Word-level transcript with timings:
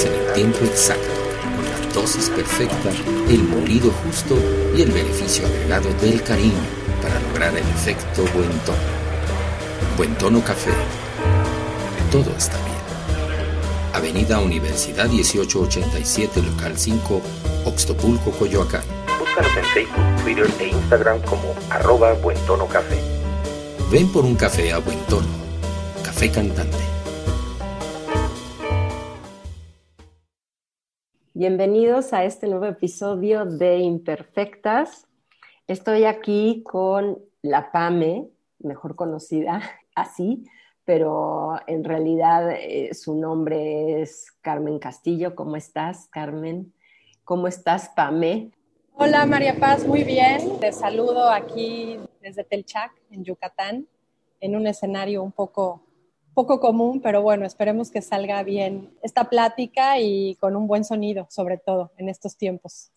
En 0.00 0.14
el 0.14 0.32
tiempo 0.32 0.64
exacto, 0.64 1.10
con 1.54 1.64
la 1.66 1.92
dosis 1.92 2.30
perfecta, 2.30 2.90
el 3.28 3.42
molido 3.42 3.90
justo 4.02 4.34
y 4.74 4.80
el 4.80 4.90
beneficio 4.90 5.46
agregado 5.46 5.92
del 6.00 6.22
cariño 6.22 6.62
para 7.02 7.20
lograr 7.20 7.50
el 7.54 7.68
efecto 7.68 8.22
buen 8.32 8.48
tono. 8.60 8.78
Buen 9.98 10.14
tono 10.14 10.42
café. 10.42 10.70
Todo 12.10 12.34
está 12.38 12.56
bien. 12.64 12.78
Avenida 13.92 14.40
Universidad 14.40 15.10
1887, 15.10 16.40
local 16.42 16.72
5, 16.78 17.20
Oxtopulco, 17.66 18.30
Coyoacán. 18.30 18.84
Búscanos 19.18 19.52
en 19.58 19.64
Facebook, 19.74 20.22
Twitter 20.22 20.50
e 20.58 20.68
Instagram 20.68 21.20
como 21.20 21.54
arroba 21.68 22.14
buen 22.14 22.38
tono 22.46 22.66
café. 22.66 22.98
Ven 23.90 24.10
por 24.10 24.24
un 24.24 24.36
café 24.36 24.72
a 24.72 24.78
buen 24.78 24.98
tono. 25.00 25.28
Café 26.02 26.30
cantante. 26.30 26.81
Bienvenidos 31.44 32.12
a 32.12 32.22
este 32.22 32.46
nuevo 32.46 32.66
episodio 32.66 33.44
de 33.44 33.78
Imperfectas. 33.78 35.08
Estoy 35.66 36.04
aquí 36.04 36.62
con 36.62 37.18
la 37.42 37.72
PAME, 37.72 38.28
mejor 38.60 38.94
conocida 38.94 39.60
así, 39.96 40.44
pero 40.84 41.54
en 41.66 41.82
realidad 41.82 42.48
eh, 42.52 42.94
su 42.94 43.16
nombre 43.16 44.02
es 44.02 44.30
Carmen 44.40 44.78
Castillo. 44.78 45.34
¿Cómo 45.34 45.56
estás, 45.56 46.06
Carmen? 46.12 46.72
¿Cómo 47.24 47.48
estás, 47.48 47.88
Pame? 47.88 48.52
Hola, 48.92 49.26
María 49.26 49.56
Paz, 49.58 49.84
muy 49.84 50.04
bien. 50.04 50.60
Te 50.60 50.70
saludo 50.70 51.28
aquí 51.28 51.98
desde 52.20 52.44
Telchac, 52.44 52.92
en 53.10 53.24
Yucatán, 53.24 53.88
en 54.38 54.54
un 54.54 54.68
escenario 54.68 55.24
un 55.24 55.32
poco, 55.32 55.82
poco 56.34 56.60
común, 56.60 57.00
pero 57.02 57.22
bueno, 57.22 57.44
esperemos 57.44 57.90
que 57.90 58.02
salga 58.02 58.42
bien 58.42 58.90
esta 59.02 59.24
plática 59.24 59.98
y 59.98 60.36
con 60.36 60.56
un 60.56 60.66
buen 60.66 60.84
sonido, 60.84 61.26
sobre 61.30 61.58
todo 61.58 61.92
en 61.96 62.08
estos 62.08 62.36
tiempos. 62.36 62.90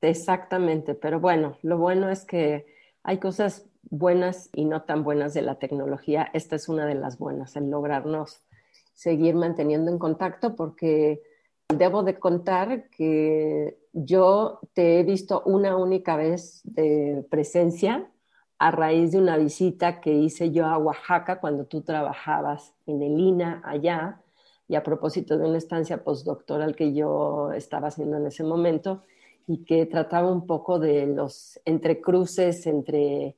Exactamente, 0.00 0.94
pero 0.94 1.20
bueno, 1.20 1.58
lo 1.62 1.78
bueno 1.78 2.10
es 2.10 2.24
que 2.24 2.66
hay 3.02 3.18
cosas 3.18 3.66
buenas 3.82 4.48
y 4.54 4.64
no 4.64 4.82
tan 4.82 5.04
buenas 5.04 5.34
de 5.34 5.42
la 5.42 5.58
tecnología. 5.58 6.30
Esta 6.32 6.56
es 6.56 6.68
una 6.68 6.86
de 6.86 6.94
las 6.94 7.18
buenas, 7.18 7.56
el 7.56 7.70
lograrnos 7.70 8.42
seguir 8.94 9.34
manteniendo 9.34 9.90
en 9.90 9.98
contacto 9.98 10.56
porque 10.56 11.22
debo 11.68 12.02
de 12.02 12.18
contar 12.18 12.88
que 12.90 13.78
yo 13.92 14.60
te 14.74 15.00
he 15.00 15.04
visto 15.04 15.42
una 15.44 15.76
única 15.76 16.16
vez 16.16 16.60
de 16.64 17.24
presencia 17.30 18.10
a 18.60 18.70
raíz 18.70 19.12
de 19.12 19.18
una 19.18 19.38
visita 19.38 20.02
que 20.02 20.12
hice 20.12 20.50
yo 20.50 20.66
a 20.66 20.76
Oaxaca 20.76 21.40
cuando 21.40 21.64
tú 21.64 21.80
trabajabas 21.80 22.74
en 22.86 23.02
el 23.02 23.18
INA 23.18 23.62
allá 23.64 24.20
y 24.68 24.74
a 24.74 24.82
propósito 24.82 25.38
de 25.38 25.48
una 25.48 25.56
estancia 25.56 26.04
postdoctoral 26.04 26.76
que 26.76 26.92
yo 26.92 27.52
estaba 27.52 27.88
haciendo 27.88 28.18
en 28.18 28.26
ese 28.26 28.44
momento 28.44 29.02
y 29.46 29.64
que 29.64 29.86
trataba 29.86 30.30
un 30.30 30.46
poco 30.46 30.78
de 30.78 31.06
los 31.06 31.58
entrecruces 31.64 32.66
entre 32.66 33.34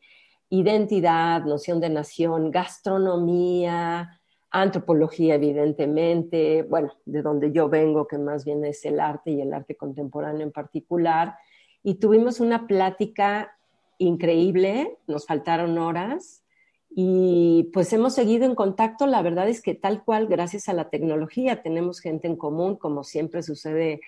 identidad, 0.50 1.44
noción 1.44 1.78
de 1.78 1.91
nación, 1.91 2.50
gastronomía, 2.50 4.21
antropología, 4.50 5.37
evidentemente, 5.37 6.65
bueno, 6.65 6.94
de 7.06 7.22
donde 7.22 7.53
yo 7.53 7.69
vengo, 7.69 8.09
que 8.09 8.19
más 8.19 8.44
bien 8.44 8.65
es 8.65 8.84
el 8.84 8.99
arte 8.99 9.31
y 9.31 9.41
el 9.41 9.55
arte 9.55 9.77
contemporáneo 9.77 10.43
en 10.43 10.53
particular. 10.53 11.37
Y 11.84 11.94
tuvimos 11.94 12.41
una 12.41 12.66
plática 12.66 13.56
increíble, 14.03 14.99
nos 15.07 15.27
faltaron 15.27 15.79
horas 15.79 16.43
y 16.91 17.71
pues 17.73 17.93
hemos 17.93 18.15
seguido 18.15 18.45
en 18.45 18.55
contacto. 18.55 19.07
La 19.07 19.23
verdad 19.23 19.49
es 19.49 19.63
que 19.63 19.75
tal 19.75 20.05
cual, 20.05 20.27
gracias 20.27 20.69
a 20.69 20.75
la 20.75 20.91
tecnología, 20.91 21.63
tenemos 21.63 22.01
gente 22.01 22.27
en 22.27 22.37
común, 22.37 22.77
como 22.77 23.05
siempre 23.05 23.43
sucede 23.43 24.01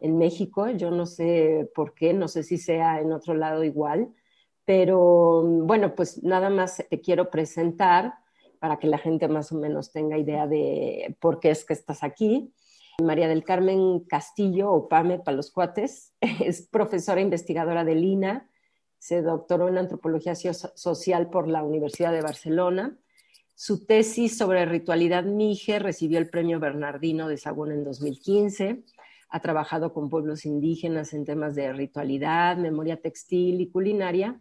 en 0.00 0.18
México. 0.18 0.68
Yo 0.70 0.90
no 0.90 1.06
sé 1.06 1.70
por 1.74 1.94
qué, 1.94 2.14
no 2.14 2.28
sé 2.28 2.42
si 2.42 2.58
sea 2.58 3.00
en 3.00 3.12
otro 3.12 3.34
lado 3.34 3.64
igual, 3.64 4.08
pero 4.64 5.42
bueno, 5.42 5.94
pues 5.94 6.22
nada 6.22 6.48
más 6.48 6.84
te 6.88 7.00
quiero 7.00 7.30
presentar 7.30 8.14
para 8.58 8.78
que 8.78 8.86
la 8.86 8.98
gente 8.98 9.28
más 9.28 9.50
o 9.52 9.56
menos 9.56 9.90
tenga 9.92 10.16
idea 10.16 10.46
de 10.46 11.16
por 11.20 11.40
qué 11.40 11.50
es 11.50 11.64
que 11.64 11.72
estás 11.74 12.02
aquí. 12.02 12.52
María 13.02 13.28
del 13.28 13.44
Carmen 13.44 14.00
Castillo, 14.00 14.70
o 14.70 14.88
PAME 14.88 15.18
para 15.18 15.36
los 15.36 15.50
cuates, 15.50 16.14
es 16.20 16.62
profesora 16.68 17.20
investigadora 17.20 17.84
de 17.84 17.94
Lina, 17.94 18.48
se 19.02 19.20
doctoró 19.20 19.66
en 19.66 19.78
antropología 19.78 20.32
social 20.36 21.28
por 21.28 21.48
la 21.48 21.64
Universidad 21.64 22.12
de 22.12 22.20
Barcelona. 22.20 22.96
Su 23.56 23.84
tesis 23.84 24.38
sobre 24.38 24.64
ritualidad 24.64 25.24
mije 25.24 25.80
recibió 25.80 26.20
el 26.20 26.30
premio 26.30 26.60
Bernardino 26.60 27.26
de 27.26 27.36
Sagún 27.36 27.72
en 27.72 27.82
2015. 27.82 28.84
Ha 29.28 29.40
trabajado 29.40 29.92
con 29.92 30.08
pueblos 30.08 30.46
indígenas 30.46 31.14
en 31.14 31.24
temas 31.24 31.56
de 31.56 31.72
ritualidad, 31.72 32.56
memoria 32.56 32.96
textil 32.96 33.60
y 33.60 33.70
culinaria 33.70 34.38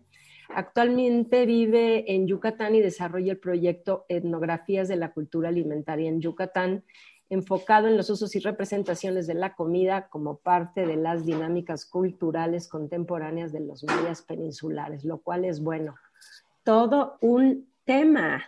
Actualmente 0.54 1.46
vive 1.46 2.14
en 2.14 2.28
Yucatán 2.28 2.76
y 2.76 2.82
desarrolla 2.82 3.32
el 3.32 3.40
proyecto 3.40 4.06
Etnografías 4.10 4.90
de 4.90 4.98
la 4.98 5.14
Cultura 5.14 5.50
Alimentaria 5.50 6.10
en 6.10 6.20
Yucatán, 6.20 6.84
enfocado 7.32 7.88
en 7.88 7.96
los 7.96 8.10
usos 8.10 8.36
y 8.36 8.40
representaciones 8.40 9.26
de 9.26 9.36
la 9.36 9.56
comida 9.56 10.10
como 10.10 10.36
parte 10.36 10.86
de 10.86 10.98
las 10.98 11.26
dinámicas 11.26 11.86
culturales 11.86 12.68
contemporáneas 12.68 13.54
de 13.54 13.62
los 13.62 13.86
mayas 13.86 14.22
peninsulares, 14.22 15.06
lo 15.06 15.20
cual 15.20 15.46
es 15.46 15.64
bueno. 15.64 15.96
Todo 16.64 17.18
un 17.22 17.70
tema. 17.86 18.44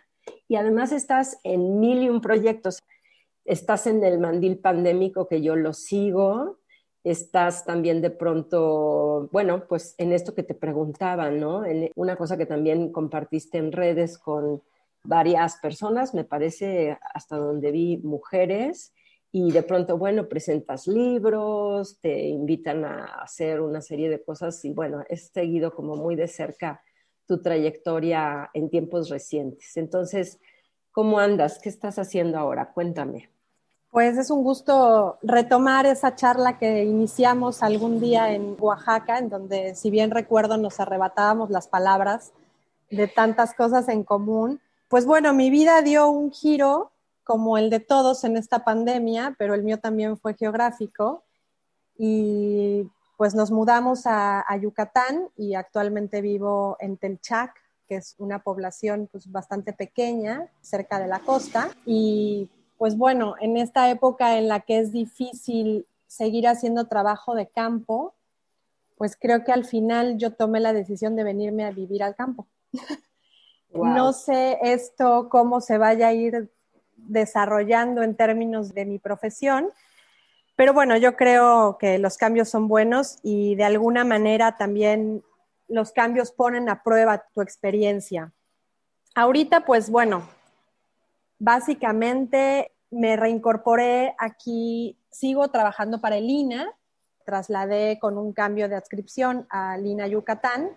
Y 0.49 0.57
además 0.57 0.91
estás 0.91 1.39
en 1.45 1.79
mil 1.79 2.03
y 2.03 2.09
un 2.09 2.19
proyectos. 2.19 2.79
Estás 3.45 3.87
en 3.87 4.03
el 4.03 4.19
mandil 4.19 4.57
pandémico 4.57 5.29
que 5.29 5.41
yo 5.41 5.55
lo 5.55 5.71
sigo, 5.71 6.59
estás 7.05 7.63
también 7.65 8.01
de 8.01 8.09
pronto, 8.09 9.29
bueno, 9.31 9.65
pues 9.65 9.95
en 9.97 10.11
esto 10.11 10.35
que 10.35 10.43
te 10.43 10.55
preguntaba, 10.55 11.29
¿no? 11.29 11.65
En 11.65 11.89
una 11.95 12.17
cosa 12.17 12.37
que 12.37 12.45
también 12.45 12.91
compartiste 12.91 13.57
en 13.59 13.71
redes 13.71 14.17
con 14.17 14.61
varias 15.03 15.57
personas, 15.57 16.13
me 16.13 16.23
parece 16.23 16.97
hasta 17.13 17.37
donde 17.37 17.71
vi 17.71 17.97
mujeres, 17.97 18.93
y 19.35 19.51
de 19.51 19.63
pronto, 19.63 19.97
bueno, 19.97 20.29
presentas 20.29 20.87
libros, 20.87 21.99
te 22.01 22.27
invitan 22.27 22.85
a 22.85 23.05
hacer 23.23 23.61
una 23.61 23.81
serie 23.81 24.07
de 24.07 24.23
cosas 24.23 24.63
y 24.63 24.71
bueno, 24.71 25.03
he 25.09 25.17
seguido 25.17 25.73
como 25.73 25.95
muy 25.95 26.15
de 26.15 26.27
cerca 26.27 26.83
tu 27.25 27.41
trayectoria 27.41 28.51
en 28.53 28.69
tiempos 28.69 29.09
recientes. 29.09 29.75
Entonces, 29.75 30.39
¿cómo 30.91 31.17
andas? 31.17 31.57
¿Qué 31.57 31.69
estás 31.69 31.97
haciendo 31.97 32.37
ahora? 32.37 32.73
Cuéntame. 32.73 33.31
Pues 33.89 34.19
es 34.19 34.29
un 34.29 34.43
gusto 34.43 35.17
retomar 35.23 35.87
esa 35.87 36.15
charla 36.15 36.59
que 36.59 36.83
iniciamos 36.83 37.63
algún 37.63 37.99
día 37.99 38.33
en 38.33 38.55
Oaxaca, 38.59 39.17
en 39.17 39.29
donde, 39.29 39.73
si 39.73 39.89
bien 39.89 40.11
recuerdo, 40.11 40.57
nos 40.57 40.79
arrebatábamos 40.79 41.49
las 41.49 41.67
palabras 41.67 42.33
de 42.91 43.07
tantas 43.07 43.55
cosas 43.55 43.89
en 43.89 44.03
común. 44.03 44.59
Pues 44.93 45.07
bueno, 45.07 45.33
mi 45.33 45.49
vida 45.49 45.81
dio 45.81 46.07
un 46.07 46.31
giro 46.31 46.91
como 47.23 47.57
el 47.57 47.71
de 47.71 47.79
todos 47.79 48.23
en 48.25 48.37
esta 48.37 48.63
pandemia, 48.63 49.33
pero 49.39 49.55
el 49.55 49.63
mío 49.63 49.79
también 49.79 50.19
fue 50.19 50.35
geográfico. 50.35 51.23
Y 51.97 52.87
pues 53.17 53.33
nos 53.33 53.49
mudamos 53.49 54.03
a, 54.05 54.45
Yucatán 54.61 55.29
y 55.35 55.55
actualmente 55.55 56.21
vivo 56.21 56.77
en 56.79 56.97
Telchac, 56.97 57.55
que 57.87 57.95
es 57.95 58.13
una 58.19 58.43
población 58.43 59.09
pues, 59.11 59.31
bastante 59.31 59.73
pequeña, 59.73 60.51
cerca 60.61 60.99
de 60.99 61.07
la 61.07 61.21
costa. 61.21 61.71
Y 61.87 62.47
pues 62.77 62.95
bueno, 62.95 63.33
en 63.41 63.57
esta 63.57 63.89
época 63.89 64.37
en 64.37 64.47
la 64.47 64.59
que 64.59 64.77
es 64.77 64.91
difícil 64.91 65.87
seguir 66.05 66.47
haciendo 66.47 66.85
trabajo 66.85 67.33
de 67.33 67.47
campo, 67.47 68.13
pues 68.95 69.17
creo 69.19 69.43
que 69.43 69.53
al 69.53 69.65
final 69.65 70.19
yo 70.19 70.35
tomé 70.35 70.59
la 70.59 70.71
decisión 70.71 71.15
de 71.15 71.23
venirme 71.23 71.65
a 71.65 71.71
vivir 71.71 72.03
al 72.03 72.15
campo. 72.15 72.45
No 73.73 74.13
sé 74.13 74.59
esto 74.61 75.29
cómo 75.29 75.61
se 75.61 75.77
vaya 75.77 76.09
a 76.09 76.13
ir 76.13 76.51
desarrollando 76.95 78.03
en 78.03 78.15
términos 78.15 78.73
de 78.73 78.85
mi 78.85 78.99
profesión, 78.99 79.71
Pero 80.55 80.71
bueno, 80.71 80.95
yo 80.97 81.15
creo 81.15 81.79
que 81.79 81.97
los 81.97 82.15
cambios 82.17 82.47
son 82.47 82.67
buenos 82.67 83.17
y 83.23 83.55
de 83.55 83.63
alguna 83.63 84.03
manera 84.03 84.55
también 84.55 85.23
los 85.67 85.91
cambios 85.91 86.31
ponen 86.31 86.69
a 86.69 86.83
prueba 86.83 87.25
tu 87.33 87.41
experiencia. 87.41 88.31
Ahorita, 89.15 89.65
pues 89.65 89.89
bueno, 89.89 90.29
básicamente 91.39 92.71
me 92.91 93.15
reincorporé 93.15 94.15
aquí, 94.19 94.99
sigo 95.11 95.49
trabajando 95.49 95.99
para 95.99 96.17
el 96.17 96.29
INA, 96.29 96.71
trasladé 97.25 97.97
con 97.99 98.17
un 98.17 98.33
cambio 98.33 98.69
de 98.69 98.75
adscripción 98.75 99.47
a 99.49 99.77
Lina 99.77 100.07
Yucatán. 100.07 100.69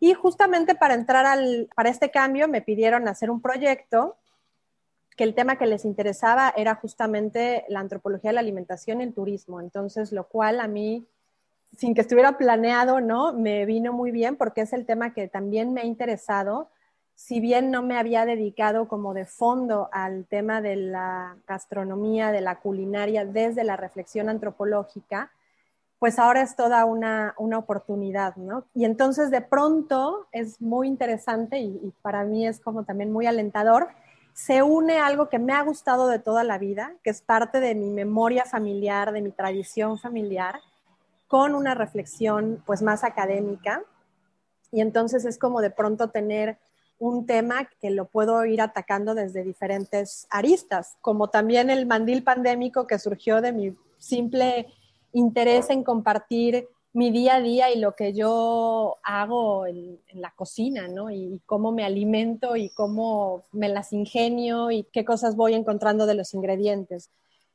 Y 0.00 0.14
justamente 0.14 0.74
para 0.74 0.94
entrar 0.94 1.26
al, 1.26 1.68
para 1.74 1.90
este 1.90 2.10
cambio 2.10 2.48
me 2.48 2.62
pidieron 2.62 3.08
hacer 3.08 3.30
un 3.30 3.40
proyecto 3.40 4.16
que 5.18 5.24
el 5.24 5.34
tema 5.34 5.56
que 5.56 5.66
les 5.66 5.84
interesaba 5.84 6.54
era 6.56 6.76
justamente 6.76 7.64
la 7.68 7.80
antropología 7.80 8.30
de 8.30 8.34
la 8.34 8.40
alimentación 8.40 9.00
y 9.00 9.04
el 9.04 9.12
turismo. 9.12 9.60
Entonces, 9.60 10.12
lo 10.12 10.28
cual 10.28 10.60
a 10.60 10.68
mí, 10.68 11.08
sin 11.76 11.92
que 11.92 12.02
estuviera 12.02 12.38
planeado, 12.38 13.00
¿no? 13.00 13.32
Me 13.32 13.66
vino 13.66 13.92
muy 13.92 14.12
bien 14.12 14.36
porque 14.36 14.60
es 14.60 14.72
el 14.72 14.86
tema 14.86 15.12
que 15.12 15.26
también 15.26 15.74
me 15.74 15.80
ha 15.80 15.84
interesado. 15.84 16.70
Si 17.16 17.40
bien 17.40 17.72
no 17.72 17.82
me 17.82 17.98
había 17.98 18.24
dedicado 18.26 18.86
como 18.86 19.12
de 19.12 19.24
fondo 19.24 19.88
al 19.90 20.24
tema 20.26 20.60
de 20.62 20.76
la 20.76 21.36
gastronomía, 21.48 22.30
de 22.30 22.40
la 22.40 22.60
culinaria, 22.60 23.24
desde 23.24 23.64
la 23.64 23.76
reflexión 23.76 24.28
antropológica, 24.28 25.32
pues 25.98 26.18
ahora 26.18 26.42
es 26.42 26.54
toda 26.54 26.84
una, 26.84 27.34
oportunidad, 27.38 28.36
¿no? 28.36 28.64
Y 28.74 28.84
entonces 28.84 29.30
de 29.30 29.40
pronto 29.40 30.28
es 30.32 30.60
muy 30.60 30.86
interesante 30.86 31.58
y, 31.58 31.80
y 31.82 31.92
para 32.02 32.24
mí 32.24 32.46
es 32.46 32.60
como 32.60 32.84
también 32.84 33.12
muy 33.12 33.26
alentador 33.26 33.88
se 34.38 34.62
une 34.62 35.00
algo 35.00 35.28
que 35.28 35.40
me 35.40 35.52
ha 35.52 35.62
gustado 35.62 36.06
de 36.06 36.20
toda 36.20 36.44
la 36.44 36.58
vida, 36.58 36.94
que 37.02 37.10
es 37.10 37.22
parte 37.22 37.58
de 37.58 37.74
mi 37.74 37.90
memoria 37.90 38.44
familiar, 38.44 39.10
de 39.10 39.20
mi 39.20 39.32
tradición 39.32 39.98
familiar, 39.98 40.60
con 41.26 41.56
una 41.56 41.74
reflexión 41.74 42.62
pues 42.64 42.80
más 42.80 43.02
académica. 43.02 43.82
Y 44.70 44.80
entonces 44.80 45.24
es 45.24 45.38
como 45.38 45.60
de 45.60 45.72
pronto 45.72 46.10
tener 46.10 46.56
un 47.00 47.26
tema 47.26 47.68
que 47.80 47.90
lo 47.90 48.04
puedo 48.04 48.44
ir 48.44 48.62
atacando 48.62 49.16
desde 49.16 49.42
diferentes 49.42 50.28
aristas, 50.30 50.96
como 51.00 51.30
también 51.30 51.68
el 51.68 51.86
mandil 51.86 52.22
pandémico 52.22 52.86
que 52.86 53.00
surgió 53.00 53.40
de 53.40 53.52
mi 53.52 53.76
simple 53.98 54.68
interés 55.12 55.70
en 55.70 55.84
compartir 55.84 56.68
mi 56.92 57.10
día 57.10 57.36
a 57.36 57.40
día 57.40 57.70
y 57.70 57.78
lo 57.78 57.94
que 57.94 58.12
yo 58.12 58.96
hago 59.02 59.66
en, 59.66 60.00
la 60.14 60.30
cocina, 60.32 60.88
¿no? 60.88 61.10
Y, 61.10 61.40
cómo 61.46 61.70
me 61.70 61.84
alimento 61.84 62.56
y 62.56 62.70
cómo 62.70 63.44
me 63.52 63.68
las 63.68 63.92
ingenio 63.92 64.70
y 64.70 64.84
qué 64.84 65.04
cosas 65.04 65.36
voy 65.36 65.54
encontrando 65.54 66.06
de 66.06 66.14
los 66.14 66.34
ingredientes. 66.34 67.10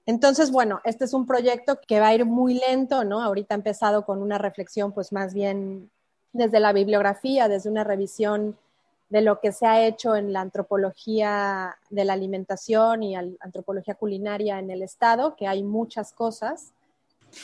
Entonces, 0.05 0.51
bueno, 0.51 0.81
este 0.83 1.05
es 1.05 1.13
un 1.13 1.25
proyecto 1.25 1.79
que 1.87 1.99
va 1.99 2.07
a 2.07 2.15
ir 2.15 2.25
muy 2.25 2.55
lento, 2.55 3.03
¿no? 3.03 3.21
Ahorita 3.21 3.55
he 3.55 3.57
empezado 3.57 4.05
con 4.05 4.21
una 4.21 4.37
reflexión, 4.37 4.91
pues 4.91 5.11
más 5.11 5.33
bien 5.33 5.89
desde 6.33 6.59
la 6.59 6.73
bibliografía, 6.73 7.47
desde 7.47 7.69
una 7.69 7.83
revisión 7.83 8.57
de 9.09 9.21
lo 9.21 9.39
que 9.39 9.51
se 9.51 9.67
ha 9.67 9.85
hecho 9.85 10.15
en 10.15 10.33
la 10.33 10.41
antropología 10.41 11.77
de 11.89 12.03
la 12.03 12.13
alimentación 12.13 13.03
y 13.03 13.15
antropología 13.15 13.95
culinaria 13.95 14.59
en 14.59 14.71
el 14.71 14.81
Estado, 14.81 15.35
que 15.35 15.47
hay 15.47 15.63
muchas 15.63 16.13
cosas, 16.13 16.72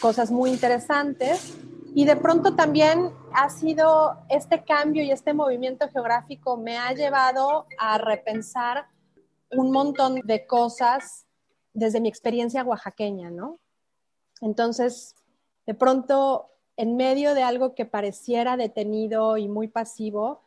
cosas 0.02 0.32
muy 0.32 0.52
interesantes, 0.52 1.58
y 1.96 2.06
de 2.06 2.16
pronto 2.16 2.56
también 2.56 3.12
ha 3.34 3.50
sido 3.50 4.18
este 4.30 4.64
cambio 4.64 5.04
y 5.04 5.12
este 5.12 5.34
movimiento 5.34 5.90
geográfico 5.90 6.56
me 6.58 6.78
ha 6.78 6.94
llevado 6.94 7.66
a 7.78 7.98
repensar 7.98 8.88
un 9.52 9.72
montón 9.72 10.22
de 10.24 10.46
cosas 10.46 11.26
desde 11.74 12.00
mi 12.00 12.10
experiencia 12.10 12.64
oaxaqueña, 12.64 13.32
¿no? 13.32 13.60
Entonces, 14.42 15.16
de 15.66 15.74
pronto, 15.74 16.52
en 16.78 16.96
medio 16.96 17.34
de 17.34 17.44
algo 17.44 17.74
que 17.74 17.86
pareciera 17.86 18.56
detenido 18.56 19.38
y 19.38 19.48
muy 19.48 19.68
pasivo, 19.68 20.42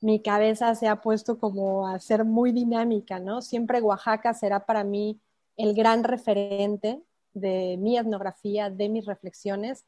mi 0.00 0.20
cabeza 0.20 0.74
se 0.74 0.86
ha 0.86 1.00
puesto 1.00 1.38
como 1.38 1.88
a 1.88 1.98
ser 1.98 2.24
muy 2.24 2.52
dinámica, 2.52 3.18
¿no? 3.18 3.42
Siempre 3.42 3.80
Oaxaca 3.80 4.34
será 4.34 4.66
para 4.66 4.84
mí 4.84 5.20
el 5.56 5.74
gran 5.74 6.04
referente 6.04 7.02
de 7.34 7.76
mi 7.78 7.98
etnografía, 7.98 8.70
de 8.70 8.88
mis 8.88 9.06
reflexiones 9.06 9.84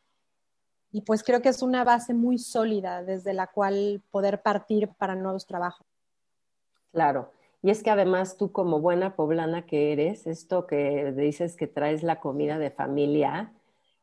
y 0.92 1.02
pues 1.02 1.22
creo 1.22 1.42
que 1.42 1.48
es 1.48 1.62
una 1.62 1.84
base 1.84 2.14
muy 2.14 2.38
sólida 2.38 3.02
desde 3.02 3.34
la 3.34 3.48
cual 3.48 4.02
poder 4.10 4.42
partir 4.42 4.88
para 4.96 5.14
nuevos 5.14 5.46
trabajos. 5.46 5.86
Claro. 6.92 7.30
Y 7.62 7.70
es 7.70 7.82
que 7.82 7.90
además 7.90 8.36
tú 8.36 8.52
como 8.52 8.80
buena 8.80 9.16
poblana 9.16 9.66
que 9.66 9.92
eres, 9.92 10.26
esto 10.26 10.66
que 10.66 11.12
dices 11.12 11.56
que 11.56 11.66
traes 11.66 12.02
la 12.02 12.20
comida 12.20 12.58
de 12.58 12.70
familia, 12.70 13.52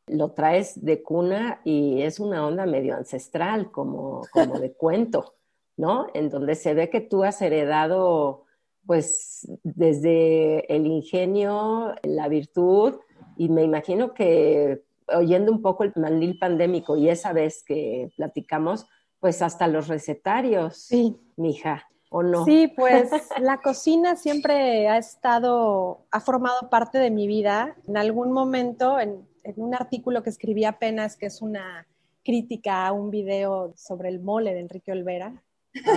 lo 0.05 0.31
traes 0.31 0.85
de 0.85 1.01
cuna 1.01 1.61
y 1.63 2.01
es 2.01 2.19
una 2.19 2.45
onda 2.45 2.65
medio 2.65 2.95
ancestral, 2.95 3.71
como, 3.71 4.21
como 4.31 4.59
de 4.59 4.73
cuento, 4.77 5.35
¿no? 5.77 6.07
En 6.13 6.29
donde 6.29 6.55
se 6.55 6.73
ve 6.73 6.89
que 6.89 7.01
tú 7.01 7.23
has 7.23 7.41
heredado, 7.41 8.43
pues, 8.85 9.47
desde 9.63 10.71
el 10.75 10.85
ingenio, 10.85 11.95
la 12.03 12.27
virtud, 12.27 12.95
y 13.37 13.49
me 13.49 13.63
imagino 13.63 14.13
que 14.13 14.83
oyendo 15.07 15.51
un 15.51 15.61
poco 15.61 15.83
el 15.83 15.93
mandil 15.95 16.37
pandémico 16.37 16.95
y 16.97 17.09
esa 17.09 17.33
vez 17.33 17.63
que 17.63 18.11
platicamos, 18.15 18.87
pues 19.19 19.41
hasta 19.41 19.67
los 19.67 19.87
recetarios, 19.87 20.77
sí. 20.77 21.17
mija, 21.35 21.87
¿o 22.09 22.23
no? 22.23 22.45
Sí, 22.45 22.71
pues 22.75 23.09
la 23.41 23.61
cocina 23.61 24.15
siempre 24.15 24.87
ha 24.87 24.97
estado, 24.97 26.05
ha 26.11 26.19
formado 26.19 26.69
parte 26.69 26.97
de 26.97 27.11
mi 27.11 27.27
vida. 27.27 27.75
En 27.87 27.97
algún 27.97 28.31
momento, 28.31 28.99
en, 28.99 29.27
en 29.43 29.53
un 29.57 29.73
artículo 29.75 30.23
que 30.23 30.29
escribí 30.29 30.65
apenas, 30.65 31.15
que 31.15 31.27
es 31.27 31.41
una 31.41 31.87
crítica 32.23 32.87
a 32.87 32.91
un 32.91 33.11
video 33.11 33.73
sobre 33.75 34.09
el 34.09 34.19
mole 34.19 34.53
de 34.53 34.61
Enrique 34.61 34.91
Olvera. 34.91 35.43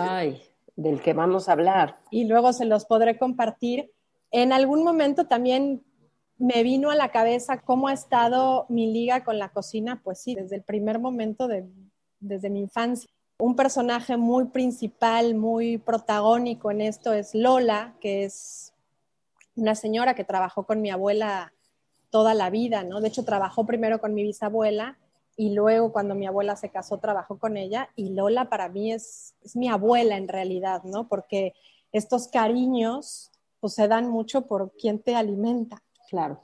Ay, 0.01 0.43
del 0.75 1.01
que 1.01 1.13
vamos 1.13 1.49
a 1.49 1.53
hablar. 1.53 1.99
Y 2.11 2.25
luego 2.25 2.53
se 2.53 2.65
los 2.65 2.85
podré 2.85 3.19
compartir. 3.19 3.93
En 4.31 4.53
algún 4.53 4.85
momento 4.85 5.27
también 5.27 5.83
me 6.39 6.63
vino 6.63 6.91
a 6.91 6.95
la 6.95 7.11
cabeza 7.11 7.59
cómo 7.59 7.89
ha 7.89 7.93
estado 7.93 8.67
mi 8.69 8.93
liga 8.93 9.25
con 9.25 9.39
la 9.39 9.49
cocina, 9.49 10.01
pues 10.03 10.21
sí, 10.21 10.35
desde 10.35 10.57
el 10.57 10.63
primer 10.63 10.99
momento, 10.99 11.49
de, 11.49 11.67
desde 12.21 12.51
mi 12.51 12.61
infancia. 12.61 13.09
Un 13.39 13.57
personaje 13.57 14.17
muy 14.17 14.47
principal, 14.47 15.35
muy 15.35 15.79
protagónico 15.79 16.71
en 16.71 16.81
esto 16.81 17.13
es 17.13 17.35
Lola, 17.35 17.95
que 18.01 18.25
es 18.25 18.73
una 19.55 19.75
señora 19.75 20.15
que 20.15 20.25
trabajó 20.25 20.65
con 20.65 20.81
mi 20.81 20.91
abuela 20.91 21.53
toda 22.11 22.35
la 22.35 22.51
vida, 22.51 22.85
¿no? 22.85 23.01
De 23.01 23.09
hecho, 23.09 23.25
trabajó 23.25 23.67
primero 23.67 24.01
con 24.01 24.15
mi 24.15 24.23
bisabuela 24.23 24.99
y 25.37 25.55
luego 25.55 25.93
cuando 25.93 26.15
mi 26.15 26.27
abuela 26.27 26.57
se 26.57 26.71
casó 26.71 26.99
trabajó 26.99 27.39
con 27.39 27.57
ella 27.59 27.91
y 27.95 28.11
Lola 28.15 28.49
para 28.49 28.69
mí 28.69 28.93
es, 28.93 29.35
es 29.43 29.55
mi 29.55 29.69
abuela 29.69 30.17
en 30.17 30.29
realidad, 30.29 30.83
¿no? 30.85 31.09
Porque 31.09 31.53
estos 31.93 32.29
cariños 32.29 33.31
pues 33.61 33.75
se 33.75 33.89
dan 33.89 34.09
mucho 34.09 34.47
por 34.47 34.73
quien 34.77 34.99
te 34.99 35.15
alimenta. 35.15 35.83
Claro. 36.09 36.41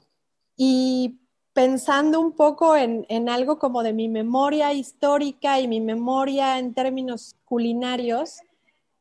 Y 0.55 1.19
pensando 1.53 2.19
un 2.19 2.33
poco 2.33 2.75
en, 2.75 3.29
algo 3.29 3.59
como 3.59 3.83
de 3.83 3.93
mi 3.93 4.09
memoria 4.09 4.73
histórica 4.73 5.59
y 5.59 5.67
mi 5.67 5.79
memoria 5.79 6.57
en 6.59 6.73
términos 6.73 7.35
culinarios, 7.45 8.39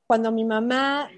cuando 0.06 0.30
mi 0.30 0.44
mamá, 0.44 1.10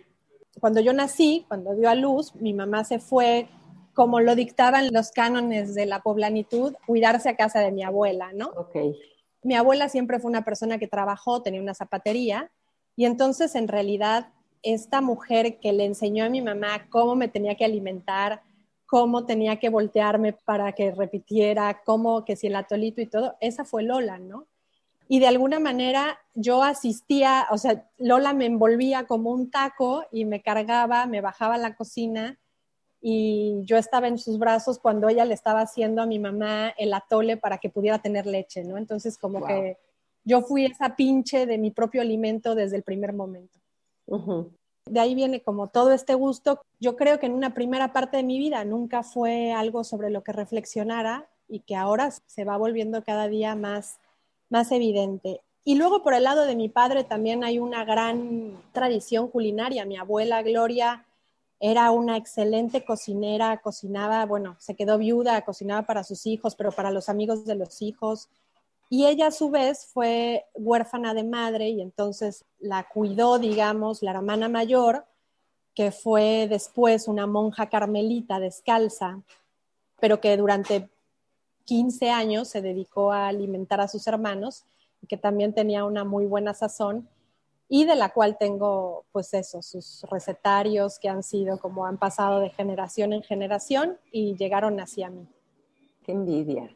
cuando 0.61 0.81
yo 0.81 0.93
nací, 0.93 1.45
cuando 1.49 1.75
dio 1.75 1.91
a 1.91 1.95
luz, 1.95 2.35
mi 2.37 2.55
mamá 2.55 2.85
se 2.85 3.01
fue, 3.01 3.49
como 3.93 4.21
lo 4.21 4.35
dictaban 4.35 4.93
los 4.93 5.11
cánones 5.11 5.75
de 5.75 5.87
la 5.87 6.03
poblanitud, 6.03 6.75
cuidarse 6.87 7.29
a 7.29 7.37
casa 7.37 7.61
de 7.61 7.73
mi 7.73 7.83
abuela, 7.83 8.33
¿no? 8.33 8.49
Ok. 8.57 8.77
Mi 9.43 9.57
abuela 9.57 9.89
siempre 9.89 10.21
fue 10.21 10.31
una 10.31 10.45
persona 10.45 10.79
que 10.79 10.89
trabajó, 10.89 11.43
tenía 11.43 11.61
una 11.61 11.75
zapatería, 11.75 12.51
y 12.97 13.05
entonces 13.05 13.55
en 13.57 13.69
realidad 13.69 14.29
esta 14.63 15.01
mujer 15.01 15.59
que 15.59 15.73
le 15.73 15.85
enseñó 15.85 16.25
a 16.25 16.29
mi 16.31 16.41
mamá 16.41 16.87
cómo 16.89 17.17
me 17.17 17.29
tenía 17.29 17.57
que 17.57 17.65
alimentar, 17.65 18.43
cómo 18.95 19.27
tenía 19.27 19.57
que 19.57 19.71
voltearme 19.71 20.35
para 20.35 20.71
que 20.71 20.93
repitiera, 20.93 21.83
cómo 21.85 22.25
que 22.25 22.37
si 22.37 22.47
el 22.47 22.55
atolito 22.55 23.01
y 23.01 23.07
todo, 23.07 23.35
esa 23.41 23.65
fue 23.65 23.83
Lola, 23.83 24.21
¿no? 24.21 24.47
Y 25.09 25.19
de 25.19 25.27
alguna 25.27 25.59
manera 25.59 26.17
yo 26.33 26.63
asistía, 26.63 27.49
o 27.51 27.59
sea, 27.59 27.91
Lola 27.99 28.35
me 28.35 28.47
envolvía 28.47 29.05
como 29.09 29.31
un 29.33 29.51
taco 29.51 30.05
y 30.13 30.25
me 30.25 30.43
cargaba, 30.43 31.07
me 31.07 31.21
bajaba 31.21 31.57
a 31.57 31.59
la 31.59 31.75
cocina 31.75 32.39
y 33.01 33.63
yo 33.65 33.79
estaba 33.79 34.07
en 34.07 34.17
sus 34.17 34.39
brazos 34.39 34.79
cuando 34.79 35.09
ella 35.09 35.25
le 35.25 35.35
estaba 35.35 35.63
haciendo 35.63 36.01
a 36.01 36.07
mi 36.07 36.21
mamá 36.21 36.73
el 36.79 36.95
atole 36.95 37.37
para 37.37 37.59
que 37.59 37.71
pudiera 37.71 37.99
tener 37.99 38.27
leche, 38.27 38.63
¿no? 38.63 38.79
Entonces 38.79 39.19
como 39.19 39.45
que 39.45 39.77
yo 40.23 40.43
fui 40.43 40.67
esa 40.67 40.95
pinche 40.95 41.47
de 41.47 41.59
mi 41.59 41.73
propio 41.73 42.01
alimento 42.01 42.55
desde 42.55 42.77
el 42.77 42.85
primer 42.85 43.13
momento. 43.13 43.59
De 44.87 45.01
ahí 45.01 45.15
viene 45.15 45.43
como 45.43 45.69
todo 45.69 45.93
este 45.93 46.15
gusto. 46.15 46.61
Yo 46.79 46.97
creo 46.97 47.19
que 47.19 47.27
en 47.27 47.33
una 47.33 47.55
primera 47.55 47.93
parte 47.93 48.19
de 48.19 48.23
mi 48.23 48.39
vida 48.39 48.65
nunca 48.65 49.03
fue 49.03 49.53
algo 49.53 49.83
sobre 49.83 50.11
lo 50.11 50.23
que 50.23 50.33
reflexionara 50.33 51.27
y 51.49 51.61
que 51.61 51.77
ahora 51.77 52.11
se 52.11 52.45
va 52.45 52.57
volviendo 52.57 53.03
cada 53.03 53.29
día 53.29 53.55
más, 53.55 53.99
más 54.51 54.73
evidente. 54.73 55.41
Y 55.65 55.77
luego 55.77 56.03
por 56.03 56.13
el 56.13 56.25
lado 56.25 56.45
de 56.45 56.57
mi 56.57 56.69
padre 56.69 57.05
también 57.05 57.45
hay 57.45 57.59
una 57.59 57.85
gran 57.85 58.53
tradición 58.73 59.29
culinaria. 59.29 59.87
Mi 59.87 59.97
abuela 59.97 60.43
Gloria 60.43 61.07
era 61.59 61.91
una 61.91 62.19
excelente 62.19 62.85
cocinera, 62.85 63.57
cocinaba, 63.63 64.27
bueno, 64.27 64.57
se 64.59 64.75
quedó 64.75 64.99
viuda, 64.99 65.41
cocinaba 65.43 65.87
para 65.87 66.05
sus 66.05 66.27
hijos, 66.27 66.55
pero 66.57 66.73
para 66.73 66.91
los 66.91 67.09
amigos 67.09 67.47
de 67.47 67.55
los 67.55 67.81
hijos. 67.81 68.29
Y 68.91 69.07
ella 69.07 69.29
a 69.29 69.33
su 69.33 69.51
vez 69.51 69.87
fue 69.87 70.45
huérfana 70.55 71.15
de 71.15 71.25
madre 71.25 71.69
y 71.71 71.81
entonces 71.81 72.45
la 72.59 72.87
cuidó, 72.89 73.39
digamos, 73.39 74.03
la 74.03 74.13
hermana 74.13 74.49
mayor, 74.49 75.05
que 75.75 75.91
fue 75.91 76.47
después 76.49 77.09
una 77.09 77.27
monja 77.27 77.69
carmelita 77.69 78.39
descalza, 78.39 79.21
pero 80.01 80.21
que 80.21 80.37
durante 80.37 80.89
15 81.65 82.11
años 82.11 82.49
se 82.49 82.63
dedicó 82.63 83.13
a 83.13 83.29
alimentar 83.29 83.81
a 83.81 83.89
sus 83.89 84.07
hermanos 84.07 84.65
y 85.03 85.07
que 85.07 85.17
también 85.17 85.53
tenía 85.53 85.85
una 85.85 86.05
muy 86.05 86.27
buena 86.27 86.55
sazón 86.55 87.09
y 87.69 87.87
de 87.87 87.97
la 87.97 88.11
cual 88.11 88.37
tengo, 88.39 89.05
pues 89.11 89.33
eso, 89.35 89.63
sus 89.63 90.03
recetarios 90.11 90.99
que 90.99 91.09
han 91.09 91.23
sido 91.23 91.59
como 91.59 91.87
han 91.87 91.99
pasado 91.99 92.41
de 92.41 92.51
generación 92.51 93.13
en 93.13 93.23
generación 93.23 93.99
y 94.13 94.37
llegaron 94.37 94.79
hacia 94.81 95.11
mí. 95.11 95.27
Qué 96.05 96.13
envidia. 96.13 96.71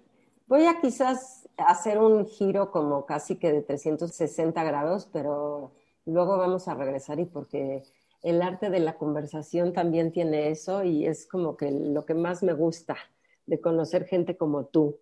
Voy 0.49 0.65
a 0.65 0.81
quizás 0.81 1.47
hacer 1.59 1.99
un 1.99 2.27
giro 2.27 2.71
como 2.71 3.05
casi 3.05 3.37
que 3.37 3.53
de 3.53 3.61
360 3.61 4.65
grados, 4.65 5.07
pero 5.13 5.75
luego 6.07 6.39
vamos 6.39 6.69
a 6.69 6.75
regresar 6.75 7.21
y 7.21 7.27
porque 7.27 7.83
el 8.23 8.41
arte 8.41 8.71
de 8.71 8.81
la 8.81 8.97
conversación 8.97 9.75
también 9.75 10.11
tiene 10.11 10.49
eso 10.49 10.85
y 10.85 11.05
es 11.05 11.27
como 11.27 11.59
que 11.59 11.71
lo 11.71 12.07
que 12.07 12.15
más 12.15 12.43
me 12.43 12.55
gusta 12.55 12.97
de 13.45 13.61
conocer 13.61 14.07
gente 14.07 14.39
como 14.39 14.65
tú. 14.65 14.99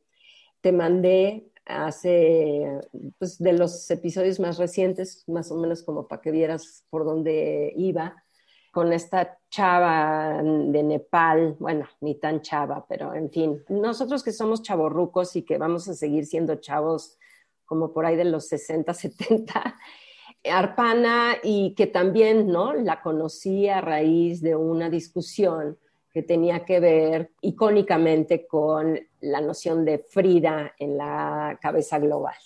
Te 0.62 0.72
mandé 0.72 1.52
hace, 1.64 2.80
pues, 3.18 3.38
de 3.38 3.52
los 3.52 3.88
episodios 3.88 4.40
más 4.40 4.58
recientes, 4.58 5.22
más 5.28 5.52
o 5.52 5.56
menos 5.58 5.84
como 5.84 6.08
para 6.08 6.22
que 6.22 6.32
vieras 6.32 6.84
por 6.90 7.04
dónde 7.04 7.72
iba, 7.76 8.24
con 8.76 8.92
esta 8.92 9.38
chava 9.49 10.42
de 10.42 10.83
Nepal, 10.83 11.56
bueno, 11.59 11.88
ni 12.02 12.16
tan 12.16 12.42
chava, 12.42 12.85
pero 12.87 13.14
en 13.14 13.30
fin, 13.30 13.64
nosotros 13.71 14.23
que 14.23 14.33
somos 14.33 14.61
chavorrucos 14.61 15.35
y 15.35 15.45
que 15.45 15.56
vamos 15.56 15.88
a 15.88 15.95
seguir 15.95 16.26
siendo 16.26 16.56
chavos 16.56 17.16
como 17.64 17.95
por 17.95 18.04
ahí 18.04 18.16
de 18.16 18.26
los 18.26 18.49
60, 18.49 18.92
70, 18.92 19.76
Arpana 20.45 21.37
y 21.42 21.75
que 21.75 21.87
también, 21.87 22.49
¿no? 22.49 22.75
La 22.75 23.00
conocí 23.00 23.66
a 23.66 23.80
raíz 23.80 24.42
de 24.42 24.54
una 24.54 24.90
discusión 24.90 25.78
que 26.12 26.23
tenía 26.23 26.66
que 26.66 26.78
ver 26.78 27.33
icónicamente 27.40 28.47
con 28.47 29.00
la 29.23 29.40
noción 29.40 29.87
de 29.87 30.00
Frida 30.00 30.75
en 30.78 30.99
la 30.99 31.59
cabeza 31.62 31.99
global. 31.99 32.37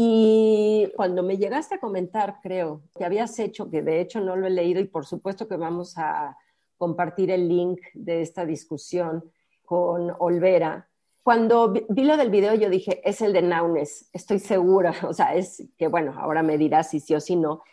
Y 0.00 0.92
cuando 0.94 1.24
me 1.24 1.38
llegaste 1.38 1.74
a 1.74 1.80
comentar, 1.80 2.38
creo, 2.40 2.82
que 2.96 3.04
habías 3.04 3.36
hecho, 3.40 3.68
que 3.68 3.82
de 3.82 4.00
hecho 4.00 4.20
no 4.20 4.36
lo 4.36 4.46
he 4.46 4.50
leído 4.50 4.80
y 4.80 4.84
por 4.84 5.06
supuesto 5.06 5.48
que 5.48 5.56
vamos 5.56 5.98
a 5.98 6.38
compartir 6.76 7.32
el 7.32 7.48
link 7.48 7.80
de 7.94 8.22
esta 8.22 8.46
discusión 8.46 9.32
con 9.64 10.14
Olvera. 10.20 10.88
Cuando 11.24 11.72
vi 11.72 12.04
lo 12.04 12.16
del 12.16 12.30
video 12.30 12.54
yo 12.54 12.70
dije, 12.70 13.00
es 13.02 13.20
el 13.22 13.32
de 13.32 13.42
Naunes, 13.42 14.08
estoy 14.12 14.38
segura, 14.38 14.94
o 15.02 15.12
sea, 15.12 15.34
es 15.34 15.64
que 15.76 15.88
bueno, 15.88 16.14
ahora 16.16 16.44
me 16.44 16.58
dirás 16.58 16.90
si 16.90 17.00
sí 17.00 17.16
o 17.16 17.20
si 17.20 17.34
no. 17.34 17.64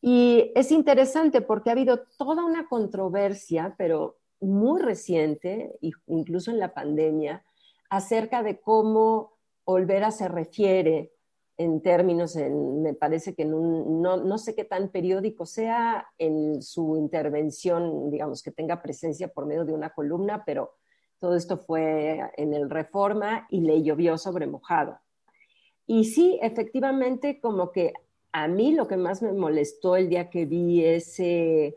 Y 0.00 0.52
es 0.54 0.72
interesante 0.72 1.42
porque 1.42 1.68
ha 1.68 1.74
habido 1.74 2.04
toda 2.16 2.46
una 2.46 2.66
controversia, 2.66 3.74
pero 3.76 4.16
muy 4.40 4.80
reciente, 4.80 5.78
incluso 6.06 6.50
en 6.50 6.60
la 6.60 6.72
pandemia, 6.72 7.44
acerca 7.90 8.42
de 8.42 8.58
cómo 8.62 9.34
Olvera 9.64 10.12
se 10.12 10.28
refiere 10.28 11.13
en 11.56 11.80
términos, 11.82 12.36
me 12.36 12.94
parece 12.94 13.34
que 13.34 13.42
en 13.42 13.54
un, 13.54 14.02
no, 14.02 14.16
no, 14.16 14.38
sé 14.38 14.54
qué 14.54 14.64
tan 14.64 14.88
periódico 14.88 15.46
sea 15.46 16.08
en 16.18 16.60
su 16.62 16.96
intervención, 16.96 18.10
digamos, 18.10 18.42
que 18.42 18.50
tenga 18.50 18.82
presencia 18.82 19.28
por 19.28 19.46
medio 19.46 19.64
de 19.64 19.72
una 19.72 19.90
columna, 19.90 20.44
pero 20.44 20.74
todo 21.20 21.36
esto 21.36 21.58
fue 21.58 22.20
en 22.36 22.54
el 22.54 22.68
Reforma 22.68 23.46
y 23.50 23.60
le 23.60 23.82
llovió 23.82 24.18
sobre 24.18 24.46
mojado. 24.46 24.98
Y 25.86 26.04
sí, 26.04 26.38
efectivamente, 26.42 27.40
como 27.40 27.70
que 27.70 27.92
a 28.32 28.48
mí 28.48 28.72
lo 28.72 28.88
que 28.88 28.96
más 28.96 29.22
me 29.22 29.32
molestó 29.32 29.96
el 29.96 30.08
día 30.08 30.30
que 30.30 30.44
vi 30.46 30.84
ese 30.84 31.76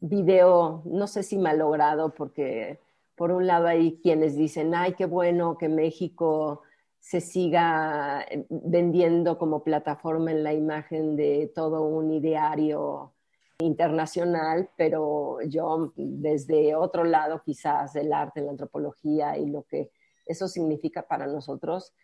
video, 0.00 0.82
no 0.84 1.06
sé 1.06 1.22
si 1.22 1.38
malogrado, 1.38 2.12
porque 2.12 2.80
por 3.14 3.30
un 3.30 3.46
lado 3.46 3.68
hay 3.68 4.00
quienes 4.02 4.36
dicen, 4.36 4.74
ay, 4.74 4.94
qué 4.94 5.06
bueno 5.06 5.56
que 5.58 5.68
México 5.68 6.62
se 7.06 7.20
siga 7.20 8.26
eh, 8.28 8.46
vendiendo 8.50 9.38
como 9.38 9.62
plataforma 9.62 10.32
en 10.32 10.42
la 10.42 10.52
imagen 10.52 11.14
de 11.14 11.52
todo 11.54 11.82
un 11.82 12.10
ideario 12.10 13.14
internacional, 13.60 14.70
pero 14.76 15.38
yo 15.42 15.92
desde 15.94 16.74
otro 16.74 17.04
lado 17.04 17.42
quizás 17.44 17.94
el 17.94 18.12
arte, 18.12 18.40
la 18.40 18.50
antropología 18.50 19.38
y 19.38 19.46
lo 19.46 19.62
que 19.62 19.92
eso 20.26 20.48
significa 20.48 21.06
para 21.06 21.28
nosotros, 21.28 21.94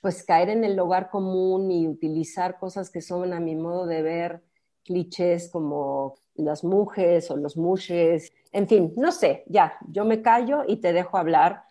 pues 0.00 0.24
caer 0.24 0.48
en 0.48 0.64
el 0.64 0.80
hogar 0.80 1.10
común 1.10 1.70
y 1.70 1.86
utilizar 1.86 2.58
cosas 2.58 2.88
que 2.88 3.02
son 3.02 3.34
a 3.34 3.40
mi 3.40 3.56
modo 3.56 3.84
de 3.84 4.00
ver 4.00 4.42
clichés 4.84 5.50
como 5.50 6.14
las 6.34 6.64
mujeres 6.64 7.30
o 7.30 7.36
los 7.36 7.58
mushes, 7.58 8.32
en 8.52 8.66
fin, 8.66 8.94
no 8.96 9.12
sé, 9.12 9.44
ya, 9.48 9.74
yo 9.90 10.06
me 10.06 10.22
callo 10.22 10.62
y 10.66 10.76
te 10.76 10.94
dejo 10.94 11.18
hablar, 11.18 11.64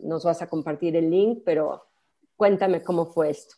nos 0.00 0.22
vas 0.26 0.42
a 0.42 0.48
compartir 0.48 0.96
el 0.96 1.08
link, 1.08 1.40
pero 1.42 1.85
cuéntame 2.36 2.82
cómo 2.82 3.06
fue 3.06 3.30
esto. 3.30 3.56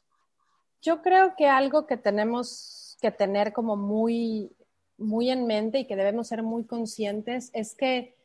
Yo 0.81 1.03
creo 1.03 1.35
que 1.37 1.49
algo 1.49 1.87
que 1.87 1.97
tenemos 1.97 2.97
que 3.01 3.11
tener 3.11 3.53
como 3.53 3.77
muy, 3.77 4.53
muy 4.97 5.31
en 5.31 5.47
mente 5.47 5.81
y 5.81 5.87
que 5.87 5.97
debemos 5.97 6.29
ser 6.29 6.43
muy 6.43 6.65
conscientes 6.65 7.51
es 7.53 7.75
que 7.75 8.17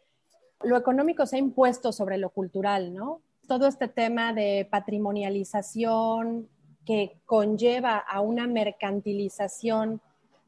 lo 0.62 0.77
económico 0.77 1.25
se 1.25 1.36
ha 1.36 1.39
impuesto 1.39 1.91
sobre 1.91 2.17
lo 2.17 2.29
cultural, 2.29 2.93
¿no? 2.93 3.22
Todo 3.48 3.67
este 3.67 3.88
tema 3.88 4.33
de 4.33 4.67
patrimonialización 4.69 6.48
que 6.86 7.19
conlleva 7.25 7.98
a 7.98 8.22
una 8.22 8.48
mercantilización 8.48 10.01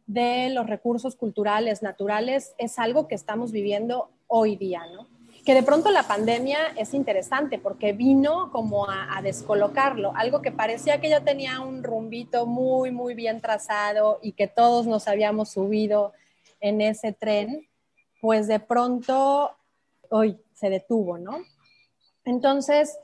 de 0.07 0.49
los 0.51 0.67
recursos 0.67 1.15
culturales 1.15 1.81
naturales 1.81 2.53
es 2.57 2.77
algo 2.79 3.07
que 3.07 3.15
estamos 3.15 3.51
viviendo 3.51 4.09
hoy 4.27 4.55
día, 4.55 4.83
¿no? 4.93 5.14
Que 5.45 5.53
de 5.53 5.61
pronto 5.61 5.91
la 5.91 6.03
pandemia 6.03 6.57
es 6.75 6.95
interesante 6.95 7.59
porque 7.59 7.93
vino 7.93 8.51
como 8.51 8.89
a, 8.89 9.21
descolocarlo, 9.21 10.11
algo 10.15 10.41
que 10.41 10.51
parecía 10.51 10.99
que 10.99 11.09
ya 11.09 11.23
tenía 11.23 11.59
un 11.59 11.83
rumbito 11.83 12.47
muy, 12.47 12.89
muy 12.89 13.13
bien 13.13 13.41
trazado 13.41 14.19
y 14.23 14.31
que 14.31 14.47
todos 14.47 14.87
nos 14.87 15.07
habíamos 15.07 15.49
subido 15.49 16.13
en 16.61 16.81
ese 16.81 17.13
tren, 17.13 17.69
pues 18.21 18.47
de 18.47 18.59
pronto 18.59 19.51
hoy 20.09 20.35
se 20.55 20.71
detuvo, 20.71 21.19
¿no? 21.19 21.37
Entonces, 22.23 22.97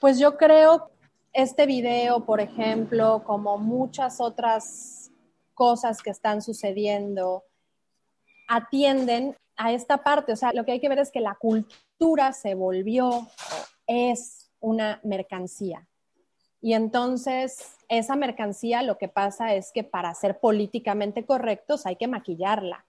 pues 0.00 0.18
yo 0.18 0.36
creo 0.36 0.90
este 1.32 1.64
video, 1.64 2.26
por 2.26 2.42
ejemplo, 2.42 3.22
como 3.24 3.56
muchas 3.56 4.20
otras 4.20 5.10
cosas 5.54 6.02
que 6.02 6.10
están 6.10 6.42
sucediendo 6.42 7.44
atienden 8.48 9.34
a 9.60 9.72
esta 9.72 10.02
parte. 10.02 10.32
O 10.32 10.36
sea, 10.36 10.52
lo 10.54 10.64
que 10.64 10.72
hay 10.72 10.80
que 10.80 10.88
ver 10.88 10.98
es 10.98 11.12
que 11.12 11.20
la 11.20 11.34
cultura 11.34 12.32
se 12.32 12.54
volvió, 12.54 13.28
es 13.86 14.50
una 14.58 15.00
mercancía. 15.04 15.86
Y 16.62 16.72
entonces 16.72 17.76
esa 17.88 18.16
mercancía 18.16 18.82
lo 18.82 18.96
que 18.96 19.08
pasa 19.08 19.54
es 19.54 19.70
que 19.72 19.84
para 19.84 20.14
ser 20.14 20.40
políticamente 20.40 21.26
correctos 21.26 21.84
hay 21.84 21.96
que 21.96 22.08
maquillarla. 22.08 22.86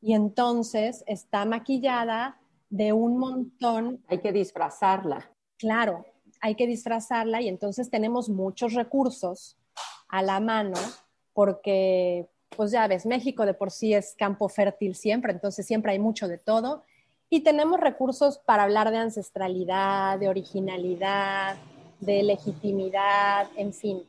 Y 0.00 0.14
entonces 0.14 1.04
está 1.06 1.44
maquillada 1.44 2.40
de 2.68 2.92
un 2.92 3.18
montón. 3.18 4.02
Hay 4.08 4.18
que 4.18 4.32
disfrazarla. 4.32 5.30
Claro, 5.56 6.04
hay 6.40 6.56
que 6.56 6.66
disfrazarla 6.66 7.42
y 7.42 7.48
entonces 7.48 7.90
tenemos 7.90 8.28
muchos 8.28 8.74
recursos 8.74 9.56
a 10.08 10.22
la 10.22 10.40
mano 10.40 10.78
porque, 11.32 12.28
pues 12.56 12.70
ya 12.70 12.86
ves, 12.86 13.06
México 13.06 13.46
de 13.46 13.54
por 13.54 13.70
sí 13.70 13.94
es 13.94 14.14
campo 14.16 14.48
fértil 14.48 14.94
siempre, 14.94 15.32
entonces 15.32 15.66
siempre 15.66 15.92
hay 15.92 15.98
mucho 15.98 16.28
de 16.28 16.38
todo. 16.38 16.84
Y 17.30 17.40
tenemos 17.40 17.78
recursos 17.78 18.38
para 18.38 18.62
hablar 18.62 18.90
de 18.90 18.98
ancestralidad, 18.98 20.18
de 20.18 20.28
originalidad, 20.28 21.56
de 22.00 22.22
legitimidad, 22.22 23.48
en 23.56 23.72
fin. 23.72 24.02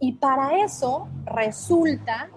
Y 0.00 0.12
para 0.12 0.64
eso 0.64 1.08
resulta 1.24 2.30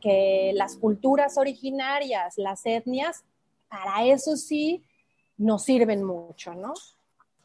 que 0.00 0.52
las 0.54 0.76
culturas 0.76 1.38
originarias, 1.38 2.34
las 2.36 2.64
etnias, 2.64 3.24
para 3.68 4.04
eso 4.04 4.36
sí 4.36 4.84
nos 5.36 5.64
sirven 5.64 6.04
mucho, 6.04 6.54
¿no? 6.54 6.72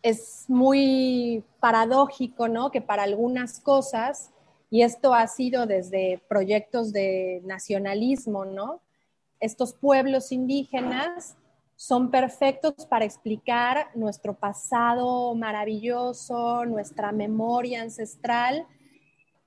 Es 0.01 0.45
muy 0.47 1.43
paradójico, 1.59 2.47
¿no? 2.47 2.69
Que 2.69 2.81
para 2.81 3.03
algunas 3.03 3.59
cosas 3.59 4.31
y 4.69 4.83
esto 4.83 5.13
ha 5.13 5.27
sido 5.27 5.65
desde 5.65 6.21
proyectos 6.27 6.93
de 6.93 7.41
nacionalismo, 7.45 8.45
¿no? 8.45 8.81
Estos 9.39 9.73
pueblos 9.73 10.31
indígenas 10.31 11.35
son 11.75 12.11
perfectos 12.11 12.85
para 12.89 13.05
explicar 13.05 13.89
nuestro 13.95 14.33
pasado 14.33 15.33
maravilloso, 15.33 16.65
nuestra 16.65 17.11
memoria 17.11 17.81
ancestral, 17.81 18.67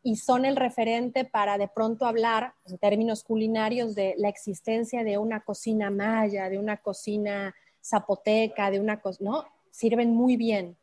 y 0.02 0.16
son 0.16 0.44
el 0.44 0.56
referente 0.56 1.24
para 1.24 1.58
de 1.58 1.68
pronto 1.68 2.06
hablar 2.06 2.54
en 2.66 2.78
términos 2.78 3.22
culinarios 3.22 3.94
de 3.94 4.14
la 4.18 4.28
existencia 4.28 5.04
de 5.04 5.18
una 5.18 5.40
cocina 5.44 5.90
maya, 5.90 6.48
de 6.48 6.58
una 6.58 6.78
cocina 6.78 7.54
zapoteca, 7.84 8.70
de 8.70 8.80
una 8.80 9.00
cosa, 9.00 9.22
¿no? 9.22 9.44
Sirven 9.70 10.12
muy 10.12 10.36
bien. 10.36 10.76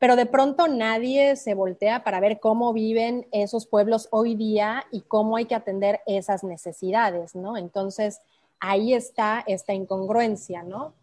Pero 0.00 0.16
de 0.16 0.24
pronto 0.24 0.66
nadie 0.66 1.36
se 1.36 1.52
voltea 1.52 2.02
para 2.02 2.20
ver 2.20 2.40
cómo 2.40 2.72
viven 2.72 3.28
esos 3.32 3.66
pueblos 3.66 4.08
hoy 4.10 4.34
día 4.34 4.86
y 4.90 5.02
cómo 5.02 5.36
hay 5.36 5.44
que 5.44 5.54
atender 5.54 6.00
esas 6.06 6.42
necesidades, 6.42 7.36
¿no? 7.36 7.58
Entonces, 7.58 8.22
ahí 8.60 8.94
está 8.94 9.44
esta 9.46 9.74
incongruencia, 9.74 10.62
¿no? 10.62 10.94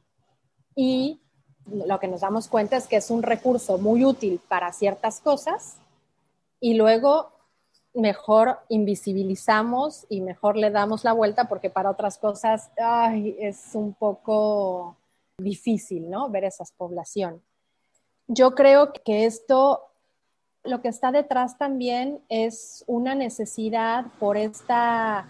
Y 0.75 1.21
lo 1.67 1.99
que 1.99 2.07
nos 2.07 2.21
damos 2.21 2.47
cuenta 2.47 2.75
es 2.75 2.87
que 2.87 2.95
es 2.95 3.11
un 3.11 3.21
recurso 3.21 3.77
muy 3.77 4.03
útil 4.03 4.41
para 4.47 4.73
ciertas 4.73 5.21
cosas 5.21 5.77
y 6.59 6.73
luego 6.73 7.31
mejor 7.93 8.59
invisibilizamos 8.67 10.07
y 10.09 10.21
mejor 10.21 10.57
le 10.57 10.71
damos 10.71 11.03
la 11.03 11.13
vuelta 11.13 11.47
porque 11.47 11.69
para 11.69 11.91
otras 11.91 12.17
cosas 12.17 12.71
es 13.39 13.69
un 13.73 13.93
poco 13.93 14.95
difícil, 15.37 16.09
¿no? 16.09 16.29
Ver 16.29 16.45
esa 16.45 16.63
población. 16.77 17.43
Yo 18.27 18.55
creo 18.55 18.91
que 18.91 19.25
esto, 19.25 19.81
lo 20.63 20.81
que 20.81 20.89
está 20.89 21.11
detrás 21.11 21.57
también 21.57 22.21
es 22.27 22.83
una 22.85 23.15
necesidad 23.15 24.05
por 24.19 24.35
esta 24.35 25.29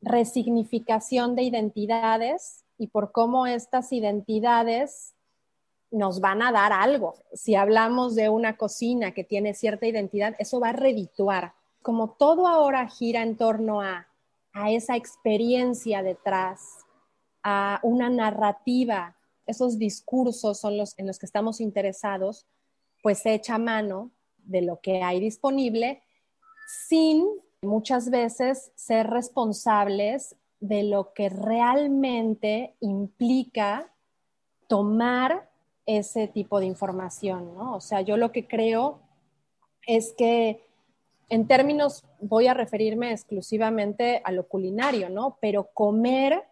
resignificación 0.00 1.34
de 1.34 1.42
identidades 1.42 2.64
y 2.78 2.86
por 2.86 3.10
cómo 3.10 3.46
estas 3.46 3.92
identidades 3.92 5.14
nos 5.90 6.20
van 6.20 6.42
a 6.42 6.52
dar 6.52 6.72
algo. 6.72 7.16
Si 7.32 7.56
hablamos 7.56 8.14
de 8.14 8.28
una 8.28 8.56
cocina 8.56 9.12
que 9.12 9.24
tiene 9.24 9.54
cierta 9.54 9.86
identidad, 9.86 10.36
eso 10.38 10.60
va 10.60 10.68
a 10.68 10.74
redituar. 10.74 11.54
Como 11.82 12.10
todo 12.10 12.46
ahora 12.46 12.86
gira 12.88 13.22
en 13.22 13.36
torno 13.36 13.80
a, 13.82 14.06
a 14.52 14.70
esa 14.70 14.94
experiencia 14.94 16.04
detrás, 16.04 16.78
a 17.42 17.80
una 17.82 18.08
narrativa, 18.08 19.16
esos 19.50 19.78
discursos 19.78 20.58
son 20.58 20.76
los 20.76 20.98
en 20.98 21.06
los 21.06 21.18
que 21.18 21.26
estamos 21.26 21.60
interesados, 21.60 22.46
pues 23.02 23.18
se 23.18 23.34
echa 23.34 23.58
mano 23.58 24.10
de 24.38 24.62
lo 24.62 24.80
que 24.80 25.02
hay 25.02 25.20
disponible 25.20 26.02
sin 26.88 27.26
muchas 27.62 28.10
veces 28.10 28.72
ser 28.74 29.08
responsables 29.08 30.36
de 30.60 30.82
lo 30.84 31.12
que 31.12 31.28
realmente 31.28 32.76
implica 32.80 33.92
tomar 34.68 35.50
ese 35.86 36.28
tipo 36.28 36.60
de 36.60 36.66
información, 36.66 37.54
¿no? 37.54 37.74
O 37.74 37.80
sea, 37.80 38.02
yo 38.02 38.16
lo 38.16 38.30
que 38.32 38.46
creo 38.46 39.00
es 39.86 40.14
que 40.16 40.64
en 41.30 41.46
términos, 41.46 42.04
voy 42.20 42.48
a 42.48 42.54
referirme 42.54 43.12
exclusivamente 43.12 44.20
a 44.24 44.32
lo 44.32 44.48
culinario, 44.48 45.08
¿no? 45.08 45.38
Pero 45.40 45.70
comer 45.72 46.42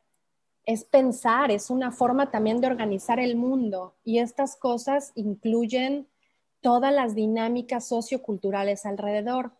es 0.68 0.84
pensar, 0.84 1.50
es 1.50 1.70
una 1.70 1.92
forma 1.92 2.30
también 2.30 2.60
de 2.60 2.66
organizar 2.66 3.18
el 3.18 3.36
mundo 3.36 3.94
y 4.04 4.18
estas 4.18 4.54
cosas 4.54 5.12
incluyen 5.14 6.06
todas 6.60 6.92
las 6.92 7.14
dinámicas 7.14 7.88
socioculturales 7.88 8.84
alrededor. 8.84 9.52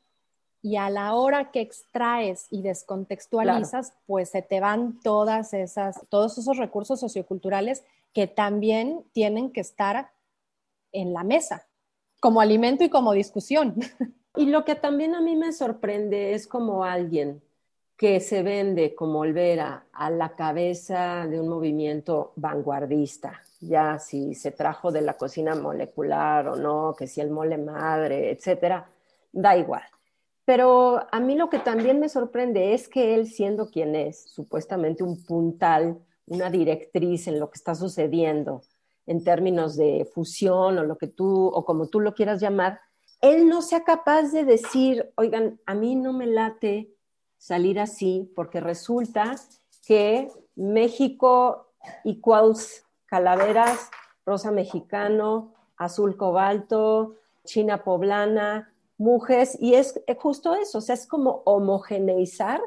Y 0.60 0.76
a 0.76 0.90
la 0.90 1.14
hora 1.14 1.50
que 1.50 1.62
extraes 1.62 2.46
y 2.50 2.60
descontextualizas, 2.60 3.94
pues 4.04 4.28
se 4.28 4.42
te 4.42 4.60
van 4.60 5.00
todas 5.00 5.54
esas, 5.54 5.98
todos 6.10 6.36
esos 6.36 6.58
recursos 6.58 7.00
socioculturales 7.00 7.84
que 8.12 8.26
también 8.26 9.02
tienen 9.14 9.50
que 9.50 9.62
estar 9.62 10.10
en 10.92 11.14
la 11.14 11.24
mesa, 11.24 11.66
como 12.20 12.42
alimento 12.42 12.84
y 12.84 12.90
como 12.90 13.12
discusión. 13.12 13.76
Y 14.36 14.46
lo 14.46 14.64
que 14.64 14.76
también 14.76 15.16
a 15.16 15.20
mí 15.20 15.34
me 15.34 15.52
sorprende 15.52 16.32
es 16.32 16.46
como 16.46 16.84
alguien 16.84 17.42
que 17.99 18.21
se 18.21 18.45
vende 18.45 18.95
como 18.95 19.19
Olvera 19.19 19.87
a 19.93 20.09
la 20.09 20.37
cabeza 20.37 21.26
de 21.26 21.40
un 21.40 21.49
movimiento 21.49 22.33
vanguardista, 22.37 23.43
ya 23.61 23.99
si 23.99 24.35
se 24.35 24.52
trajo 24.52 24.93
de 24.93 25.02
la 25.02 25.14
cocina 25.14 25.57
molecular 25.57 26.47
o 26.47 26.57
no, 26.57 26.95
que 26.97 27.09
si 27.09 27.21
el 27.21 27.31
mole 27.31 27.59
madre, 27.59 28.31
etcétera, 28.31 28.88
da 29.33 29.57
igual. 29.57 29.83
Pero 30.45 31.00
a 31.11 31.19
mí 31.19 31.35
lo 31.35 31.50
que 31.50 31.59
también 31.59 31.99
me 31.99 32.09
sorprende 32.09 32.73
es 32.73 32.88
que 32.88 33.17
él, 33.17 33.26
siendo 33.26 33.69
quien 33.69 33.97
es, 33.97 34.31
supuestamente 34.31 35.02
un 35.02 35.25
puntal 35.25 35.99
una 36.28 36.50
directriz 36.50 37.26
en 37.26 37.41
lo 37.41 37.50
que 37.50 37.56
está 37.56 37.75
sucediendo 37.75 38.63
en 39.06 39.25
términos 39.25 39.76
de 39.76 40.08
fusión 40.15 40.78
o 40.78 40.84
lo 40.84 40.99
que 40.99 41.08
tú, 41.08 41.47
o 41.47 41.65
como 41.65 41.89
tú 41.89 42.00
lo 42.00 42.15
quieras 42.15 42.41
llamar, 42.41 42.80
él 43.21 43.49
no 43.49 43.63
sea 43.63 43.82
capaz 43.82 44.30
de 44.30 44.45
decir, 44.45 45.11
oigan, 45.17 45.58
a 45.67 45.75
mí 45.75 45.97
no 45.97 46.13
me 46.13 46.26
late 46.26 46.91
salir 47.38 47.80
así, 47.80 48.30
porque 48.34 48.60
resulta 48.60 49.36
que 49.86 50.28
México 50.56 51.72
equals 52.04 52.84
calaveras, 53.06 53.90
rosa 54.26 54.50
mexicano, 54.50 55.54
azul 55.76 56.16
cobalto, 56.16 57.14
china 57.44 57.82
poblana, 57.84 58.74
mujeres, 58.98 59.56
y 59.60 59.74
es 59.74 60.00
justo 60.18 60.54
eso, 60.54 60.78
o 60.78 60.80
sea, 60.80 60.94
es 60.94 61.06
como 61.06 61.42
homogeneizar 61.46 62.60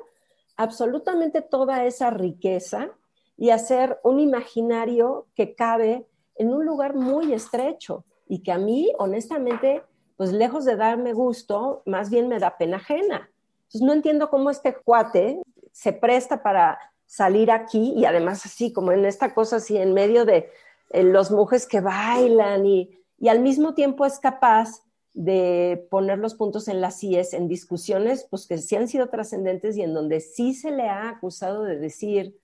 absolutamente 0.55 1.41
toda 1.41 1.85
esa 1.85 2.09
riqueza 2.09 2.89
y 3.37 3.49
hacer 3.49 3.99
un 4.03 4.19
imaginario 4.19 5.27
que 5.35 5.55
cabe 5.55 6.07
en 6.35 6.53
un 6.53 6.65
lugar 6.65 6.95
muy 6.95 7.33
estrecho 7.33 8.05
y 8.27 8.43
que 8.43 8.51
a 8.51 8.57
mí, 8.57 8.91
honestamente, 8.97 9.83
pues 10.15 10.31
lejos 10.31 10.65
de 10.65 10.75
darme 10.75 11.13
gusto, 11.13 11.81
más 11.85 12.09
bien 12.09 12.27
me 12.27 12.39
da 12.39 12.57
pena 12.57 12.77
ajena. 12.77 13.30
Entonces 13.71 13.87
no 13.87 13.93
entiendo 13.93 14.29
cómo 14.29 14.49
este 14.49 14.75
cuate 14.75 15.41
se 15.71 15.93
presta 15.93 16.43
para 16.43 16.77
salir 17.05 17.51
aquí 17.51 17.93
y 17.95 18.05
además 18.05 18.45
así 18.45 18.73
como 18.73 18.91
en 18.91 19.05
esta 19.05 19.33
cosa 19.33 19.57
así 19.57 19.77
en 19.77 19.93
medio 19.93 20.25
de 20.25 20.49
eh, 20.89 21.03
los 21.03 21.31
mujeres 21.31 21.65
que 21.65 21.79
bailan 21.79 22.65
y, 22.65 22.99
y 23.17 23.29
al 23.29 23.39
mismo 23.39 23.73
tiempo 23.73 24.05
es 24.05 24.19
capaz 24.19 24.83
de 25.13 25.87
poner 25.89 26.19
los 26.19 26.35
puntos 26.35 26.67
en 26.67 26.81
las 26.81 26.99
CIES 26.99 27.33
en 27.33 27.47
discusiones 27.47 28.27
pues 28.29 28.47
que 28.47 28.57
sí 28.57 28.75
han 28.75 28.87
sido 28.87 29.07
trascendentes 29.07 29.77
y 29.77 29.83
en 29.83 29.93
donde 29.93 30.19
sí 30.19 30.53
se 30.53 30.71
le 30.71 30.89
ha 30.89 31.09
acusado 31.09 31.63
de 31.63 31.77
decir 31.77 32.41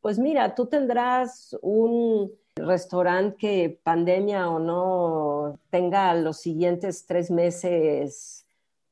pues 0.00 0.18
mira, 0.18 0.54
tú 0.54 0.66
tendrás 0.66 1.56
un 1.60 2.32
restaurante 2.56 3.36
que 3.36 3.80
pandemia 3.82 4.48
o 4.48 4.58
no 4.58 5.58
tenga 5.70 6.14
los 6.14 6.38
siguientes 6.38 7.06
tres 7.06 7.30
meses 7.30 8.46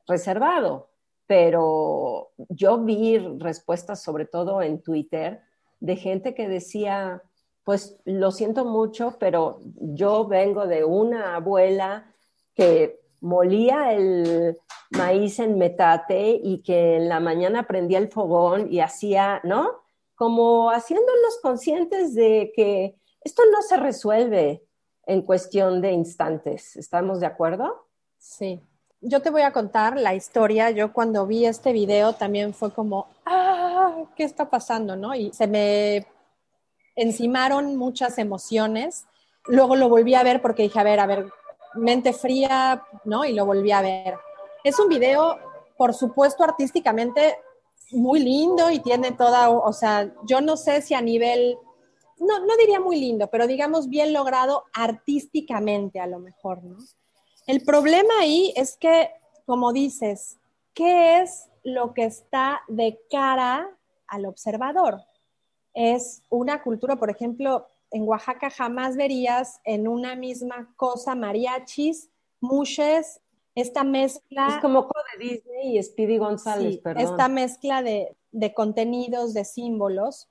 reservado, 0.06 0.90
pero 1.28 2.32
yo 2.48 2.78
vi 2.78 3.18
respuestas 3.18 4.02
sobre 4.02 4.26
todo 4.26 4.60
en 4.60 4.82
Twitter 4.82 5.42
de 5.78 5.94
gente 5.94 6.34
que 6.34 6.48
decía, 6.48 7.22
pues 7.62 8.00
lo 8.04 8.32
siento 8.32 8.64
mucho, 8.64 9.16
pero 9.20 9.60
yo 9.76 10.26
vengo 10.26 10.66
de 10.66 10.82
una 10.82 11.36
abuela 11.36 12.12
que 12.54 12.98
molía 13.20 13.92
el 13.92 14.58
maíz 14.90 15.38
en 15.38 15.56
metate 15.58 16.40
y 16.42 16.62
que 16.62 16.96
en 16.96 17.08
la 17.08 17.20
mañana 17.20 17.68
prendía 17.68 17.98
el 17.98 18.08
fogón 18.08 18.72
y 18.72 18.80
hacía, 18.80 19.40
¿no? 19.44 19.82
como 20.18 20.70
haciéndolos 20.70 21.38
conscientes 21.40 22.12
de 22.12 22.52
que 22.54 22.96
esto 23.20 23.42
no 23.52 23.62
se 23.62 23.76
resuelve 23.76 24.64
en 25.06 25.22
cuestión 25.22 25.80
de 25.80 25.92
instantes. 25.92 26.76
¿Estamos 26.76 27.20
de 27.20 27.26
acuerdo? 27.26 27.86
Sí. 28.18 28.60
Yo 29.00 29.22
te 29.22 29.30
voy 29.30 29.42
a 29.42 29.52
contar 29.52 29.96
la 29.96 30.14
historia. 30.14 30.70
Yo 30.70 30.92
cuando 30.92 31.26
vi 31.26 31.46
este 31.46 31.72
video 31.72 32.14
también 32.14 32.52
fue 32.52 32.72
como, 32.72 33.06
ah, 33.26 34.04
¿qué 34.16 34.24
está 34.24 34.50
pasando? 34.50 34.96
¿No? 34.96 35.14
Y 35.14 35.32
se 35.32 35.46
me 35.46 36.06
encimaron 36.96 37.76
muchas 37.76 38.18
emociones. 38.18 39.06
Luego 39.46 39.76
lo 39.76 39.88
volví 39.88 40.14
a 40.14 40.24
ver 40.24 40.42
porque 40.42 40.64
dije, 40.64 40.80
a 40.80 40.82
ver, 40.82 40.98
a 40.98 41.06
ver, 41.06 41.30
mente 41.74 42.12
fría, 42.12 42.82
¿no? 43.04 43.24
Y 43.24 43.32
lo 43.34 43.46
volví 43.46 43.70
a 43.70 43.82
ver. 43.82 44.18
Es 44.64 44.78
un 44.80 44.88
video, 44.88 45.38
por 45.76 45.94
supuesto, 45.94 46.42
artísticamente 46.42 47.36
muy 47.92 48.18
lindo 48.20 48.70
y 48.70 48.80
tiene 48.80 49.12
toda, 49.12 49.48
o 49.48 49.72
sea, 49.72 50.12
yo 50.24 50.40
no 50.40 50.56
sé 50.56 50.82
si 50.82 50.94
a 50.94 51.00
nivel, 51.00 51.56
no, 52.18 52.40
no 52.40 52.56
diría 52.56 52.80
muy 52.80 52.98
lindo, 53.00 53.28
pero 53.28 53.46
digamos 53.46 53.88
bien 53.88 54.12
logrado 54.12 54.64
artísticamente 54.74 56.00
a 56.00 56.06
lo 56.06 56.18
mejor, 56.18 56.64
¿no? 56.64 56.76
El 57.48 57.62
problema 57.62 58.12
ahí 58.20 58.52
es 58.56 58.76
que, 58.76 59.10
como 59.46 59.72
dices, 59.72 60.38
¿qué 60.74 61.22
es 61.22 61.48
lo 61.64 61.94
que 61.94 62.04
está 62.04 62.60
de 62.68 63.00
cara 63.10 63.74
al 64.06 64.26
observador? 64.26 65.00
Es 65.72 66.22
una 66.28 66.62
cultura, 66.62 66.96
por 66.96 67.08
ejemplo, 67.08 67.66
en 67.90 68.06
Oaxaca 68.06 68.50
jamás 68.50 68.96
verías 68.96 69.62
en 69.64 69.88
una 69.88 70.14
misma 70.14 70.74
cosa 70.76 71.14
mariachis, 71.14 72.10
mushes 72.38 73.22
esta 73.54 73.82
mezcla... 73.82 74.48
Es 74.48 74.58
como 74.58 74.86
de 75.18 75.24
Disney 75.24 75.78
y 75.78 75.82
Speedy 75.82 76.18
González, 76.18 76.78
perdón. 76.78 77.02
Esta 77.02 77.28
mezcla 77.28 77.82
de, 77.82 78.14
de, 78.30 78.52
contenidos, 78.52 79.32
de 79.32 79.46
símbolos. 79.46 80.28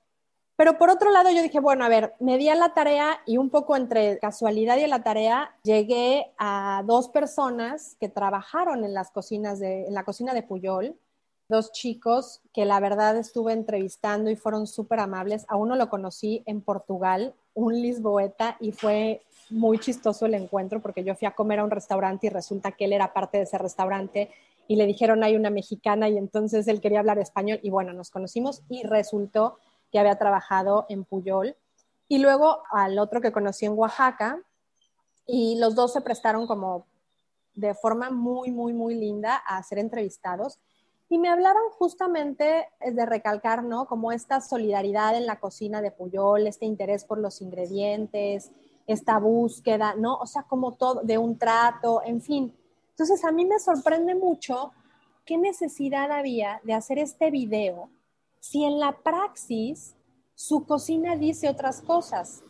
Pero 0.58 0.76
por 0.76 0.90
otro 0.90 1.12
lado, 1.12 1.30
yo 1.30 1.40
dije, 1.40 1.60
bueno, 1.60 1.84
a 1.84 1.88
ver, 1.88 2.14
me 2.18 2.36
di 2.36 2.48
a 2.48 2.56
la 2.56 2.74
tarea 2.74 3.20
y 3.26 3.36
un 3.36 3.48
poco 3.48 3.76
entre 3.76 4.18
casualidad 4.18 4.76
y 4.76 4.88
la 4.88 5.04
tarea, 5.04 5.54
llegué 5.62 6.32
a 6.36 6.82
dos 6.84 7.08
personas 7.10 7.96
que 8.00 8.08
trabajaron 8.08 8.82
en 8.82 8.92
las 8.92 9.12
cocinas 9.12 9.60
de, 9.60 9.86
en 9.86 9.94
la 9.94 10.02
cocina 10.02 10.34
de 10.34 10.42
Puyol, 10.42 10.96
dos 11.48 11.70
chicos 11.70 12.40
que 12.52 12.64
la 12.64 12.80
verdad 12.80 13.16
estuve 13.16 13.52
entrevistando 13.52 14.30
y 14.30 14.34
fueron 14.34 14.66
súper 14.66 14.98
amables. 14.98 15.46
A 15.46 15.54
uno 15.54 15.76
lo 15.76 15.88
conocí 15.88 16.42
en 16.44 16.60
Portugal, 16.60 17.36
un 17.54 17.80
lisboeta, 17.80 18.56
y 18.58 18.72
fue 18.72 19.22
muy 19.50 19.78
chistoso 19.78 20.26
el 20.26 20.34
encuentro 20.34 20.82
porque 20.82 21.04
yo 21.04 21.14
fui 21.14 21.28
a 21.28 21.36
comer 21.36 21.60
a 21.60 21.64
un 21.64 21.70
restaurante 21.70 22.26
y 22.26 22.30
resulta 22.30 22.72
que 22.72 22.86
él 22.86 22.94
era 22.94 23.12
parte 23.12 23.38
de 23.38 23.44
ese 23.44 23.58
restaurante 23.58 24.28
y 24.66 24.74
le 24.74 24.86
dijeron 24.86 25.22
hay 25.22 25.36
una 25.36 25.50
mexicana 25.50 26.08
y 26.08 26.18
entonces 26.18 26.66
él 26.66 26.80
quería 26.80 26.98
hablar 26.98 27.20
español 27.20 27.60
y 27.62 27.70
bueno, 27.70 27.92
nos 27.92 28.10
conocimos 28.10 28.62
y 28.68 28.82
resultó 28.82 29.56
que 29.90 29.98
había 29.98 30.18
trabajado 30.18 30.86
en 30.88 31.04
Puyol. 31.04 31.56
Y 32.08 32.18
luego 32.18 32.62
al 32.70 32.98
otro 32.98 33.20
que 33.20 33.32
conocí 33.32 33.66
en 33.66 33.72
Oaxaca 33.78 34.40
y 35.26 35.58
los 35.58 35.74
dos 35.74 35.92
se 35.92 36.00
prestaron 36.00 36.46
como 36.46 36.86
de 37.54 37.74
forma 37.74 38.10
muy, 38.10 38.50
muy, 38.50 38.72
muy 38.72 38.94
linda 38.94 39.36
a 39.36 39.62
ser 39.62 39.78
entrevistados 39.78 40.58
y 41.10 41.18
me 41.18 41.28
hablaban 41.28 41.62
justamente 41.70 42.68
de 42.80 43.06
recalcar, 43.06 43.64
¿no? 43.64 43.86
Como 43.86 44.12
esta 44.12 44.40
solidaridad 44.40 45.16
en 45.16 45.26
la 45.26 45.40
cocina 45.40 45.80
de 45.80 45.90
Puyol, 45.90 46.46
este 46.46 46.66
interés 46.66 47.04
por 47.04 47.18
los 47.18 47.40
ingredientes, 47.40 48.52
esta 48.86 49.18
búsqueda, 49.18 49.94
¿no? 49.94 50.16
O 50.16 50.26
sea, 50.26 50.42
como 50.42 50.74
todo, 50.74 51.00
de 51.02 51.16
un 51.16 51.38
trato, 51.38 52.02
en 52.04 52.20
fin. 52.20 52.54
Entonces, 52.90 53.24
a 53.24 53.32
mí 53.32 53.46
me 53.46 53.58
sorprende 53.58 54.14
mucho 54.14 54.72
qué 55.24 55.38
necesidad 55.38 56.12
había 56.12 56.60
de 56.64 56.74
hacer 56.74 56.98
este 56.98 57.30
video 57.30 57.90
si 58.40 58.64
en 58.64 58.78
la 58.78 59.02
praxis 59.02 59.94
su 60.34 60.64
cocina 60.66 61.16
dice 61.16 61.48
otras 61.48 61.80
cosas. 61.82 62.44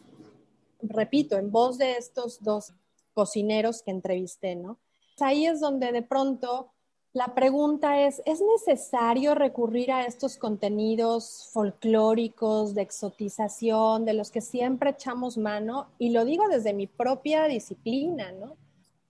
Repito, 0.80 1.36
en 1.36 1.50
voz 1.50 1.78
de 1.78 1.96
estos 1.96 2.42
dos 2.42 2.74
cocineros 3.14 3.82
que 3.82 3.90
entrevisté, 3.90 4.56
¿no? 4.56 4.78
Ahí 5.20 5.46
es 5.46 5.60
donde 5.60 5.90
de 5.90 6.02
pronto 6.02 6.72
la 7.14 7.34
pregunta 7.34 8.06
es, 8.06 8.22
¿es 8.26 8.40
necesario 8.40 9.34
recurrir 9.34 9.90
a 9.90 10.04
estos 10.04 10.36
contenidos 10.36 11.48
folclóricos 11.52 12.74
de 12.74 12.82
exotización, 12.82 14.04
de 14.04 14.12
los 14.12 14.30
que 14.30 14.42
siempre 14.42 14.90
echamos 14.90 15.38
mano? 15.38 15.88
Y 15.98 16.10
lo 16.10 16.24
digo 16.24 16.46
desde 16.48 16.74
mi 16.74 16.86
propia 16.86 17.46
disciplina, 17.46 18.30
¿no? 18.32 18.56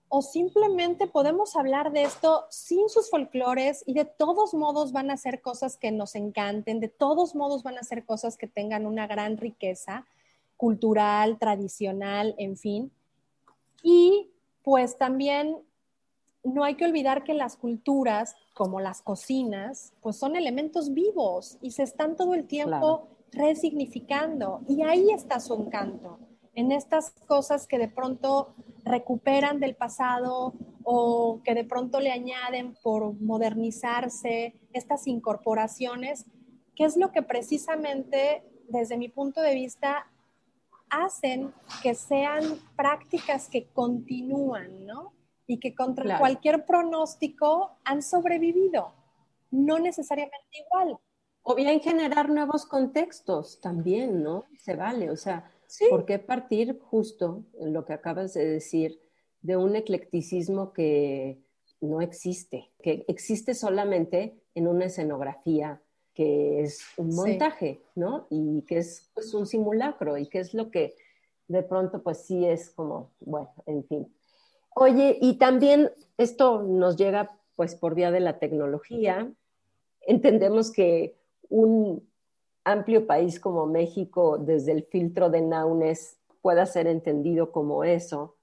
O 0.09 0.23
simplemente 0.23 1.07
podemos 1.07 1.55
hablar 1.55 1.91
de 1.91 2.03
esto 2.03 2.45
sin 2.49 2.89
sus 2.89 3.09
folclores 3.09 3.83
y 3.85 3.93
de 3.93 4.05
todos 4.05 4.55
modos 4.55 4.91
van 4.91 5.11
a 5.11 5.17
ser 5.17 5.41
cosas 5.41 5.77
que 5.77 5.91
nos 5.91 6.15
encanten, 6.15 6.79
de 6.79 6.89
todos 6.89 7.35
modos 7.35 7.61
van 7.61 7.77
a 7.77 7.83
ser 7.83 8.05
cosas 8.05 8.35
que 8.35 8.47
tengan 8.47 8.87
una 8.87 9.05
gran 9.05 9.37
riqueza 9.37 10.07
cultural, 10.57 11.37
tradicional, 11.37 12.33
en 12.37 12.57
fin. 12.57 12.91
Y 13.83 14.31
pues 14.63 14.97
también 14.97 15.57
no 16.43 16.63
hay 16.63 16.75
que 16.75 16.85
olvidar 16.85 17.23
que 17.23 17.33
las 17.33 17.55
culturas, 17.55 18.35
como 18.53 18.79
las 18.79 19.01
cocinas, 19.01 19.93
pues 20.01 20.17
son 20.17 20.35
elementos 20.35 20.93
vivos 20.93 21.57
y 21.61 21.71
se 21.71 21.83
están 21.83 22.15
todo 22.15 22.33
el 22.33 22.45
tiempo 22.45 23.07
resignificando. 23.31 24.61
Y 24.67 24.81
ahí 24.81 25.11
está 25.11 25.39
su 25.39 25.53
encanto, 25.53 26.19
en 26.55 26.71
estas 26.71 27.11
cosas 27.27 27.67
que 27.67 27.77
de 27.77 27.87
pronto 27.87 28.55
recuperan 28.83 29.59
del 29.59 29.75
pasado 29.75 30.53
o 30.83 31.41
que 31.43 31.53
de 31.53 31.63
pronto 31.63 31.99
le 31.99 32.11
añaden 32.11 32.75
por 32.81 33.13
modernizarse, 33.21 34.59
estas 34.73 35.07
incorporaciones, 35.07 36.25
que 36.75 36.85
es 36.85 36.97
lo 36.97 37.11
que 37.11 37.21
precisamente, 37.21 38.43
desde 38.69 38.97
mi 38.97 39.09
punto 39.09 39.41
de 39.41 39.53
vista, 39.53 40.07
hacen 40.89 41.53
que 41.83 41.93
sean 41.93 42.43
prácticas 42.75 43.47
que 43.47 43.67
continúan, 43.67 44.85
¿no? 44.85 45.13
y 45.49 45.59
que 45.59 45.73
contra 45.73 46.19
cualquier 46.19 46.63
pronóstico 46.67 47.79
han 47.83 48.03
sobrevivido, 48.03 48.93
no 49.49 49.79
necesariamente 49.79 50.63
igual. 50.63 50.99
O 51.41 51.55
bien 51.55 51.79
generar 51.79 52.29
nuevos 52.29 52.67
contextos 52.67 53.59
también, 53.59 54.21
¿no? 54.21 54.45
Se 54.59 54.75
vale, 54.75 55.09
o 55.09 55.17
sea, 55.17 55.51
¿por 55.89 56.05
qué 56.05 56.19
partir 56.19 56.79
justo 56.79 57.45
en 57.59 57.73
lo 57.73 57.85
que 57.85 57.93
acabas 57.93 58.33
de 58.33 58.45
decir 58.45 58.99
de 59.41 59.57
un 59.57 59.75
eclecticismo 59.75 60.73
que 60.73 61.39
no 61.81 62.01
existe, 62.01 62.71
que 62.81 63.05
existe 63.07 63.53
solamente 63.53 64.41
en 64.55 64.67
una 64.67 64.85
escenografía 64.85 65.81
que 66.13 66.61
es 66.61 66.81
un 66.97 67.15
montaje, 67.15 67.81
¿no? 67.95 68.27
Y 68.29 68.63
que 68.63 68.79
es 68.79 69.09
pues, 69.13 69.33
un 69.33 69.45
simulacro 69.45 70.17
y 70.17 70.27
que 70.27 70.39
es 70.39 70.53
lo 70.53 70.69
que 70.69 70.95
de 71.47 71.63
pronto 71.63 72.03
pues 72.03 72.25
sí 72.25 72.45
es 72.45 72.69
como, 72.69 73.11
bueno, 73.21 73.53
en 73.65 73.85
fin, 73.85 74.07
Oye, 74.75 75.17
y 75.19 75.33
también 75.33 75.91
esto 76.17 76.61
nos 76.63 76.95
llega 76.95 77.37
pues 77.55 77.75
por 77.75 77.95
vía 77.95 78.11
de 78.11 78.21
la 78.21 78.39
tecnología. 78.39 79.29
Entendemos 80.01 80.71
que 80.71 81.17
un 81.49 82.08
amplio 82.63 83.07
país 83.07 83.39
como 83.39 83.65
México, 83.65 84.37
desde 84.37 84.71
el 84.71 84.83
filtro 84.83 85.29
de 85.29 85.41
Naunes, 85.41 86.19
pueda 86.41 86.65
ser 86.65 86.87
entendido 86.87 87.51
como 87.51 87.83
eso, 87.83 88.37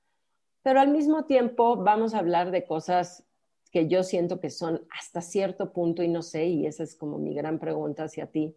pero 0.62 0.80
al 0.80 0.88
mismo 0.88 1.24
tiempo 1.24 1.76
vamos 1.76 2.14
a 2.14 2.18
hablar 2.18 2.50
de 2.50 2.64
cosas 2.64 3.24
que 3.70 3.88
yo 3.88 4.02
siento 4.02 4.40
que 4.40 4.50
son 4.50 4.86
hasta 4.90 5.20
cierto 5.20 5.72
punto, 5.72 6.02
y 6.02 6.08
no 6.08 6.22
sé, 6.22 6.46
y 6.46 6.66
esa 6.66 6.82
es 6.82 6.96
como 6.96 7.18
mi 7.18 7.34
gran 7.34 7.58
pregunta 7.58 8.04
hacia 8.04 8.26
ti, 8.26 8.56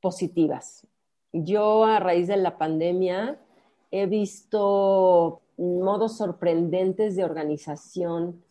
positivas. 0.00 0.86
Yo 1.32 1.84
a 1.84 2.00
raíz 2.00 2.28
de 2.28 2.36
la 2.36 2.58
pandemia 2.58 3.40
he 3.90 4.06
visto 4.06 5.42
modos 5.56 6.16
sorprendentes 6.16 7.16
de 7.16 7.24
organización 7.24 8.42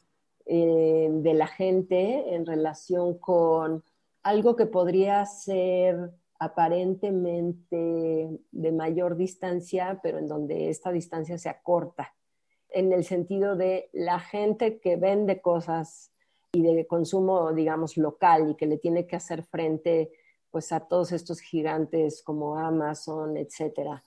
eh, 0.45 1.09
de 1.12 1.33
la 1.33 1.47
gente 1.47 2.33
en 2.35 2.45
relación 2.45 3.17
con 3.17 3.83
algo 4.23 4.55
que 4.55 4.65
podría 4.65 5.25
ser 5.25 6.12
aparentemente 6.39 8.39
de 8.52 8.71
mayor 8.71 9.17
distancia, 9.17 9.99
pero 10.02 10.17
en 10.17 10.28
donde 10.28 10.69
esta 10.69 10.91
distancia 10.91 11.38
se 11.38 11.49
acorta, 11.49 12.15
en 12.69 12.93
el 12.93 13.04
sentido 13.04 13.56
de 13.56 13.89
la 13.93 14.19
gente 14.19 14.80
que 14.80 14.95
vende 14.95 15.41
cosas 15.41 16.12
y 16.52 16.63
de 16.63 16.88
consumo, 16.88 17.54
digamos, 17.54 17.97
local 17.97 18.52
y 18.52 18.56
que 18.56 18.67
le 18.67 18.78
tiene 18.78 19.06
que 19.06 19.17
hacer 19.17 19.43
frente 19.43 20.12
pues 20.49 20.71
a 20.71 20.80
todos 20.80 21.12
estos 21.12 21.41
gigantes 21.41 22.23
como 22.23 22.58
Amazon, 22.58 23.38
etcétera. 23.38 24.04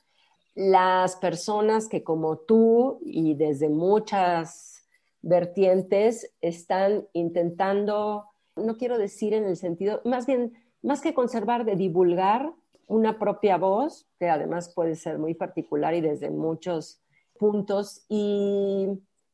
Las 0.54 1.16
personas 1.16 1.88
que 1.88 2.02
como 2.02 2.38
tú 2.38 2.98
y 3.04 3.34
desde 3.34 3.68
muchas 3.68 4.88
vertientes 5.20 6.34
están 6.40 7.06
intentando, 7.12 8.24
no 8.56 8.76
quiero 8.76 8.98
decir 8.98 9.34
en 9.34 9.44
el 9.44 9.56
sentido, 9.56 10.00
más 10.04 10.26
bien, 10.26 10.52
más 10.82 11.00
que 11.00 11.14
conservar, 11.14 11.64
de 11.64 11.76
divulgar 11.76 12.52
una 12.88 13.18
propia 13.18 13.56
voz, 13.56 14.06
que 14.18 14.28
además 14.28 14.72
puede 14.74 14.96
ser 14.96 15.18
muy 15.18 15.34
particular 15.34 15.94
y 15.94 16.00
desde 16.00 16.30
muchos 16.30 17.00
puntos. 17.38 18.04
Y 18.08 18.88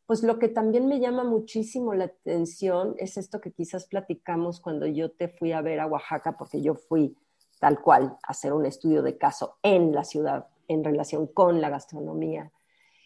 pues 0.07 0.23
lo 0.23 0.39
que 0.39 0.49
también 0.49 0.87
me 0.87 1.01
llama 1.01 1.25
muchísimo 1.25 1.95
la 1.95 2.05
atención 2.05 2.95
es 2.99 3.17
esto 3.17 3.41
que 3.41 3.53
quizás 3.53 3.87
platicamos 3.87 4.61
cuando 4.61 4.87
yo 4.87 5.11
te 5.11 5.29
fui 5.29 5.53
a 5.53 5.61
ver 5.61 5.81
a 5.81 5.87
Oaxaca, 5.87 6.37
porque 6.39 6.63
yo 6.63 6.75
fui 6.75 7.17
tal 7.61 7.81
cual 7.81 8.17
a 8.23 8.31
hacer 8.31 8.53
un 8.53 8.67
estudio 8.67 9.03
de 9.03 9.19
caso 9.19 9.59
en 9.63 9.93
la 9.93 10.05
ciudad 10.05 10.47
en 10.69 10.85
relación 10.85 11.27
con 11.27 11.61
la 11.61 11.71
gastronomía. 11.71 12.53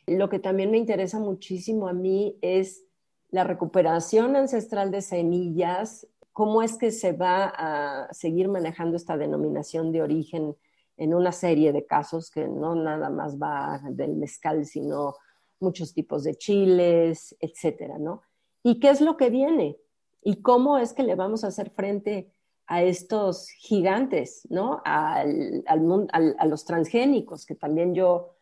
Lo 0.07 0.28
que 0.28 0.38
también 0.38 0.70
me 0.70 0.78
interesa 0.78 1.18
muchísimo 1.18 1.88
a 1.88 1.92
mí 1.92 2.37
es 2.42 2.85
la 3.31 3.44
recuperación 3.44 4.37
ancestral 4.37 4.90
de 4.90 5.00
semillas, 5.00 6.07
cómo 6.32 6.62
es 6.62 6.76
que 6.76 6.90
se 6.90 7.12
va 7.12 7.52
a 7.56 8.12
seguir 8.12 8.48
manejando 8.48 8.96
esta 8.96 9.16
denominación 9.16 9.92
de 9.92 10.02
origen 10.02 10.56
en 10.96 11.14
una 11.14 11.32
serie 11.32 11.72
de 11.72 11.86
casos 11.86 12.30
que 12.30 12.48
no 12.48 12.74
nada 12.74 13.10
más 13.10 13.38
va 13.38 13.80
del 13.90 14.16
mezcal, 14.16 14.64
sino 14.66 15.14
muchos 15.60 15.94
tipos 15.94 16.24
de 16.24 16.34
chiles, 16.34 17.36
etcétera, 17.40 17.98
¿no? 17.98 18.22
¿Y 18.62 18.78
qué 18.78 18.90
es 18.90 19.00
lo 19.00 19.16
que 19.16 19.30
viene? 19.30 19.78
¿Y 20.22 20.42
cómo 20.42 20.78
es 20.78 20.92
que 20.92 21.02
le 21.02 21.14
vamos 21.14 21.44
a 21.44 21.48
hacer 21.48 21.70
frente 21.70 22.32
a 22.66 22.82
estos 22.82 23.48
gigantes, 23.50 24.46
¿no? 24.50 24.80
Al, 24.84 25.64
a 25.66 26.46
los 26.46 26.64
transgénicos, 26.64 27.44
que 27.44 27.54
también 27.54 27.94
yo, 27.94 28.36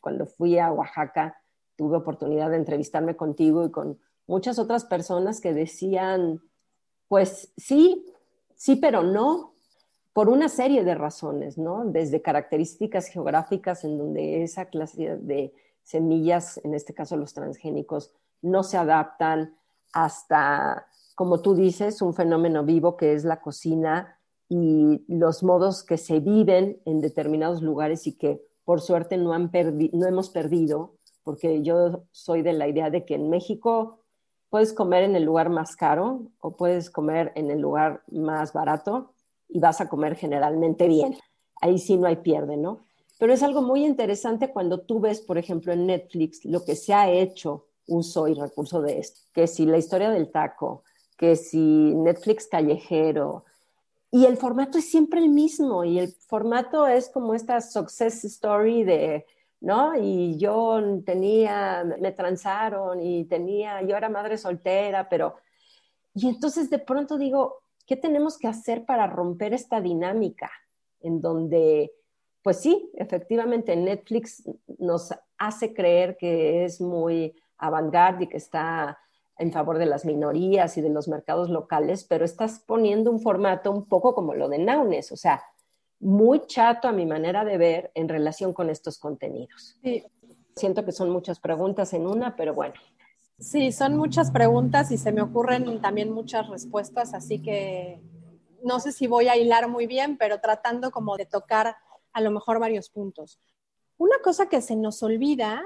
cuando 0.00 0.26
fui 0.26 0.58
a 0.58 0.72
Oaxaca, 0.72 1.36
tuve 1.76 1.96
oportunidad 1.96 2.50
de 2.50 2.56
entrevistarme 2.56 3.16
contigo 3.16 3.64
y 3.64 3.70
con 3.70 3.98
muchas 4.26 4.58
otras 4.58 4.84
personas 4.84 5.40
que 5.40 5.52
decían, 5.52 6.40
pues 7.08 7.52
sí, 7.56 8.04
sí, 8.54 8.76
pero 8.76 9.02
no, 9.02 9.54
por 10.12 10.28
una 10.28 10.48
serie 10.48 10.84
de 10.84 10.94
razones, 10.94 11.58
¿no? 11.58 11.84
Desde 11.84 12.22
características 12.22 13.06
geográficas 13.06 13.84
en 13.84 13.98
donde 13.98 14.42
esa 14.42 14.66
clase 14.66 15.16
de 15.16 15.52
semillas, 15.82 16.60
en 16.64 16.74
este 16.74 16.94
caso 16.94 17.16
los 17.16 17.34
transgénicos, 17.34 18.12
no 18.42 18.62
se 18.62 18.76
adaptan 18.76 19.56
hasta 19.92 20.86
como 21.14 21.40
tú 21.40 21.54
dices, 21.54 22.02
un 22.02 22.14
fenómeno 22.14 22.64
vivo 22.64 22.96
que 22.96 23.12
es 23.12 23.24
la 23.24 23.40
cocina 23.40 24.18
y 24.48 25.04
los 25.08 25.42
modos 25.42 25.84
que 25.84 25.96
se 25.96 26.20
viven 26.20 26.80
en 26.84 27.00
determinados 27.00 27.62
lugares 27.62 28.06
y 28.06 28.16
que 28.16 28.42
por 28.64 28.80
suerte 28.80 29.16
no, 29.16 29.32
han 29.32 29.50
no 29.92 30.06
hemos 30.06 30.30
perdido, 30.30 30.96
porque 31.22 31.62
yo 31.62 32.04
soy 32.10 32.42
de 32.42 32.52
la 32.52 32.68
idea 32.68 32.90
de 32.90 33.04
que 33.04 33.14
en 33.14 33.30
México 33.30 34.03
puedes 34.54 34.72
comer 34.72 35.02
en 35.02 35.16
el 35.16 35.24
lugar 35.24 35.50
más 35.50 35.74
caro 35.74 36.30
o 36.38 36.56
puedes 36.56 36.88
comer 36.88 37.32
en 37.34 37.50
el 37.50 37.60
lugar 37.60 38.04
más 38.12 38.52
barato 38.52 39.10
y 39.48 39.58
vas 39.58 39.80
a 39.80 39.88
comer 39.88 40.14
generalmente 40.14 40.86
bien. 40.86 41.16
Ahí 41.60 41.76
sí 41.76 41.96
no 41.96 42.06
hay 42.06 42.14
pierde, 42.14 42.56
¿no? 42.56 42.84
Pero 43.18 43.32
es 43.32 43.42
algo 43.42 43.62
muy 43.62 43.84
interesante 43.84 44.52
cuando 44.52 44.78
tú 44.78 45.00
ves, 45.00 45.20
por 45.20 45.38
ejemplo, 45.38 45.72
en 45.72 45.86
Netflix 45.86 46.44
lo 46.44 46.64
que 46.64 46.76
se 46.76 46.94
ha 46.94 47.10
hecho 47.10 47.66
uso 47.88 48.28
y 48.28 48.34
recurso 48.34 48.80
de 48.80 49.00
esto, 49.00 49.22
que 49.32 49.48
si 49.48 49.66
la 49.66 49.76
historia 49.76 50.10
del 50.10 50.30
taco, 50.30 50.84
que 51.18 51.34
si 51.34 51.92
Netflix 51.92 52.46
callejero, 52.46 53.44
y 54.12 54.24
el 54.24 54.36
formato 54.36 54.78
es 54.78 54.88
siempre 54.88 55.18
el 55.18 55.30
mismo, 55.30 55.82
y 55.82 55.98
el 55.98 56.12
formato 56.12 56.86
es 56.86 57.08
como 57.08 57.34
esta 57.34 57.60
success 57.60 58.24
story 58.24 58.84
de, 58.84 59.26
¿no? 59.64 59.96
Y 59.96 60.36
yo 60.36 60.80
tenía, 61.04 61.84
me 62.00 62.12
transaron 62.12 63.00
y 63.00 63.24
tenía, 63.24 63.82
yo 63.82 63.96
era 63.96 64.08
madre 64.08 64.36
soltera, 64.36 65.08
pero, 65.08 65.36
y 66.14 66.28
entonces 66.28 66.70
de 66.70 66.78
pronto 66.78 67.18
digo, 67.18 67.62
¿qué 67.86 67.96
tenemos 67.96 68.38
que 68.38 68.46
hacer 68.46 68.84
para 68.84 69.06
romper 69.06 69.54
esta 69.54 69.80
dinámica 69.80 70.50
en 71.00 71.20
donde 71.20 71.92
pues 72.44 72.58
sí, 72.58 72.90
efectivamente 72.96 73.74
Netflix 73.74 74.46
nos 74.78 75.14
hace 75.38 75.72
creer 75.72 76.18
que 76.18 76.66
es 76.66 76.78
muy 76.78 77.34
avant 77.56 78.20
y 78.20 78.26
que 78.26 78.36
está 78.36 78.98
en 79.38 79.50
favor 79.50 79.78
de 79.78 79.86
las 79.86 80.04
minorías 80.04 80.76
y 80.76 80.82
de 80.82 80.90
los 80.90 81.08
mercados 81.08 81.48
locales, 81.48 82.04
pero 82.04 82.22
estás 82.26 82.60
poniendo 82.60 83.10
un 83.10 83.20
formato 83.20 83.70
un 83.70 83.86
poco 83.86 84.14
como 84.14 84.34
lo 84.34 84.50
de 84.50 84.58
Naunes, 84.58 85.10
o 85.10 85.16
sea, 85.16 85.42
muy 86.04 86.46
chato 86.46 86.86
a 86.86 86.92
mi 86.92 87.06
manera 87.06 87.44
de 87.44 87.56
ver 87.56 87.90
en 87.94 88.08
relación 88.08 88.52
con 88.52 88.68
estos 88.68 88.98
contenidos. 88.98 89.78
Sí. 89.82 90.04
Siento 90.54 90.84
que 90.84 90.92
son 90.92 91.08
muchas 91.08 91.40
preguntas 91.40 91.94
en 91.94 92.06
una, 92.06 92.36
pero 92.36 92.54
bueno. 92.54 92.74
Sí, 93.38 93.72
son 93.72 93.96
muchas 93.96 94.30
preguntas 94.30 94.90
y 94.90 94.98
se 94.98 95.12
me 95.12 95.22
ocurren 95.22 95.80
también 95.80 96.12
muchas 96.12 96.48
respuestas, 96.48 97.14
así 97.14 97.40
que 97.40 98.00
no 98.62 98.80
sé 98.80 98.92
si 98.92 99.06
voy 99.06 99.28
a 99.28 99.36
hilar 99.36 99.68
muy 99.68 99.86
bien, 99.86 100.16
pero 100.18 100.40
tratando 100.40 100.90
como 100.90 101.16
de 101.16 101.26
tocar 101.26 101.76
a 102.12 102.20
lo 102.20 102.30
mejor 102.30 102.60
varios 102.60 102.90
puntos. 102.90 103.40
Una 103.96 104.16
cosa 104.22 104.48
que 104.48 104.60
se 104.60 104.76
nos 104.76 105.02
olvida 105.02 105.62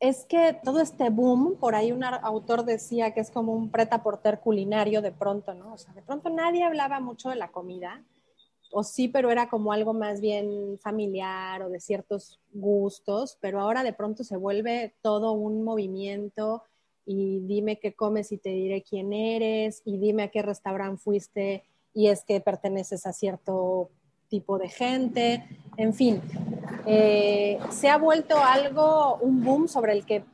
es 0.00 0.24
que 0.24 0.58
todo 0.64 0.80
este 0.80 1.10
boom, 1.10 1.56
por 1.58 1.76
ahí 1.76 1.92
un 1.92 2.02
autor 2.02 2.64
decía 2.64 3.14
que 3.14 3.20
es 3.20 3.30
como 3.30 3.54
un 3.54 3.70
preta 3.70 4.02
porter 4.02 4.40
culinario 4.40 5.00
de 5.00 5.12
pronto, 5.12 5.54
¿no? 5.54 5.74
O 5.74 5.78
sea, 5.78 5.94
de 5.94 6.02
pronto 6.02 6.28
nadie 6.28 6.64
hablaba 6.64 6.98
mucho 6.98 7.30
de 7.30 7.36
la 7.36 7.52
comida, 7.52 8.02
o 8.76 8.82
sí, 8.82 9.06
pero 9.06 9.30
era 9.30 9.48
como 9.48 9.72
algo 9.72 9.94
más 9.94 10.20
bien 10.20 10.80
familiar 10.80 11.62
o 11.62 11.70
de 11.70 11.78
ciertos 11.78 12.40
gustos, 12.52 13.38
pero 13.40 13.60
ahora 13.60 13.84
de 13.84 13.92
pronto 13.92 14.24
se 14.24 14.36
vuelve 14.36 14.96
todo 15.00 15.30
un 15.30 15.62
movimiento 15.62 16.64
y 17.06 17.38
dime 17.46 17.78
qué 17.78 17.94
comes 17.94 18.32
y 18.32 18.38
te 18.38 18.50
diré 18.50 18.82
quién 18.82 19.12
eres 19.12 19.80
y 19.84 19.98
dime 19.98 20.24
a 20.24 20.30
qué 20.32 20.42
restaurante 20.42 21.00
fuiste 21.00 21.62
y 21.94 22.08
es 22.08 22.24
que 22.24 22.40
perteneces 22.40 23.06
a 23.06 23.12
cierto 23.12 23.90
tipo 24.28 24.58
de 24.58 24.68
gente, 24.68 25.46
en 25.76 25.94
fin, 25.94 26.20
eh, 26.84 27.60
se 27.70 27.88
ha 27.88 27.96
vuelto 27.96 28.36
algo, 28.38 29.18
un 29.20 29.44
boom 29.44 29.68
sobre 29.68 29.92
el 29.92 30.04
que 30.04 30.24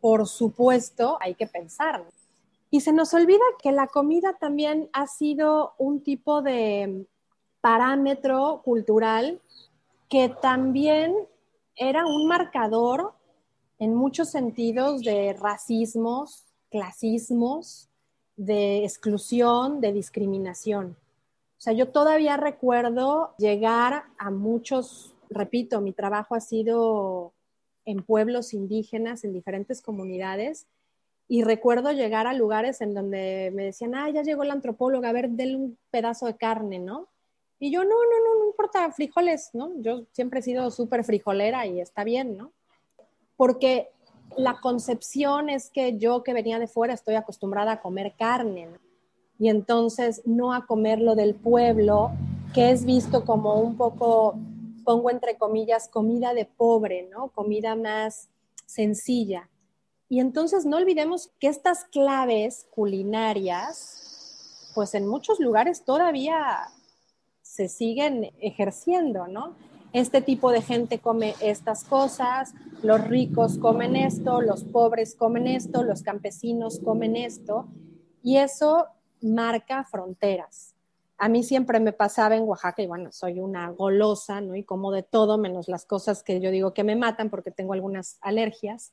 por 0.00 0.28
supuesto 0.28 1.18
hay 1.20 1.34
que 1.34 1.48
pensar. 1.48 2.04
Y 2.70 2.82
se 2.82 2.92
nos 2.92 3.12
olvida 3.12 3.42
que 3.60 3.72
la 3.72 3.88
comida 3.88 4.36
también 4.38 4.88
ha 4.92 5.08
sido 5.08 5.74
un 5.78 6.04
tipo 6.04 6.42
de 6.42 7.06
parámetro 7.60 8.62
cultural 8.64 9.40
que 10.08 10.28
también 10.28 11.14
era 11.76 12.06
un 12.06 12.26
marcador 12.26 13.12
en 13.78 13.94
muchos 13.94 14.30
sentidos 14.30 15.02
de 15.02 15.34
racismos, 15.34 16.44
clasismos, 16.70 17.88
de 18.36 18.84
exclusión, 18.84 19.80
de 19.80 19.92
discriminación. 19.92 20.96
O 21.58 21.60
sea, 21.60 21.72
yo 21.72 21.88
todavía 21.88 22.36
recuerdo 22.36 23.34
llegar 23.36 24.04
a 24.16 24.30
muchos, 24.30 25.14
repito, 25.28 25.80
mi 25.80 25.92
trabajo 25.92 26.34
ha 26.34 26.40
sido 26.40 27.32
en 27.84 28.02
pueblos 28.02 28.54
indígenas, 28.54 29.24
en 29.24 29.32
diferentes 29.32 29.82
comunidades, 29.82 30.66
y 31.26 31.42
recuerdo 31.42 31.92
llegar 31.92 32.26
a 32.26 32.32
lugares 32.32 32.80
en 32.80 32.94
donde 32.94 33.50
me 33.54 33.64
decían, 33.64 33.94
ah, 33.94 34.08
ya 34.08 34.22
llegó 34.22 34.44
la 34.44 34.54
antropóloga, 34.54 35.10
a 35.10 35.12
ver, 35.12 35.30
denle 35.30 35.56
un 35.56 35.78
pedazo 35.90 36.26
de 36.26 36.36
carne, 36.36 36.78
¿no? 36.78 37.08
Y 37.58 37.72
yo, 37.72 37.82
no, 37.82 37.90
no, 37.90 37.94
no, 37.94 38.40
no 38.40 38.46
importa, 38.46 38.90
frijoles, 38.92 39.50
¿no? 39.52 39.72
Yo 39.80 40.04
siempre 40.12 40.40
he 40.40 40.42
sido 40.42 40.70
súper 40.70 41.04
frijolera 41.04 41.66
y 41.66 41.80
está 41.80 42.04
bien, 42.04 42.36
¿no? 42.36 42.52
Porque 43.36 43.88
la 44.36 44.60
concepción 44.60 45.48
es 45.48 45.70
que 45.70 45.98
yo 45.98 46.22
que 46.22 46.34
venía 46.34 46.58
de 46.58 46.68
fuera 46.68 46.94
estoy 46.94 47.16
acostumbrada 47.16 47.72
a 47.72 47.80
comer 47.80 48.14
carne, 48.16 48.66
¿no? 48.66 48.88
y 49.38 49.48
entonces 49.48 50.22
no 50.24 50.52
a 50.52 50.66
comer 50.66 51.00
lo 51.00 51.14
del 51.14 51.34
pueblo, 51.34 52.10
que 52.52 52.70
es 52.70 52.84
visto 52.84 53.24
como 53.24 53.60
un 53.60 53.76
poco, 53.76 54.34
pongo 54.84 55.10
entre 55.10 55.36
comillas, 55.36 55.88
comida 55.88 56.34
de 56.34 56.44
pobre, 56.44 57.08
¿no? 57.10 57.28
Comida 57.28 57.76
más 57.76 58.28
sencilla. 58.66 59.48
Y 60.08 60.20
entonces 60.20 60.66
no 60.66 60.78
olvidemos 60.78 61.30
que 61.38 61.48
estas 61.48 61.84
claves 61.84 62.66
culinarias, 62.70 64.72
pues 64.74 64.94
en 64.94 65.06
muchos 65.06 65.38
lugares 65.38 65.84
todavía 65.84 66.68
se 67.58 67.66
siguen 67.66 68.30
ejerciendo, 68.40 69.26
¿no? 69.26 69.56
Este 69.92 70.22
tipo 70.22 70.52
de 70.52 70.62
gente 70.62 71.00
come 71.00 71.34
estas 71.40 71.82
cosas, 71.82 72.54
los 72.84 73.08
ricos 73.08 73.58
comen 73.58 73.96
esto, 73.96 74.40
los 74.40 74.62
pobres 74.62 75.16
comen 75.16 75.48
esto, 75.48 75.82
los 75.82 76.02
campesinos 76.02 76.78
comen 76.78 77.16
esto, 77.16 77.66
y 78.22 78.36
eso 78.36 78.86
marca 79.20 79.82
fronteras. 79.82 80.76
A 81.16 81.28
mí 81.28 81.42
siempre 81.42 81.80
me 81.80 81.92
pasaba 81.92 82.36
en 82.36 82.44
Oaxaca, 82.44 82.80
y 82.80 82.86
bueno, 82.86 83.10
soy 83.10 83.40
una 83.40 83.70
golosa, 83.70 84.40
¿no? 84.40 84.54
Y 84.54 84.62
como 84.62 84.92
de 84.92 85.02
todo, 85.02 85.36
menos 85.36 85.66
las 85.66 85.84
cosas 85.84 86.22
que 86.22 86.40
yo 86.40 86.52
digo 86.52 86.72
que 86.72 86.84
me 86.84 86.94
matan 86.94 87.28
porque 87.28 87.50
tengo 87.50 87.72
algunas 87.72 88.18
alergias, 88.20 88.92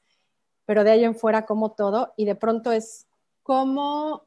pero 0.66 0.84
de 0.84 0.90
ahí 0.90 1.04
en 1.04 1.14
fuera 1.14 1.46
como 1.46 1.74
todo, 1.74 2.14
y 2.18 2.26
de 2.26 2.34
pronto 2.34 2.72
es 2.72 3.06
como 3.44 4.24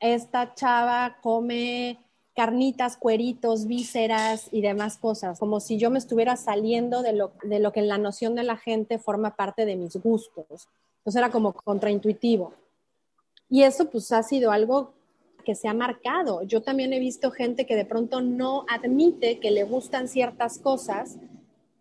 esta 0.00 0.54
chava 0.54 1.18
come 1.20 1.98
carnitas, 2.38 2.96
cueritos, 2.96 3.66
vísceras 3.66 4.46
y 4.52 4.60
demás 4.60 4.96
cosas, 4.96 5.40
como 5.40 5.58
si 5.58 5.76
yo 5.76 5.90
me 5.90 5.98
estuviera 5.98 6.36
saliendo 6.36 7.02
de 7.02 7.12
lo, 7.12 7.32
de 7.42 7.58
lo 7.58 7.72
que 7.72 7.80
en 7.80 7.88
la 7.88 7.98
noción 7.98 8.36
de 8.36 8.44
la 8.44 8.56
gente 8.56 9.00
forma 9.00 9.34
parte 9.34 9.66
de 9.66 9.74
mis 9.74 9.96
gustos. 9.96 10.68
Entonces 10.98 11.18
era 11.18 11.32
como 11.32 11.52
contraintuitivo. 11.52 12.52
Y 13.50 13.64
eso 13.64 13.90
pues 13.90 14.12
ha 14.12 14.22
sido 14.22 14.52
algo 14.52 14.92
que 15.44 15.56
se 15.56 15.66
ha 15.66 15.74
marcado. 15.74 16.44
Yo 16.44 16.62
también 16.62 16.92
he 16.92 17.00
visto 17.00 17.32
gente 17.32 17.66
que 17.66 17.74
de 17.74 17.84
pronto 17.84 18.20
no 18.20 18.64
admite 18.68 19.40
que 19.40 19.50
le 19.50 19.64
gustan 19.64 20.06
ciertas 20.06 20.60
cosas 20.60 21.16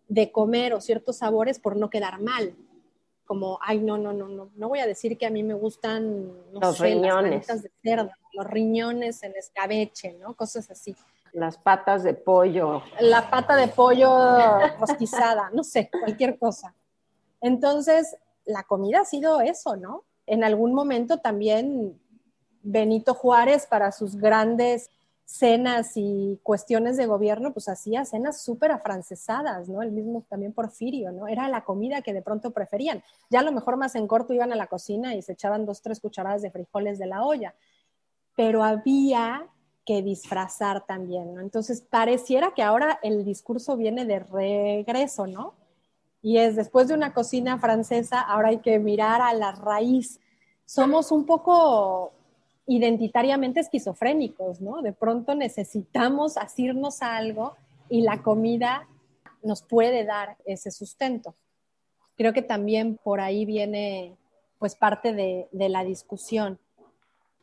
de 0.08 0.32
comer 0.32 0.74
o 0.74 0.82
ciertos 0.82 1.17
sabores 1.17 1.60
por 1.60 1.76
no 1.76 1.91
quedar 1.91 2.20
mal. 2.20 2.56
Como, 3.28 3.60
ay, 3.62 3.80
no, 3.80 3.98
no, 3.98 4.13
no, 4.13 4.28
no, 4.28 4.50
no 4.56 4.70
voy 4.70 4.80
a 4.80 4.88
decir 4.88 5.18
que 5.18 5.28
a 5.28 5.30
mí 5.30 5.44
me 5.44 5.54
gustan 5.54 6.32
los 6.54 6.80
riñones. 6.80 7.48
Las 7.48 7.62
de 7.62 7.72
cerdo, 7.84 8.10
los 8.34 8.48
riñones 8.48 9.22
en 9.22 9.36
escabeche, 9.36 10.13
¿no? 10.13 10.34
Cosas 10.34 10.72
así. 10.72 10.96
Las 11.34 11.58
patas 11.58 12.04
de 12.04 12.13
pollo. 12.13 12.82
La 13.02 13.30
pata 13.30 13.56
de 13.56 13.68
pollo 13.68 14.10
rostizada, 14.80 15.52
no 15.54 15.63
sé, 15.63 15.90
cualquier 15.92 16.40
cosa. 16.40 16.74
Entonces, 17.42 18.16
la 18.46 18.63
comida 18.63 19.02
ha 19.02 19.06
sido 19.06 19.42
eso, 19.42 19.76
¿no? 19.76 20.06
En 20.26 20.44
algún 20.44 20.74
momento 20.74 21.20
también 21.20 22.00
Benito 22.63 23.13
Juárez 23.13 23.68
para 23.68 23.92
sus 23.92 24.16
grandes 24.16 24.90
cenas 25.28 25.92
y 25.96 26.40
cuestiones 26.42 26.96
de 26.96 27.06
gobierno, 27.06 27.52
pues 27.52 27.68
hacía 27.68 28.06
cenas 28.06 28.42
súper 28.42 28.72
afrancesadas, 28.72 29.68
¿no? 29.68 29.82
El 29.82 29.92
mismo 29.92 30.24
también 30.30 30.54
Porfirio, 30.54 31.12
¿no? 31.12 31.28
Era 31.28 31.50
la 31.50 31.66
comida 31.66 32.02
que 32.02 32.13
de 32.13 32.22
pronto 32.22 32.52
preferían. 32.52 33.04
Ya 33.30 33.42
a 33.42 33.44
lo 33.44 33.52
mejor 33.52 33.76
más 33.76 33.96
en 33.96 34.08
corto 34.08 34.34
iban 34.34 34.54
a 34.54 34.56
la 34.56 34.68
cocina 34.68 35.16
y 35.16 35.22
se 35.22 35.34
echaban 35.34 35.66
dos, 35.66 35.82
tres 35.82 36.00
cucharadas 36.00 36.42
de 36.44 36.50
frijoles 36.50 36.98
de 36.98 37.08
la 37.08 37.26
olla, 37.26 37.54
pero 38.38 38.63
había 38.63 39.46
que 39.86 40.02
disfrazar 40.02 40.86
también, 40.86 41.36
¿no? 41.36 41.42
Entonces 41.42 41.82
pareciera 41.82 42.54
que 42.56 42.63
ahora 42.63 42.98
el 43.04 43.26
discurso 43.26 43.76
viene 43.76 44.06
de 44.06 44.20
regreso, 44.20 45.28
¿no? 45.28 45.56
Y 46.22 46.38
es 46.38 46.56
después 46.56 46.88
de 46.88 46.94
una 46.94 47.13
cocina 47.13 47.60
francesa, 47.60 48.22
ahora 48.22 48.50
hay 48.50 48.60
que 48.60 48.80
mirar 48.80 49.22
a 49.22 49.34
la 49.34 49.52
raíz. 49.52 50.22
Somos 50.66 51.12
un 51.12 51.26
poco 51.26 52.13
identitariamente 52.67 53.62
esquizofrénicos, 53.62 54.62
¿no? 54.62 54.82
De 54.82 54.93
pronto 54.93 55.34
necesitamos 55.36 56.38
asirnos 56.38 57.01
a 57.01 57.15
algo 57.15 57.56
y 57.89 58.01
la 58.01 58.21
comida 58.21 58.88
nos 59.41 59.62
puede 59.63 60.06
dar 60.06 60.38
ese 60.45 60.71
sustento. 60.71 61.36
Creo 62.15 62.34
que 62.34 62.41
también 62.41 62.99
por 63.01 63.21
ahí 63.21 63.45
viene 63.45 64.17
pues 64.60 64.75
parte 64.75 65.13
de, 65.13 65.47
de 65.51 65.69
la 65.69 65.84
discusión. 65.84 66.60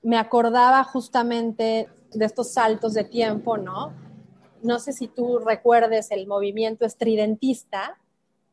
Me 0.03 0.19
acordaba 0.19 0.85
justamente 0.85 1.89
de 2.13 2.25
estos 2.25 2.53
saltos 2.53 2.93
de 2.93 3.05
tiempo, 3.05 3.57
¿no? 3.57 3.93
no 4.65 4.79
sé 4.79 4.93
si 4.93 5.07
tú 5.09 5.39
recuerdes 5.39 6.11
el 6.11 6.27
movimiento 6.27 6.87
estridentista. 6.87 7.99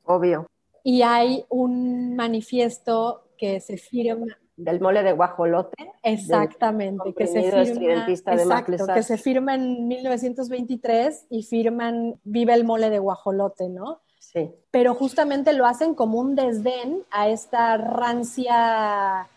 Obvio. 0.04 0.46
Y 0.84 1.02
hay 1.04 1.46
un 1.50 2.16
manifiesto 2.16 3.24
que 3.38 3.60
se 3.62 3.78
firma 3.78 4.38
del 4.58 4.80
mole 4.80 5.04
de 5.04 5.14
guajolote. 5.14 5.94
Exactamente, 6.04 7.14
que 7.14 7.28
se, 7.28 7.42
firma, 7.42 8.06
exacto, 8.08 8.88
que 8.94 9.04
se 9.04 9.18
firma 9.18 9.56
en 9.56 9.88
1923 9.88 11.28
y 11.30 11.44
firman 11.44 12.20
Vive 12.24 12.54
el 12.54 12.64
mole 12.64 12.90
de 12.90 13.00
guajolote, 13.00 13.70
¿no? 13.70 14.02
Sí. 14.20 14.52
Pero 14.72 14.94
justamente 14.94 15.54
lo 15.54 15.66
hacen 15.66 15.94
como 15.96 16.20
un 16.20 16.36
desdén 16.36 17.04
a 17.12 17.28
esta 17.30 17.78
rancia 17.78 19.28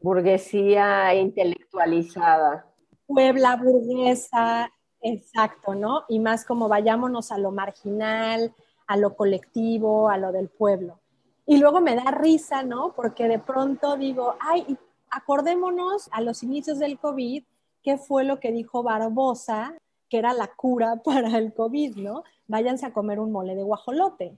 burguesía 0.00 1.14
intelectualizada. 1.14 2.66
Puebla 3.06 3.56
burguesa, 3.56 4.70
exacto, 5.00 5.74
¿no? 5.74 6.04
Y 6.08 6.18
más 6.18 6.44
como 6.44 6.68
vayámonos 6.68 7.32
a 7.32 7.38
lo 7.38 7.50
marginal, 7.50 8.52
a 8.86 8.96
lo 8.96 9.16
colectivo, 9.16 10.08
a 10.08 10.18
lo 10.18 10.32
del 10.32 10.48
pueblo. 10.48 10.98
Y 11.46 11.58
luego 11.58 11.80
me 11.80 11.94
da 11.94 12.10
risa, 12.10 12.62
¿no? 12.62 12.92
Porque 12.94 13.28
de 13.28 13.38
pronto 13.38 13.96
digo, 13.96 14.34
ay, 14.40 14.76
acordémonos 15.10 16.08
a 16.12 16.20
los 16.20 16.42
inicios 16.42 16.78
del 16.78 16.98
COVID, 16.98 17.44
¿qué 17.82 17.98
fue 17.98 18.24
lo 18.24 18.40
que 18.40 18.50
dijo 18.50 18.82
Barbosa, 18.82 19.74
que 20.08 20.18
era 20.18 20.32
la 20.32 20.48
cura 20.48 20.96
para 21.04 21.38
el 21.38 21.54
COVID, 21.54 21.96
¿no? 21.96 22.24
Váyanse 22.48 22.86
a 22.86 22.92
comer 22.92 23.20
un 23.20 23.32
mole 23.32 23.54
de 23.54 23.62
guajolote, 23.62 24.36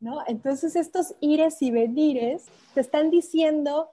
¿no? 0.00 0.20
Entonces 0.26 0.76
estos 0.76 1.14
ires 1.20 1.60
y 1.62 1.70
venires 1.70 2.46
te 2.74 2.80
están 2.80 3.10
diciendo, 3.10 3.90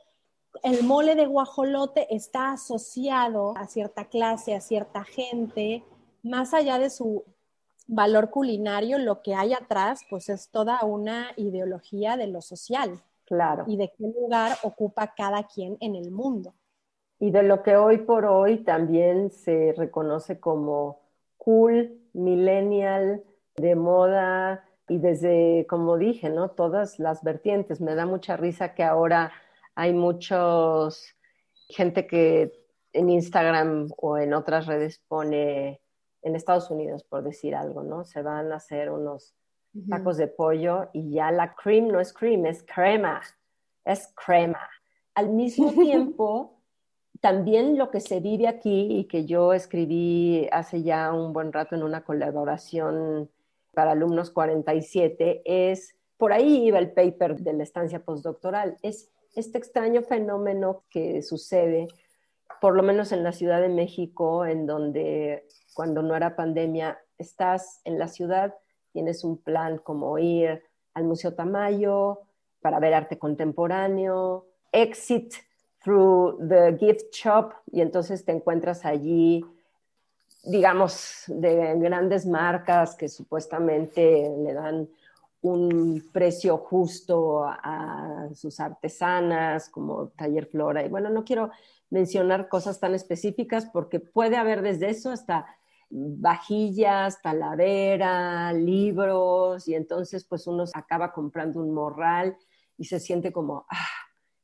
el 0.63 0.83
mole 0.83 1.15
de 1.15 1.25
guajolote 1.25 2.13
está 2.15 2.53
asociado 2.53 3.57
a 3.57 3.67
cierta 3.67 4.05
clase, 4.05 4.55
a 4.55 4.61
cierta 4.61 5.03
gente, 5.03 5.83
más 6.23 6.53
allá 6.53 6.79
de 6.79 6.89
su 6.89 7.23
valor 7.87 8.29
culinario, 8.29 8.97
lo 8.97 9.21
que 9.21 9.35
hay 9.35 9.53
atrás, 9.53 10.01
pues 10.09 10.29
es 10.29 10.49
toda 10.49 10.83
una 10.83 11.31
ideología 11.35 12.17
de 12.17 12.27
lo 12.27 12.41
social. 12.41 13.01
Claro. 13.25 13.65
Y 13.67 13.77
de 13.77 13.91
qué 13.97 14.07
lugar 14.07 14.57
ocupa 14.63 15.13
cada 15.15 15.47
quien 15.47 15.77
en 15.79 15.95
el 15.95 16.11
mundo. 16.11 16.53
Y 17.19 17.31
de 17.31 17.43
lo 17.43 17.63
que 17.63 17.75
hoy 17.75 17.99
por 17.99 18.25
hoy 18.25 18.57
también 18.57 19.31
se 19.31 19.73
reconoce 19.75 20.39
como 20.39 21.01
cool, 21.37 21.99
millennial, 22.13 23.23
de 23.55 23.75
moda, 23.75 24.65
y 24.87 24.99
desde, 24.99 25.65
como 25.67 25.97
dije, 25.97 26.29
¿no? 26.29 26.49
Todas 26.49 26.99
las 26.99 27.23
vertientes. 27.23 27.81
Me 27.81 27.95
da 27.95 28.05
mucha 28.05 28.37
risa 28.37 28.75
que 28.75 28.83
ahora 28.83 29.31
hay 29.73 29.93
muchos 29.93 31.15
gente 31.67 32.05
que 32.05 32.51
en 32.93 33.09
Instagram 33.09 33.89
o 33.97 34.17
en 34.17 34.33
otras 34.33 34.67
redes 34.67 35.01
pone 35.07 35.81
en 36.25 36.35
Estados 36.35 36.71
Unidos, 36.71 37.03
por 37.03 37.23
decir 37.23 37.55
algo, 37.55 37.83
¿no? 37.83 38.03
Se 38.03 38.23
van 38.23 38.51
a 38.51 38.55
hacer 38.55 38.89
unos 38.89 39.35
tacos 39.89 40.17
de 40.17 40.27
pollo 40.27 40.89
y 40.91 41.11
ya 41.11 41.31
la 41.31 41.53
cream 41.53 41.87
no 41.87 41.99
es 41.99 42.11
cream, 42.13 42.47
es 42.47 42.63
crema, 42.63 43.21
es 43.85 44.11
crema. 44.15 44.59
Al 45.13 45.29
mismo 45.29 45.71
tiempo, 45.83 46.61
también 47.21 47.77
lo 47.77 47.91
que 47.91 47.99
se 47.99 48.21
vive 48.21 48.47
aquí 48.47 48.97
y 48.97 49.05
que 49.05 49.25
yo 49.25 49.53
escribí 49.53 50.49
hace 50.51 50.81
ya 50.81 51.13
un 51.13 51.31
buen 51.31 51.53
rato 51.53 51.75
en 51.75 51.83
una 51.83 52.03
colaboración 52.03 53.29
para 53.75 53.91
alumnos 53.91 54.31
47 54.31 55.43
es, 55.45 55.95
por 56.17 56.33
ahí 56.33 56.65
iba 56.65 56.79
el 56.79 56.91
paper 56.91 57.37
de 57.37 57.53
la 57.53 57.63
estancia 57.63 58.03
postdoctoral, 58.03 58.77
es 58.81 59.11
este 59.35 59.59
extraño 59.59 60.01
fenómeno 60.01 60.85
que 60.89 61.21
sucede, 61.21 61.87
por 62.61 62.75
lo 62.75 62.83
menos 62.83 63.11
en 63.11 63.23
la 63.23 63.31
Ciudad 63.31 63.61
de 63.61 63.69
México, 63.69 64.45
en 64.45 64.65
donde 64.65 65.47
cuando 65.73 66.01
no 66.01 66.15
era 66.15 66.35
pandemia, 66.35 66.97
estás 67.17 67.81
en 67.83 67.99
la 67.99 68.07
ciudad, 68.07 68.55
tienes 68.91 69.23
un 69.23 69.37
plan 69.37 69.77
como 69.77 70.17
ir 70.17 70.63
al 70.93 71.03
Museo 71.03 71.33
Tamayo 71.33 72.21
para 72.61 72.79
ver 72.79 72.93
arte 72.93 73.19
contemporáneo, 73.19 74.45
exit 74.71 75.33
through 75.83 76.39
the 76.47 76.77
gift 76.79 77.13
shop 77.13 77.53
y 77.71 77.81
entonces 77.81 78.25
te 78.25 78.31
encuentras 78.31 78.85
allí, 78.85 79.45
digamos, 80.43 81.25
de 81.27 81.75
grandes 81.77 82.25
marcas 82.25 82.95
que 82.95 83.07
supuestamente 83.07 84.31
le 84.37 84.53
dan 84.53 84.89
un 85.41 86.03
precio 86.11 86.57
justo 86.57 87.43
a 87.45 88.29
sus 88.33 88.59
artesanas 88.59 89.69
como 89.69 90.07
Taller 90.09 90.47
Flora. 90.47 90.83
Y 90.83 90.89
bueno, 90.89 91.09
no 91.09 91.23
quiero 91.23 91.51
mencionar 91.89 92.49
cosas 92.49 92.79
tan 92.79 92.95
específicas 92.95 93.65
porque 93.65 93.99
puede 93.99 94.37
haber 94.37 94.61
desde 94.61 94.89
eso 94.89 95.11
hasta 95.11 95.45
vajillas, 95.89 97.21
talavera, 97.21 98.51
libros, 98.53 99.67
y 99.67 99.75
entonces 99.75 100.25
pues 100.25 100.47
uno 100.47 100.65
acaba 100.73 101.13
comprando 101.13 101.59
un 101.61 101.73
morral 101.73 102.37
y 102.77 102.85
se 102.85 102.99
siente 102.99 103.31
como 103.31 103.65
ah, 103.69 103.87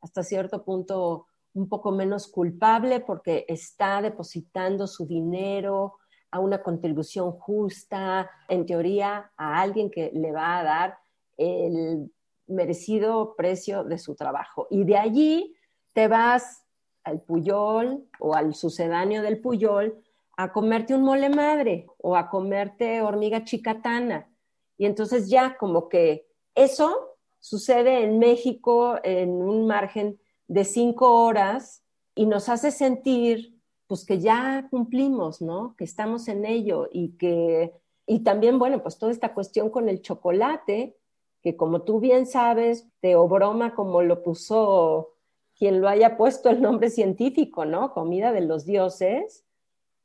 hasta 0.01 0.23
cierto 0.23 0.63
punto 0.63 1.27
un 1.53 1.67
poco 1.67 1.91
menos 1.91 2.27
culpable 2.27 3.01
porque 3.01 3.45
está 3.47 4.01
depositando 4.01 4.87
su 4.87 5.05
dinero 5.05 5.95
a 6.31 6.39
una 6.39 6.63
contribución 6.63 7.31
justa, 7.31 8.29
en 8.47 8.65
teoría, 8.65 9.31
a 9.35 9.61
alguien 9.61 9.91
que 9.91 10.11
le 10.13 10.31
va 10.31 10.59
a 10.59 10.63
dar 10.63 10.97
el 11.37 12.09
merecido 12.47 13.35
precio 13.35 13.83
de 13.83 13.97
su 13.97 14.15
trabajo. 14.15 14.67
Y 14.69 14.85
de 14.85 14.97
allí 14.97 15.55
te 15.91 16.07
vas 16.07 16.63
al 17.03 17.21
Puyol 17.21 18.07
o 18.19 18.35
al 18.35 18.53
sucedáneo 18.55 19.21
del 19.21 19.39
Puyol 19.39 20.01
a 20.37 20.51
comerte 20.51 20.95
un 20.95 21.03
mole 21.03 21.29
madre 21.29 21.87
o 21.97 22.15
a 22.15 22.29
comerte 22.29 23.01
hormiga 23.01 23.43
chicatana. 23.43 24.29
Y 24.77 24.85
entonces 24.85 25.29
ya 25.29 25.57
como 25.57 25.89
que 25.89 26.27
eso 26.55 27.17
sucede 27.39 28.03
en 28.03 28.19
México 28.19 28.97
en 29.03 29.29
un 29.29 29.67
margen 29.67 30.19
de 30.47 30.65
cinco 30.65 31.23
horas 31.23 31.83
y 32.15 32.25
nos 32.25 32.49
hace 32.49 32.71
sentir 32.71 33.61
pues 33.87 34.05
que 34.05 34.19
ya 34.19 34.67
cumplimos, 34.69 35.41
¿no? 35.41 35.75
Que 35.77 35.83
estamos 35.83 36.29
en 36.29 36.45
ello 36.45 36.87
y 36.91 37.17
que, 37.17 37.73
y 38.05 38.19
también, 38.23 38.57
bueno, 38.57 38.81
pues 38.81 38.97
toda 38.97 39.11
esta 39.11 39.33
cuestión 39.33 39.69
con 39.69 39.89
el 39.89 40.01
chocolate, 40.01 40.95
que 41.41 41.57
como 41.57 41.81
tú 41.81 41.99
bien 41.99 42.25
sabes, 42.25 42.87
te 43.01 43.15
o 43.17 43.27
broma 43.27 43.75
como 43.75 44.01
lo 44.01 44.23
puso 44.23 45.15
quien 45.61 45.79
lo 45.79 45.87
haya 45.87 46.17
puesto 46.17 46.49
el 46.49 46.59
nombre 46.59 46.89
científico, 46.89 47.65
¿no? 47.65 47.93
Comida 47.93 48.31
de 48.31 48.41
los 48.41 48.65
dioses, 48.65 49.45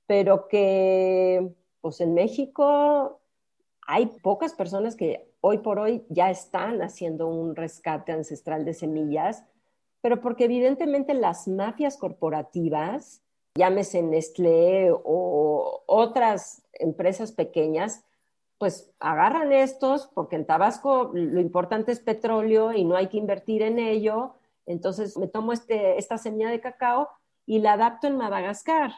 pero 0.07 0.49
que 0.49 1.51
pues 1.81 2.03
en 2.03 2.13
México 2.13 3.23
hay 3.87 4.05
pocas 4.23 4.53
personas 4.53 4.97
que 4.97 5.33
hoy 5.41 5.57
por 5.57 5.79
hoy 5.79 6.05
ya 6.11 6.29
están 6.29 6.83
haciendo 6.83 7.27
un 7.27 7.57
rescate 7.57 8.13
ancestral 8.13 8.67
de 8.67 8.75
semillas, 8.75 9.45
pero 10.03 10.21
porque 10.21 10.45
evidentemente 10.45 11.15
las 11.15 11.49
mafias 11.49 11.97
corporativas, 11.97 13.23
llámese 13.55 14.03
Nestlé 14.03 14.91
o 14.93 15.85
otras 15.87 16.65
empresas 16.75 17.33
pequeñas, 17.33 18.05
pues 18.59 18.93
agarran 19.01 19.53
estos, 19.53 20.07
porque 20.09 20.37
en 20.37 20.45
Tabasco 20.45 21.13
lo 21.15 21.41
importante 21.41 21.93
es 21.93 22.01
petróleo 22.01 22.75
y 22.75 22.85
no 22.85 22.95
hay 22.95 23.07
que 23.07 23.17
invertir 23.17 23.63
en 23.63 23.79
ello, 23.79 24.35
entonces 24.67 25.17
me 25.17 25.29
tomo 25.29 25.53
este, 25.53 25.99
esta 25.99 26.19
semilla 26.19 26.51
de 26.51 26.61
cacao 26.61 27.09
y 27.47 27.61
la 27.61 27.75
adapto 27.75 28.07
en 28.07 28.17
Madagascar 28.17 28.93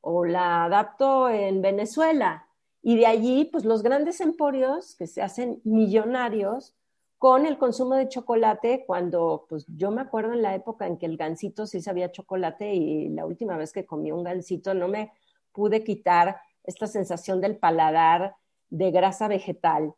o 0.00 0.24
la 0.24 0.64
adapto 0.64 1.28
en 1.28 1.62
Venezuela. 1.62 2.46
Y 2.82 2.96
de 2.96 3.06
allí, 3.06 3.44
pues 3.44 3.64
los 3.64 3.82
grandes 3.82 4.20
emporios 4.20 4.96
que 4.96 5.06
se 5.06 5.22
hacen 5.22 5.60
millonarios 5.64 6.74
con 7.18 7.46
el 7.46 7.56
consumo 7.56 7.94
de 7.94 8.08
chocolate, 8.08 8.82
cuando, 8.84 9.46
pues 9.48 9.64
yo 9.68 9.92
me 9.92 10.00
acuerdo 10.00 10.32
en 10.32 10.42
la 10.42 10.56
época 10.56 10.88
en 10.88 10.98
que 10.98 11.06
el 11.06 11.16
gansito 11.16 11.66
sí 11.66 11.80
sabía 11.80 12.10
chocolate 12.10 12.74
y 12.74 13.10
la 13.10 13.24
última 13.24 13.56
vez 13.56 13.72
que 13.72 13.86
comí 13.86 14.10
un 14.10 14.24
gansito 14.24 14.74
no 14.74 14.88
me 14.88 15.12
pude 15.52 15.84
quitar 15.84 16.40
esta 16.64 16.88
sensación 16.88 17.40
del 17.40 17.56
paladar 17.56 18.34
de 18.70 18.90
grasa 18.90 19.28
vegetal, 19.28 19.94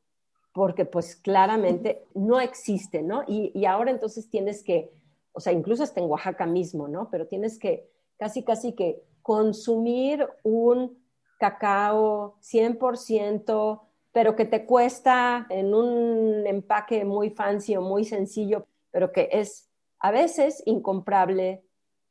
porque 0.52 0.84
pues 0.84 1.16
claramente 1.16 2.04
no 2.14 2.40
existe, 2.40 3.02
¿no? 3.02 3.22
Y, 3.26 3.50
y 3.54 3.64
ahora 3.64 3.90
entonces 3.90 4.28
tienes 4.28 4.62
que, 4.62 4.92
o 5.34 5.40
sea, 5.40 5.52
incluso 5.52 5.82
hasta 5.82 6.00
en 6.00 6.08
Oaxaca 6.08 6.46
mismo, 6.46 6.88
¿no? 6.88 7.10
Pero 7.10 7.26
tienes 7.26 7.58
que 7.58 7.90
casi, 8.16 8.44
casi 8.44 8.72
que 8.72 9.02
consumir 9.20 10.26
un 10.44 10.96
cacao 11.38 12.36
100%, 12.40 13.80
pero 14.12 14.36
que 14.36 14.44
te 14.44 14.64
cuesta 14.64 15.46
en 15.50 15.74
un 15.74 16.46
empaque 16.46 17.04
muy 17.04 17.30
fancy 17.30 17.76
o 17.76 17.82
muy 17.82 18.04
sencillo, 18.04 18.66
pero 18.92 19.12
que 19.12 19.28
es 19.32 19.68
a 19.98 20.12
veces 20.12 20.62
incomprable 20.66 21.64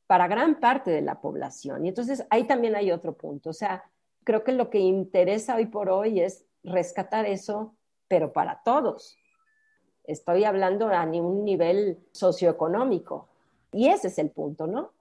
para 0.06 0.28
gran 0.28 0.60
parte 0.60 0.92
de 0.92 1.02
la 1.02 1.22
población. 1.22 1.86
Y 1.86 1.90
entonces 1.90 2.26
ahí 2.30 2.44
también 2.44 2.76
hay 2.76 2.92
otro 2.92 3.16
punto. 3.16 3.52
O 3.52 3.54
sea, 3.54 3.90
creo 4.26 4.44
que 4.44 4.52
lo 4.52 4.70
que 4.70 4.80
interesa 4.80 5.56
hoy 5.56 5.68
por 5.68 5.90
hoy 5.90 6.20
es 6.20 6.46
rescatar 6.62 7.26
eso, 7.26 7.76
pero 8.10 8.34
para 8.34 8.62
todos. 8.64 9.18
Estoy 10.06 10.44
hablando 10.44 10.90
a 10.90 11.04
un 11.04 11.46
nivel 11.46 11.98
socioeconómico. 12.12 13.28
Y 13.72 13.88
ese 13.88 14.08
es 14.08 14.18
el 14.20 14.30
punto, 14.30 14.68
¿no? 14.68 14.92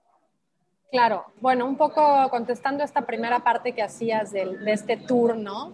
Claro, 0.91 1.25
bueno, 1.41 1.65
un 1.65 1.75
poco 1.75 2.01
contestando 2.29 2.83
esta 2.83 3.01
primera 3.05 3.43
parte 3.43 3.73
que 3.73 3.81
hacías 3.81 4.31
de, 4.31 4.57
de 4.57 4.71
este 4.71 4.97
tour, 4.97 5.35
¿no? 5.35 5.73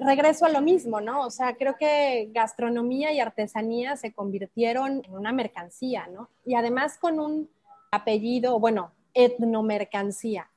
regreso 0.00 0.44
a 0.44 0.50
lo 0.50 0.60
mismo, 0.60 1.00
¿no? 1.00 1.22
O 1.22 1.30
sea, 1.30 1.54
creo 1.56 1.76
que 1.78 2.30
gastronomía 2.32 3.12
y 3.12 3.20
artesanía 3.20 3.96
se 3.96 4.12
convirtieron 4.12 5.02
en 5.04 5.14
una 5.14 5.32
mercancía, 5.32 6.06
¿no? 6.08 6.28
Y 6.44 6.54
además 6.54 6.98
con 6.98 7.18
un 7.20 7.48
apellido, 7.90 8.58
bueno, 8.58 8.92
etnomercancía, 9.14 10.50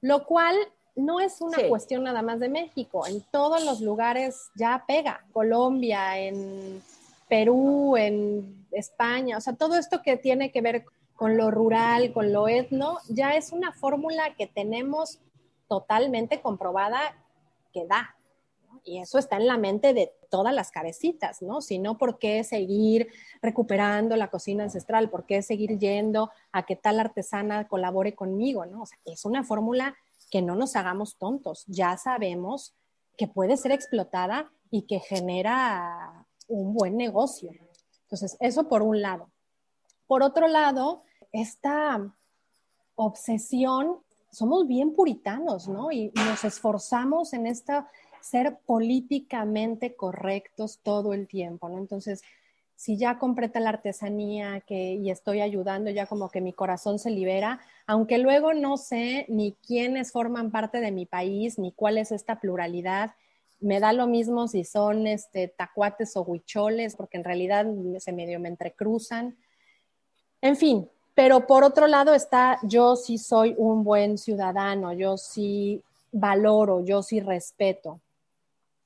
lo 0.00 0.24
cual 0.24 0.56
no 0.94 1.20
es 1.20 1.40
una 1.40 1.58
cuestión 1.68 2.04
nada 2.04 2.22
más 2.22 2.40
de 2.40 2.48
México, 2.48 3.06
en 3.06 3.22
todos 3.30 3.64
los 3.64 3.80
lugares 3.80 4.50
ya 4.54 4.84
pega, 4.86 5.24
Colombia, 5.32 6.18
en 6.18 6.82
Perú, 7.30 7.96
en 7.96 8.66
España, 8.72 9.38
o 9.38 9.40
sea, 9.40 9.54
todo 9.54 9.76
esto 9.76 10.02
que 10.02 10.18
tiene 10.18 10.52
que 10.52 10.60
ver 10.60 10.84
con 11.14 11.38
lo 11.38 11.50
rural, 11.50 12.12
con 12.12 12.32
lo 12.32 12.48
etno, 12.48 12.98
ya 13.08 13.36
es 13.36 13.52
una 13.52 13.72
fórmula 13.72 14.34
que 14.36 14.46
tenemos 14.46 15.20
totalmente 15.68 16.42
comprobada 16.42 16.98
que 17.72 17.86
da, 17.86 18.16
y 18.84 18.98
eso 18.98 19.18
está 19.18 19.36
en 19.36 19.46
la 19.46 19.58
mente 19.58 19.94
de 19.94 20.12
todas 20.30 20.54
las 20.54 20.70
cabecitas, 20.70 21.42
¿no? 21.42 21.60
Si 21.60 21.78
no, 21.78 21.98
¿por 21.98 22.18
qué 22.18 22.42
seguir 22.44 23.08
recuperando 23.42 24.16
la 24.16 24.30
cocina 24.30 24.64
ancestral? 24.64 25.10
¿Por 25.10 25.26
qué 25.26 25.42
seguir 25.42 25.78
yendo 25.78 26.30
a 26.52 26.64
que 26.64 26.76
tal 26.76 26.98
artesana 26.98 27.68
colabore 27.68 28.14
conmigo, 28.14 28.66
¿no? 28.66 28.82
O 28.82 28.86
sea, 28.86 28.98
es 29.04 29.24
una 29.24 29.44
fórmula 29.44 29.96
que 30.30 30.42
no 30.42 30.54
nos 30.54 30.76
hagamos 30.76 31.16
tontos. 31.16 31.64
Ya 31.66 31.96
sabemos 31.96 32.74
que 33.16 33.28
puede 33.28 33.56
ser 33.56 33.72
explotada 33.72 34.50
y 34.70 34.82
que 34.82 35.00
genera 35.00 36.19
un 36.50 36.74
buen 36.74 36.96
negocio. 36.96 37.50
Entonces, 38.02 38.36
eso 38.40 38.68
por 38.68 38.82
un 38.82 39.00
lado. 39.00 39.30
Por 40.06 40.22
otro 40.22 40.48
lado, 40.48 41.04
esta 41.32 42.12
obsesión, 42.96 43.98
somos 44.30 44.66
bien 44.66 44.92
puritanos, 44.92 45.68
¿no? 45.68 45.90
Y 45.90 46.12
nos 46.14 46.44
esforzamos 46.44 47.32
en 47.32 47.46
esta 47.46 47.88
ser 48.20 48.58
políticamente 48.66 49.94
correctos 49.94 50.80
todo 50.82 51.14
el 51.14 51.26
tiempo, 51.26 51.68
¿no? 51.68 51.78
Entonces, 51.78 52.22
si 52.76 52.96
ya 52.96 53.18
compré 53.18 53.50
la 53.54 53.68
artesanía 53.68 54.62
que, 54.62 54.94
y 54.94 55.10
estoy 55.10 55.40
ayudando, 55.40 55.90
ya 55.90 56.06
como 56.06 56.30
que 56.30 56.40
mi 56.40 56.52
corazón 56.52 56.98
se 56.98 57.10
libera, 57.10 57.60
aunque 57.86 58.18
luego 58.18 58.54
no 58.54 58.76
sé 58.76 59.26
ni 59.28 59.52
quiénes 59.52 60.12
forman 60.12 60.50
parte 60.50 60.80
de 60.80 60.90
mi 60.90 61.06
país, 61.06 61.58
ni 61.58 61.72
cuál 61.72 61.98
es 61.98 62.10
esta 62.10 62.40
pluralidad, 62.40 63.12
me 63.60 63.80
da 63.80 63.92
lo 63.92 64.06
mismo 64.06 64.48
si 64.48 64.64
son 64.64 65.06
este, 65.06 65.48
tacuates 65.48 66.16
o 66.16 66.22
huicholes, 66.22 66.96
porque 66.96 67.18
en 67.18 67.24
realidad 67.24 67.66
se 67.98 68.12
medio 68.12 68.40
me 68.40 68.48
entrecruzan. 68.48 69.36
En 70.40 70.56
fin, 70.56 70.88
pero 71.14 71.46
por 71.46 71.64
otro 71.64 71.86
lado 71.86 72.14
está, 72.14 72.58
yo 72.62 72.96
sí 72.96 73.18
soy 73.18 73.54
un 73.58 73.84
buen 73.84 74.16
ciudadano, 74.16 74.92
yo 74.92 75.16
sí 75.16 75.82
valoro, 76.12 76.84
yo 76.84 77.02
sí 77.02 77.20
respeto. 77.20 78.00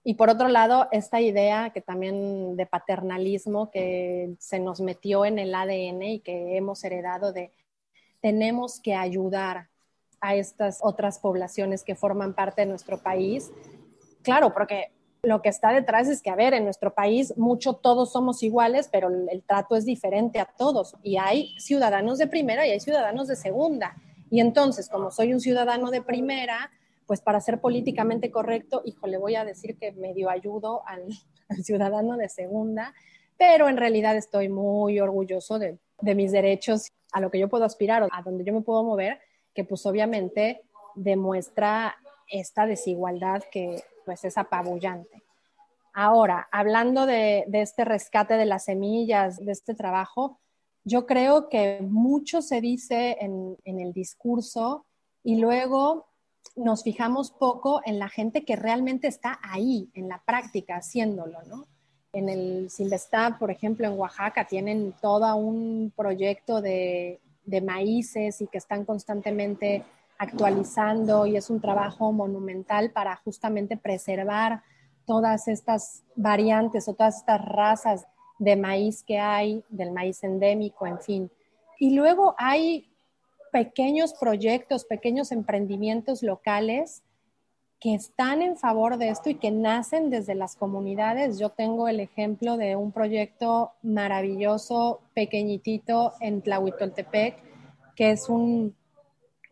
Y 0.03 0.15
por 0.15 0.29
otro 0.29 0.49
lado, 0.49 0.89
esta 0.93 1.21
idea 1.21 1.71
que 1.71 1.81
también 1.81 2.57
de 2.57 2.67
paternalismo 2.67 3.71
que 3.71 4.35
se 4.39 4.59
nos 4.59 4.81
metió 4.81 5.25
en 5.25 5.39
el 5.39 5.55
ADN 5.55 6.03
y 6.03 6.19
que 6.21 6.57
hemos 6.57 6.85
heredado 6.85 7.33
de 7.33 7.53
tenemos 8.21 8.81
que 8.81 8.95
ayudar 8.95 9.69
a 10.21 10.35
estas 10.35 10.79
otras 10.83 11.19
poblaciones 11.19 11.85
que 11.85 11.95
forman 11.95 12.35
parte 12.35 12.63
de 12.63 12.67
nuestro 12.67 12.99
país. 12.99 13.51
Claro, 14.25 14.53
porque 14.53 14.91
lo 15.23 15.41
que 15.41 15.49
está 15.49 15.73
detrás 15.73 16.09
es 16.09 16.21
que, 16.21 16.31
a 16.31 16.35
ver, 16.35 16.55
en 16.55 16.65
nuestro 16.65 16.93
país 16.93 17.37
mucho 17.37 17.75
todos 17.75 18.11
somos 18.11 18.43
iguales, 18.43 18.89
pero 18.91 19.09
el 19.09 19.43
trato 19.45 19.77
es 19.77 19.85
diferente 19.85 20.41
a 20.41 20.47
todos. 20.47 20.97
Y 21.03 21.17
hay 21.19 21.55
ciudadanos 21.61 22.19
de 22.19 22.27
primera 22.27 22.67
y 22.67 22.71
hay 22.71 22.81
ciudadanos 22.81 23.29
de 23.29 23.37
segunda. 23.37 23.95
Y 24.31 24.41
entonces, 24.41 24.89
como 24.89 25.11
soy 25.13 25.33
un 25.33 25.41
ciudadano 25.41 25.91
de 25.91 26.03
primera, 26.03 26.73
pues 27.07 27.21
para 27.21 27.41
ser 27.41 27.61
políticamente 27.61 28.31
correcto, 28.31 28.83
le 29.05 29.19
voy 29.19 29.37
a 29.37 29.45
decir 29.45 29.77
que 29.79 29.93
medio 29.93 30.31
ayudo 30.31 30.83
al, 30.87 31.07
ciudadano 31.63 32.17
de 32.17 32.29
segunda, 32.29 32.95
pero 33.39 33.69
en 33.69 33.77
realidad 33.77 34.17
estoy 34.17 34.49
muy 34.49 34.99
orgulloso 34.99 35.59
de, 35.59 35.79
de, 36.01 36.15
mis 36.15 36.33
derechos, 36.33 36.91
a 37.13 37.21
lo 37.21 37.31
que 37.31 37.39
yo 37.39 37.49
puedo 37.49 37.65
aspirar 37.65 38.09
a 38.11 38.23
donde 38.23 38.45
yo 38.45 38.53
me 38.53 38.63
puedo 38.63 38.83
mover, 38.83 39.21
que 39.55 39.63
pues 39.65 39.85
obviamente 39.87 40.63
demuestra 40.97 41.95
esta 42.29 42.67
desigualdad 42.67 43.43
que 43.53 43.83
pues 44.05 44.25
es 44.25 44.39
apabullante. 44.39 45.23
Ahora, 45.93 46.49
hablando 46.51 47.07
de, 47.07 47.45
este 47.53 47.85
rescate 47.85 48.35
de 48.35 48.47
las 48.47 48.65
semillas, 48.65 49.37
de 49.39 49.53
este 49.53 49.75
trabajo, 49.75 50.41
yo 50.83 51.07
creo 51.07 51.49
que 51.49 51.81
mucho 51.83 52.43
se 52.43 52.61
dice 52.61 53.17
en, 53.21 53.57
el 53.65 53.93
discurso 53.93 54.87
y 55.23 55.37
luego 55.37 56.07
nos 56.57 56.83
fijamos 56.83 57.31
poco 57.31 57.81
en 57.85 57.99
la 57.99 58.09
gente 58.09 58.45
que 58.45 58.57
realmente 58.57 59.07
está 59.07 59.39
ahí, 59.43 59.89
en 59.95 60.09
la 60.09 60.21
práctica, 60.27 60.77
haciéndolo, 60.77 61.43
¿no? 61.45 61.67
En 62.13 62.29
el 62.29 62.71
Simvestab, 62.71 63.39
por 63.39 63.51
ejemplo, 63.51 63.87
en 63.87 63.99
Oaxaca, 63.99 64.47
tienen 64.47 64.95
todo 65.01 65.35
un 65.37 65.93
proyecto 65.97 66.61
de 66.61 67.21
maíces 67.63 68.41
y 68.41 68.47
que 68.49 68.59
están 68.59 68.85
constantemente 68.85 69.85
actualizando 70.19 71.27
y 71.27 71.37
es 71.37 71.51
un 71.51 71.61
trabajo 71.61 72.13
monumental 72.13 72.91
para 72.91 73.17
justamente 73.17 73.77
preservar 73.77 74.63
todas 75.07 75.49
estas 75.49 76.03
variantes 76.17 76.89
o 76.89 76.95
todas 76.95 77.19
estas 77.19 77.45
razas 77.45 78.07
de 78.39 78.57
maíz 78.57 79.03
que 79.03 79.19
hay, 79.19 79.65
del 79.69 79.93
maíz 79.93 80.23
endémico, 80.25 80.87
en 80.87 80.99
fin. 81.01 81.31
Y 81.79 81.95
luego 81.95 82.35
hay 82.39 82.91
pequeños 83.53 84.15
proyectos, 84.15 84.85
pequeños 84.85 85.31
emprendimientos 85.31 86.23
locales 86.23 87.03
que 87.81 87.95
están 87.95 88.41
en 88.41 88.57
favor 88.57 88.97
de 88.97 89.11
esto 89.11 89.29
y 89.29 89.35
que 89.35 89.51
nacen 89.51 90.09
desde 90.09 90.35
las 90.35 90.57
comunidades. 90.57 91.39
Yo 91.39 91.51
tengo 91.51 91.87
el 91.87 92.01
ejemplo 92.01 92.57
de 92.57 92.77
un 92.77 92.93
proyecto 92.93 93.73
maravilloso, 93.83 95.03
pequeñitito 95.13 96.15
en 96.21 96.41
Tlahuitoltepec, 96.41 97.37
que 97.95 98.13
es 98.13 98.29
un, 98.29 98.75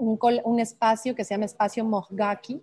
un, 0.03 0.61
espacio 0.61 1.15
que 1.15 1.25
se 1.25 1.35
llama 1.35 1.47
Espacio 1.47 1.85
Mojgaki, 1.85 2.63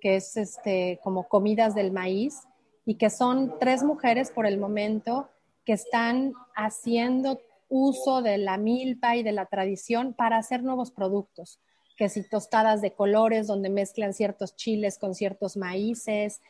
que 0.00 0.16
es 0.16 0.36
este, 0.36 0.98
como 1.02 1.28
comidas 1.28 1.74
del 1.74 1.92
maíz, 1.92 2.42
y 2.86 2.94
que 2.94 3.10
son 3.10 3.58
tres 3.58 3.82
mujeres 3.82 4.30
por 4.30 4.46
el 4.46 4.58
momento 4.58 5.28
que 5.64 5.74
están 5.74 6.32
haciendo 6.56 7.40
uso 7.68 8.22
de 8.22 8.38
la 8.38 8.56
milpa 8.56 9.16
y 9.16 9.22
de 9.22 9.32
la 9.32 9.44
tradición 9.44 10.14
para 10.14 10.38
hacer 10.38 10.62
nuevos 10.62 10.90
productos, 10.90 11.60
que 11.98 12.08
si 12.08 12.26
tostadas 12.26 12.80
de 12.80 12.94
colores 12.94 13.46
donde 13.46 13.68
mezclan 13.68 14.14
ciertos 14.14 14.56
chiles 14.56 14.98
con 14.98 15.14
ciertos 15.14 15.58
maíces, 15.58 16.40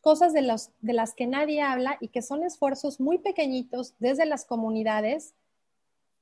cosas 0.00 0.32
de, 0.32 0.42
los, 0.42 0.70
de 0.82 0.92
las 0.92 1.14
que 1.14 1.26
nadie 1.26 1.62
habla 1.62 1.96
y 2.00 2.08
que 2.08 2.22
son 2.22 2.44
esfuerzos 2.44 3.00
muy 3.00 3.18
pequeñitos 3.18 3.94
desde 3.98 4.26
las 4.26 4.44
comunidades, 4.44 5.34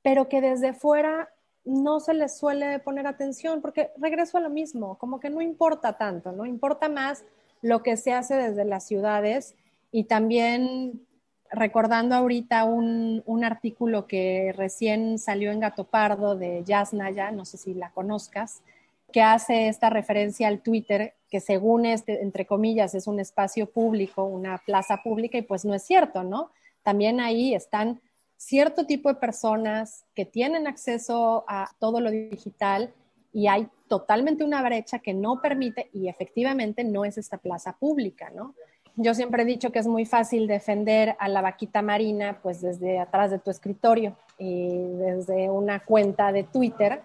pero 0.01 0.27
que 0.29 0.41
desde 0.41 0.73
fuera 0.73 1.32
no 1.65 1.99
se 1.99 2.13
les 2.13 2.37
suele 2.37 2.79
poner 2.79 3.07
atención, 3.07 3.61
porque 3.61 3.91
regreso 3.97 4.37
a 4.37 4.41
lo 4.41 4.49
mismo, 4.49 4.97
como 4.97 5.19
que 5.19 5.29
no 5.29 5.41
importa 5.41 5.97
tanto, 5.97 6.31
¿no? 6.31 6.45
Importa 6.45 6.89
más 6.89 7.23
lo 7.61 7.81
que 7.81 7.95
se 7.95 8.13
hace 8.13 8.35
desde 8.35 8.65
las 8.65 8.85
ciudades 8.85 9.55
y 9.91 10.05
también 10.05 11.05
recordando 11.53 12.15
ahorita 12.15 12.65
un, 12.65 13.43
artículo 13.43 14.07
que 14.07 14.53
recién 14.55 15.19
salió 15.19 15.51
en 15.51 15.59
Gato 15.59 15.83
Pardo 15.83 16.35
de 16.35 16.63
Yasnaya, 16.65 17.31
no 17.31 17.45
sé 17.45 17.57
si 17.57 17.73
la 17.73 17.91
conozcas, 17.91 18.61
que 19.11 19.21
hace 19.21 19.67
esta 19.67 19.89
referencia 19.89 20.47
al 20.47 20.61
Twitter, 20.61 21.13
que 21.29 21.39
según 21.39 21.85
este, 21.85 22.23
entre 22.23 22.45
comillas, 22.45 22.95
es 22.95 23.05
un 23.05 23.19
espacio 23.19 23.69
público, 23.69 24.23
una 24.23 24.57
plaza 24.57 25.01
pública, 25.03 25.37
y 25.37 25.43
pues 25.43 25.63
no 25.65 25.75
es 25.75 25.83
cierto, 25.83 26.23
¿no? 26.23 26.49
También 26.81 27.19
ahí 27.19 27.53
están 27.53 28.01
cierto 28.37 28.85
tipo 28.85 29.09
de 29.09 29.15
personas 29.15 30.05
que 30.15 30.25
tienen 30.25 30.67
acceso 30.67 31.45
a 31.47 31.69
todo 31.79 31.99
lo 32.01 32.11
digital 32.11 32.93
y 33.31 33.47
hay 33.47 33.67
totalmente 33.87 34.43
una 34.43 34.61
brecha 34.61 34.99
que 34.99 35.13
no 35.13 35.41
permite, 35.41 35.89
y 35.93 36.07
efectivamente 36.07 36.83
no 36.83 37.03
es 37.05 37.17
esta 37.17 37.37
plaza 37.37 37.77
pública, 37.77 38.31
¿no? 38.35 38.53
yo 38.95 39.13
siempre 39.13 39.43
he 39.43 39.45
dicho 39.45 39.71
que 39.71 39.79
es 39.79 39.87
muy 39.87 40.05
fácil 40.05 40.47
defender 40.47 41.15
a 41.19 41.27
la 41.27 41.41
vaquita 41.41 41.81
marina 41.81 42.39
pues 42.43 42.61
desde 42.61 42.99
atrás 42.99 43.31
de 43.31 43.39
tu 43.39 43.49
escritorio 43.49 44.15
y 44.37 44.69
desde 44.69 45.49
una 45.49 45.83
cuenta 45.83 46.31
de 46.31 46.43
Twitter, 46.43 47.01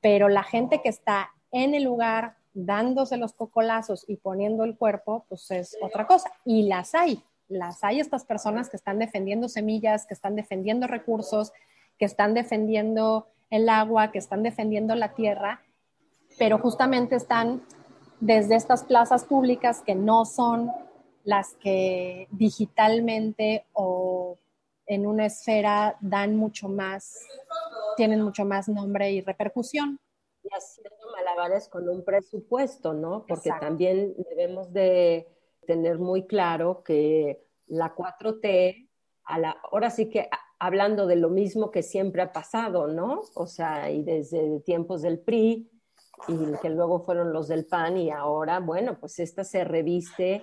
pero 0.00 0.28
la 0.28 0.42
gente 0.42 0.82
que 0.82 0.88
está 0.88 1.30
en 1.50 1.74
el 1.74 1.84
lugar 1.84 2.36
dándose 2.52 3.16
los 3.16 3.32
cocolazos 3.32 4.04
y 4.08 4.16
poniendo 4.16 4.64
el 4.64 4.76
cuerpo, 4.76 5.24
pues 5.28 5.50
es 5.50 5.76
otra 5.80 6.06
cosa. 6.06 6.30
Y 6.44 6.64
las 6.64 6.94
hay, 6.94 7.22
las 7.50 7.82
hay 7.84 8.00
estas 8.00 8.24
personas 8.24 8.70
que 8.70 8.76
están 8.76 8.98
defendiendo 8.98 9.48
semillas, 9.48 10.06
que 10.06 10.14
están 10.14 10.36
defendiendo 10.36 10.86
recursos, 10.86 11.52
que 11.98 12.04
están 12.06 12.32
defendiendo 12.32 13.26
el 13.50 13.68
agua, 13.68 14.12
que 14.12 14.18
están 14.18 14.42
defendiendo 14.42 14.94
la 14.94 15.14
tierra, 15.14 15.60
pero 16.38 16.58
justamente 16.58 17.16
están 17.16 17.62
desde 18.20 18.54
estas 18.54 18.84
plazas 18.84 19.24
públicas 19.24 19.82
que 19.84 19.94
no 19.94 20.24
son 20.24 20.70
las 21.24 21.54
que 21.54 22.28
digitalmente 22.30 23.66
o 23.72 24.38
en 24.86 25.06
una 25.06 25.26
esfera 25.26 25.96
dan 26.00 26.36
mucho 26.36 26.68
más, 26.68 27.26
tienen 27.96 28.22
mucho 28.22 28.44
más 28.44 28.68
nombre 28.68 29.10
y 29.10 29.20
repercusión. 29.20 29.98
haciendo 30.52 31.12
malabares 31.12 31.68
con 31.68 31.88
un 31.88 32.04
presupuesto, 32.04 32.94
¿no? 32.94 33.24
Porque 33.26 33.50
también 33.60 34.14
debemos 34.30 34.72
de 34.72 35.28
tener 35.70 36.00
muy 36.00 36.26
claro 36.26 36.82
que 36.82 37.44
la 37.68 37.94
4T, 37.94 38.88
a 39.24 39.38
la, 39.38 39.56
ahora 39.70 39.90
sí 39.90 40.10
que 40.10 40.28
hablando 40.58 41.06
de 41.06 41.14
lo 41.14 41.28
mismo 41.28 41.70
que 41.70 41.84
siempre 41.84 42.22
ha 42.22 42.32
pasado, 42.32 42.88
¿no? 42.88 43.20
O 43.36 43.46
sea, 43.46 43.88
y 43.92 44.02
desde 44.02 44.58
tiempos 44.60 45.02
del 45.02 45.20
PRI, 45.20 45.70
y 46.26 46.36
que 46.60 46.70
luego 46.70 46.98
fueron 47.04 47.32
los 47.32 47.46
del 47.46 47.66
PAN, 47.66 47.96
y 47.98 48.10
ahora, 48.10 48.58
bueno, 48.58 48.98
pues 48.98 49.20
esta 49.20 49.44
se 49.44 49.62
reviste 49.62 50.42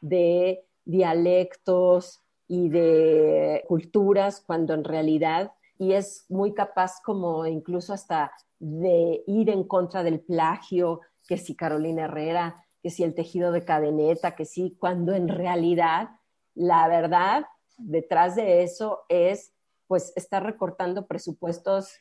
de 0.00 0.66
dialectos 0.84 2.20
y 2.48 2.68
de 2.68 3.62
culturas, 3.68 4.42
cuando 4.44 4.74
en 4.74 4.82
realidad, 4.82 5.52
y 5.78 5.92
es 5.92 6.26
muy 6.28 6.52
capaz 6.52 7.00
como 7.04 7.46
incluso 7.46 7.92
hasta 7.92 8.32
de 8.58 9.22
ir 9.28 9.50
en 9.50 9.62
contra 9.62 10.02
del 10.02 10.18
plagio, 10.18 11.00
que 11.28 11.36
si 11.36 11.54
Carolina 11.54 12.06
Herrera, 12.06 12.63
que 12.84 12.90
si 12.90 13.02
el 13.02 13.14
tejido 13.14 13.50
de 13.50 13.64
cadeneta, 13.64 14.36
que 14.36 14.44
sí, 14.44 14.76
cuando 14.78 15.14
en 15.14 15.28
realidad 15.28 16.10
la 16.54 16.86
verdad 16.86 17.46
detrás 17.78 18.36
de 18.36 18.62
eso 18.62 19.06
es 19.08 19.54
pues 19.86 20.12
estar 20.16 20.44
recortando 20.44 21.06
presupuestos 21.06 21.94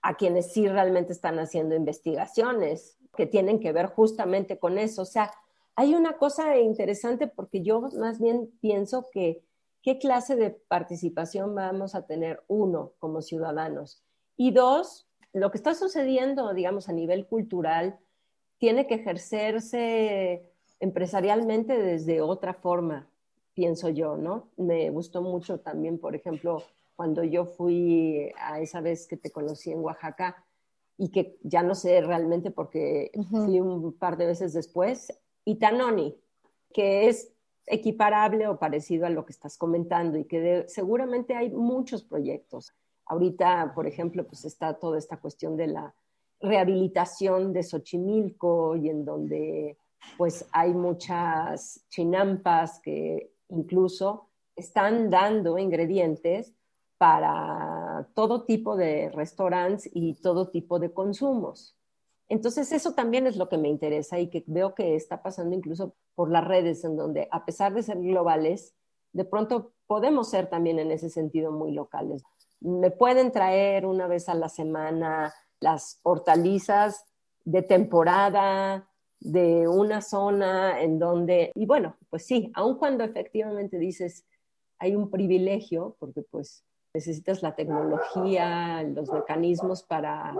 a 0.00 0.14
quienes 0.14 0.52
sí 0.52 0.68
realmente 0.68 1.12
están 1.12 1.40
haciendo 1.40 1.74
investigaciones 1.74 2.96
que 3.16 3.26
tienen 3.26 3.58
que 3.58 3.72
ver 3.72 3.86
justamente 3.86 4.60
con 4.60 4.78
eso. 4.78 5.02
O 5.02 5.06
sea, 5.06 5.32
hay 5.74 5.96
una 5.96 6.18
cosa 6.18 6.56
interesante 6.56 7.26
porque 7.26 7.62
yo 7.62 7.80
más 7.98 8.20
bien 8.20 8.48
pienso 8.60 9.08
que 9.10 9.42
qué 9.82 9.98
clase 9.98 10.36
de 10.36 10.50
participación 10.50 11.52
vamos 11.56 11.96
a 11.96 12.06
tener, 12.06 12.44
uno, 12.46 12.92
como 13.00 13.22
ciudadanos, 13.22 14.04
y 14.36 14.52
dos, 14.52 15.08
lo 15.32 15.50
que 15.50 15.58
está 15.58 15.74
sucediendo, 15.74 16.54
digamos, 16.54 16.88
a 16.88 16.92
nivel 16.92 17.26
cultural, 17.26 17.98
tiene 18.58 18.86
que 18.86 18.96
ejercerse 18.96 20.42
empresarialmente 20.80 21.80
desde 21.80 22.20
otra 22.20 22.54
forma, 22.54 23.08
pienso 23.54 23.88
yo, 23.88 24.16
¿no? 24.16 24.48
Me 24.56 24.90
gustó 24.90 25.22
mucho 25.22 25.60
también, 25.60 25.98
por 25.98 26.14
ejemplo, 26.14 26.62
cuando 26.96 27.24
yo 27.24 27.44
fui 27.44 28.32
a 28.36 28.60
esa 28.60 28.80
vez 28.80 29.06
que 29.06 29.16
te 29.16 29.30
conocí 29.30 29.70
en 29.70 29.80
Oaxaca 29.80 30.44
y 30.96 31.10
que 31.10 31.38
ya 31.42 31.62
no 31.62 31.74
sé 31.74 32.00
realmente 32.00 32.50
porque 32.50 33.12
fui 33.30 33.60
un 33.60 33.92
par 33.92 34.16
de 34.16 34.26
veces 34.26 34.52
después, 34.52 35.12
Itanoni, 35.44 36.16
que 36.72 37.08
es 37.08 37.32
equiparable 37.66 38.48
o 38.48 38.58
parecido 38.58 39.06
a 39.06 39.10
lo 39.10 39.24
que 39.24 39.32
estás 39.32 39.56
comentando 39.56 40.18
y 40.18 40.24
que 40.24 40.64
seguramente 40.68 41.34
hay 41.34 41.50
muchos 41.50 42.02
proyectos. 42.02 42.74
Ahorita, 43.06 43.72
por 43.74 43.86
ejemplo, 43.86 44.26
pues 44.26 44.44
está 44.44 44.74
toda 44.74 44.98
esta 44.98 45.18
cuestión 45.18 45.56
de 45.56 45.68
la 45.68 45.94
rehabilitación 46.40 47.52
de 47.52 47.62
Xochimilco 47.62 48.76
y 48.76 48.88
en 48.88 49.04
donde 49.04 49.76
pues 50.16 50.46
hay 50.52 50.72
muchas 50.72 51.84
chinampas 51.88 52.80
que 52.80 53.32
incluso 53.48 54.28
están 54.56 55.10
dando 55.10 55.58
ingredientes 55.58 56.54
para 56.96 58.08
todo 58.14 58.44
tipo 58.44 58.76
de 58.76 59.10
restaurantes 59.10 59.88
y 59.92 60.14
todo 60.14 60.50
tipo 60.50 60.78
de 60.78 60.92
consumos. 60.92 61.76
Entonces, 62.28 62.72
eso 62.72 62.92
también 62.92 63.26
es 63.26 63.36
lo 63.36 63.48
que 63.48 63.56
me 63.56 63.68
interesa 63.68 64.18
y 64.18 64.28
que 64.28 64.44
veo 64.46 64.74
que 64.74 64.94
está 64.94 65.22
pasando 65.22 65.54
incluso 65.54 65.94
por 66.14 66.30
las 66.30 66.44
redes, 66.46 66.84
en 66.84 66.96
donde 66.96 67.28
a 67.30 67.44
pesar 67.44 67.72
de 67.72 67.82
ser 67.82 68.00
globales, 68.00 68.74
de 69.12 69.24
pronto 69.24 69.72
podemos 69.86 70.28
ser 70.28 70.50
también 70.50 70.78
en 70.78 70.90
ese 70.90 71.08
sentido 71.08 71.52
muy 71.52 71.72
locales 71.72 72.22
me 72.60 72.90
pueden 72.90 73.32
traer 73.32 73.86
una 73.86 74.06
vez 74.06 74.28
a 74.28 74.34
la 74.34 74.48
semana 74.48 75.32
las 75.60 76.00
hortalizas 76.02 77.04
de 77.44 77.62
temporada 77.62 78.88
de 79.20 79.66
una 79.66 80.00
zona 80.00 80.80
en 80.80 80.98
donde, 80.98 81.50
y 81.54 81.66
bueno, 81.66 81.96
pues 82.10 82.26
sí, 82.26 82.52
aun 82.54 82.76
cuando 82.76 83.04
efectivamente 83.04 83.78
dices 83.78 84.24
hay 84.78 84.94
un 84.94 85.10
privilegio, 85.10 85.96
porque 85.98 86.22
pues 86.22 86.64
necesitas 86.94 87.42
la 87.42 87.54
tecnología, 87.54 88.82
los 88.82 89.10
mecanismos 89.10 89.82
para 89.82 90.34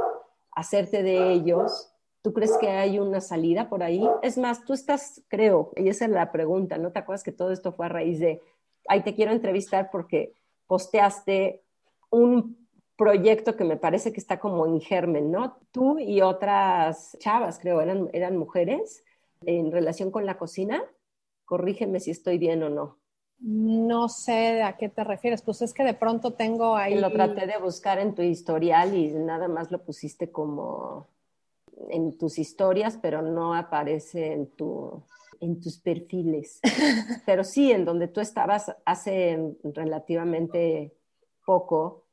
hacerte 0.52 1.02
de 1.02 1.32
ellos, 1.32 1.92
¿tú 2.22 2.32
crees 2.32 2.56
que 2.58 2.68
hay 2.68 2.98
una 2.98 3.20
salida 3.20 3.68
por 3.68 3.82
ahí? 3.82 4.08
Es 4.22 4.38
más, 4.38 4.64
tú 4.64 4.72
estás, 4.72 5.22
creo, 5.28 5.72
y 5.76 5.88
esa 5.88 6.04
es 6.04 6.10
la 6.10 6.30
pregunta, 6.30 6.78
¿no 6.78 6.92
te 6.92 7.00
acuerdas 7.00 7.24
que 7.24 7.32
todo 7.32 7.50
esto 7.50 7.72
fue 7.72 7.86
a 7.86 7.90
raíz 7.90 8.20
de, 8.20 8.40
ahí 8.86 9.02
te 9.02 9.14
quiero 9.14 9.32
entrevistar 9.32 9.90
porque 9.90 10.34
posteaste 10.66 11.64
un 12.10 12.67
proyecto 12.98 13.56
que 13.56 13.64
me 13.64 13.76
parece 13.76 14.12
que 14.12 14.18
está 14.18 14.40
como 14.40 14.66
en 14.66 14.80
germen, 14.80 15.30
¿no? 15.30 15.56
Tú 15.70 16.00
y 16.00 16.20
otras 16.20 17.16
chavas, 17.20 17.60
creo, 17.60 17.80
eran, 17.80 18.10
eran 18.12 18.36
mujeres 18.36 19.04
en 19.46 19.70
relación 19.70 20.10
con 20.10 20.26
la 20.26 20.36
cocina. 20.36 20.82
Corrígeme 21.44 22.00
si 22.00 22.10
estoy 22.10 22.38
bien 22.38 22.60
o 22.64 22.68
no. 22.68 22.98
No 23.38 24.08
sé 24.08 24.62
a 24.62 24.76
qué 24.76 24.88
te 24.88 25.04
refieres, 25.04 25.42
pues 25.42 25.62
es 25.62 25.72
que 25.72 25.84
de 25.84 25.94
pronto 25.94 26.32
tengo 26.32 26.74
ahí... 26.74 26.98
Lo 26.98 27.12
traté 27.12 27.46
de 27.46 27.56
buscar 27.58 28.00
en 28.00 28.16
tu 28.16 28.22
historial 28.22 28.92
y 28.96 29.12
nada 29.14 29.46
más 29.46 29.70
lo 29.70 29.84
pusiste 29.84 30.32
como 30.32 31.06
en 31.90 32.18
tus 32.18 32.36
historias, 32.36 32.98
pero 33.00 33.22
no 33.22 33.54
aparece 33.54 34.32
en, 34.32 34.48
tu, 34.48 35.04
en 35.38 35.60
tus 35.60 35.78
perfiles. 35.78 36.60
pero 37.26 37.44
sí, 37.44 37.70
en 37.70 37.84
donde 37.84 38.08
tú 38.08 38.20
estabas 38.20 38.74
hace 38.84 39.54
relativamente 39.62 40.96
poco 41.46 42.07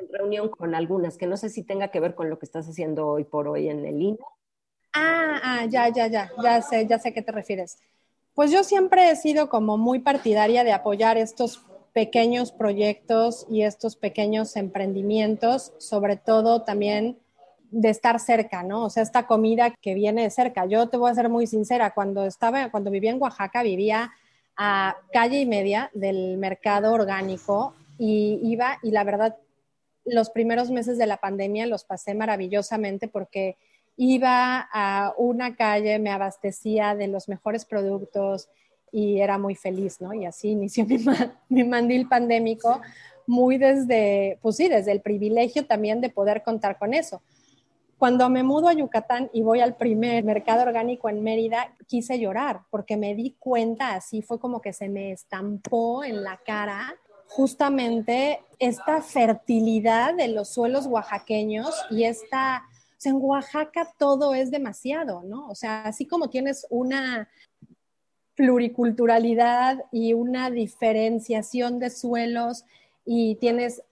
en 0.00 0.08
reunión 0.12 0.48
con 0.48 0.74
algunas, 0.74 1.16
que 1.16 1.26
no 1.26 1.36
sé 1.36 1.48
si 1.48 1.62
tenga 1.62 1.88
que 1.88 2.00
ver 2.00 2.14
con 2.14 2.30
lo 2.30 2.38
que 2.38 2.46
estás 2.46 2.68
haciendo 2.68 3.08
hoy 3.08 3.24
por 3.24 3.48
hoy 3.48 3.68
en 3.68 3.84
el 3.84 4.00
INE. 4.00 4.18
Ah, 4.94 5.40
ah, 5.42 5.66
ya, 5.66 5.88
ya, 5.88 6.06
ya, 6.06 6.30
ya 6.42 6.62
sé, 6.62 6.86
ya 6.86 6.98
sé 6.98 7.10
a 7.10 7.12
qué 7.12 7.22
te 7.22 7.32
refieres. 7.32 7.78
Pues 8.34 8.50
yo 8.50 8.64
siempre 8.64 9.10
he 9.10 9.16
sido 9.16 9.48
como 9.48 9.76
muy 9.76 10.00
partidaria 10.00 10.64
de 10.64 10.72
apoyar 10.72 11.18
estos 11.18 11.64
pequeños 11.92 12.52
proyectos 12.52 13.46
y 13.50 13.62
estos 13.62 13.96
pequeños 13.96 14.56
emprendimientos, 14.56 15.72
sobre 15.78 16.16
todo 16.16 16.62
también 16.62 17.18
de 17.70 17.90
estar 17.90 18.20
cerca, 18.20 18.62
¿no? 18.62 18.84
O 18.84 18.90
sea, 18.90 19.02
esta 19.02 19.26
comida 19.26 19.70
que 19.70 19.94
viene 19.94 20.22
de 20.22 20.30
cerca. 20.30 20.66
Yo 20.66 20.88
te 20.88 20.96
voy 20.96 21.10
a 21.10 21.14
ser 21.14 21.28
muy 21.28 21.46
sincera, 21.46 21.92
cuando 21.92 22.24
estaba, 22.24 22.70
cuando 22.70 22.90
vivía 22.90 23.10
en 23.10 23.20
Oaxaca, 23.20 23.62
vivía 23.62 24.12
a 24.56 24.96
calle 25.12 25.40
y 25.40 25.46
media 25.46 25.90
del 25.94 26.36
mercado 26.36 26.92
orgánico 26.92 27.74
y 27.98 28.40
iba 28.42 28.78
y 28.82 28.90
la 28.90 29.04
verdad 29.04 29.36
los 30.04 30.30
primeros 30.30 30.70
meses 30.70 30.98
de 30.98 31.06
la 31.06 31.18
pandemia 31.18 31.66
los 31.66 31.84
pasé 31.84 32.14
maravillosamente 32.14 33.08
porque 33.08 33.56
iba 33.96 34.68
a 34.72 35.14
una 35.16 35.54
calle, 35.54 35.98
me 35.98 36.10
abastecía 36.10 36.94
de 36.94 37.08
los 37.08 37.28
mejores 37.28 37.64
productos 37.64 38.48
y 38.90 39.20
era 39.20 39.38
muy 39.38 39.54
feliz, 39.54 40.00
¿no? 40.00 40.12
Y 40.12 40.26
así 40.26 40.50
inició 40.50 40.86
mi, 41.48 41.64
mandil 41.64 42.08
pandémico, 42.08 42.80
muy 43.26 43.58
desde, 43.58 44.38
pues 44.42 44.56
sí, 44.56 44.68
desde 44.68 44.92
el 44.92 45.00
privilegio 45.00 45.66
también 45.66 46.00
de 46.00 46.10
poder 46.10 46.42
contar 46.42 46.78
con 46.78 46.94
eso. 46.94 47.22
Cuando 47.96 48.28
me 48.28 48.42
mudo 48.42 48.68
a 48.68 48.72
Yucatán 48.72 49.30
y 49.32 49.42
voy 49.42 49.60
al 49.60 49.76
primer 49.76 50.24
mercado 50.24 50.62
orgánico 50.62 51.08
en 51.08 51.22
Mérida, 51.22 51.72
quise 51.86 52.18
llorar 52.18 52.62
porque 52.70 52.96
me 52.96 53.14
di 53.14 53.36
cuenta, 53.38 53.94
así 53.94 54.22
fue 54.22 54.40
como 54.40 54.60
que 54.60 54.72
se 54.72 54.88
me 54.88 55.12
estampó 55.12 56.02
en 56.02 56.24
la 56.24 56.38
cara 56.44 56.96
justamente 57.34 58.40
esta 58.58 59.00
fertilidad 59.02 60.14
de 60.14 60.28
los 60.28 60.50
suelos 60.50 60.86
oaxaqueños 60.86 61.70
y 61.90 62.04
esta, 62.04 62.62
o 62.68 62.94
sea, 62.98 63.12
en 63.12 63.18
Oaxaca 63.20 63.92
todo 63.98 64.34
es 64.34 64.50
demasiado, 64.50 65.22
¿no? 65.22 65.48
O 65.48 65.54
sea, 65.54 65.84
así 65.84 66.06
como 66.06 66.30
tienes 66.30 66.66
una 66.70 67.28
pluriculturalidad 68.34 69.84
y 69.90 70.14
una 70.14 70.50
diferenciación 70.50 71.78
de 71.78 71.90
suelos 71.90 72.64
y 73.04 73.36
tienes 73.36 73.82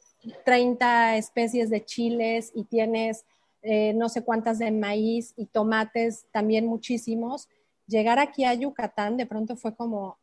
30 0.45 1.17
especies 1.17 1.71
de 1.71 1.85
chiles 1.85 2.53
y 2.55 2.65
tienes 2.65 3.25
eh, 3.63 3.93
no 3.95 4.09
sé 4.09 4.23
cuántas 4.23 4.59
de 4.59 4.71
maíz 4.71 5.35
y 5.37 5.47
tomates 5.47 6.27
también 6.33 6.67
muchísimos, 6.67 7.49
llegar 7.87 8.19
aquí 8.19 8.45
a 8.45 8.55
Yucatán 8.55 9.17
de 9.19 9.27
pronto 9.27 9.57
fue 9.57 9.75
como, 9.75 10.19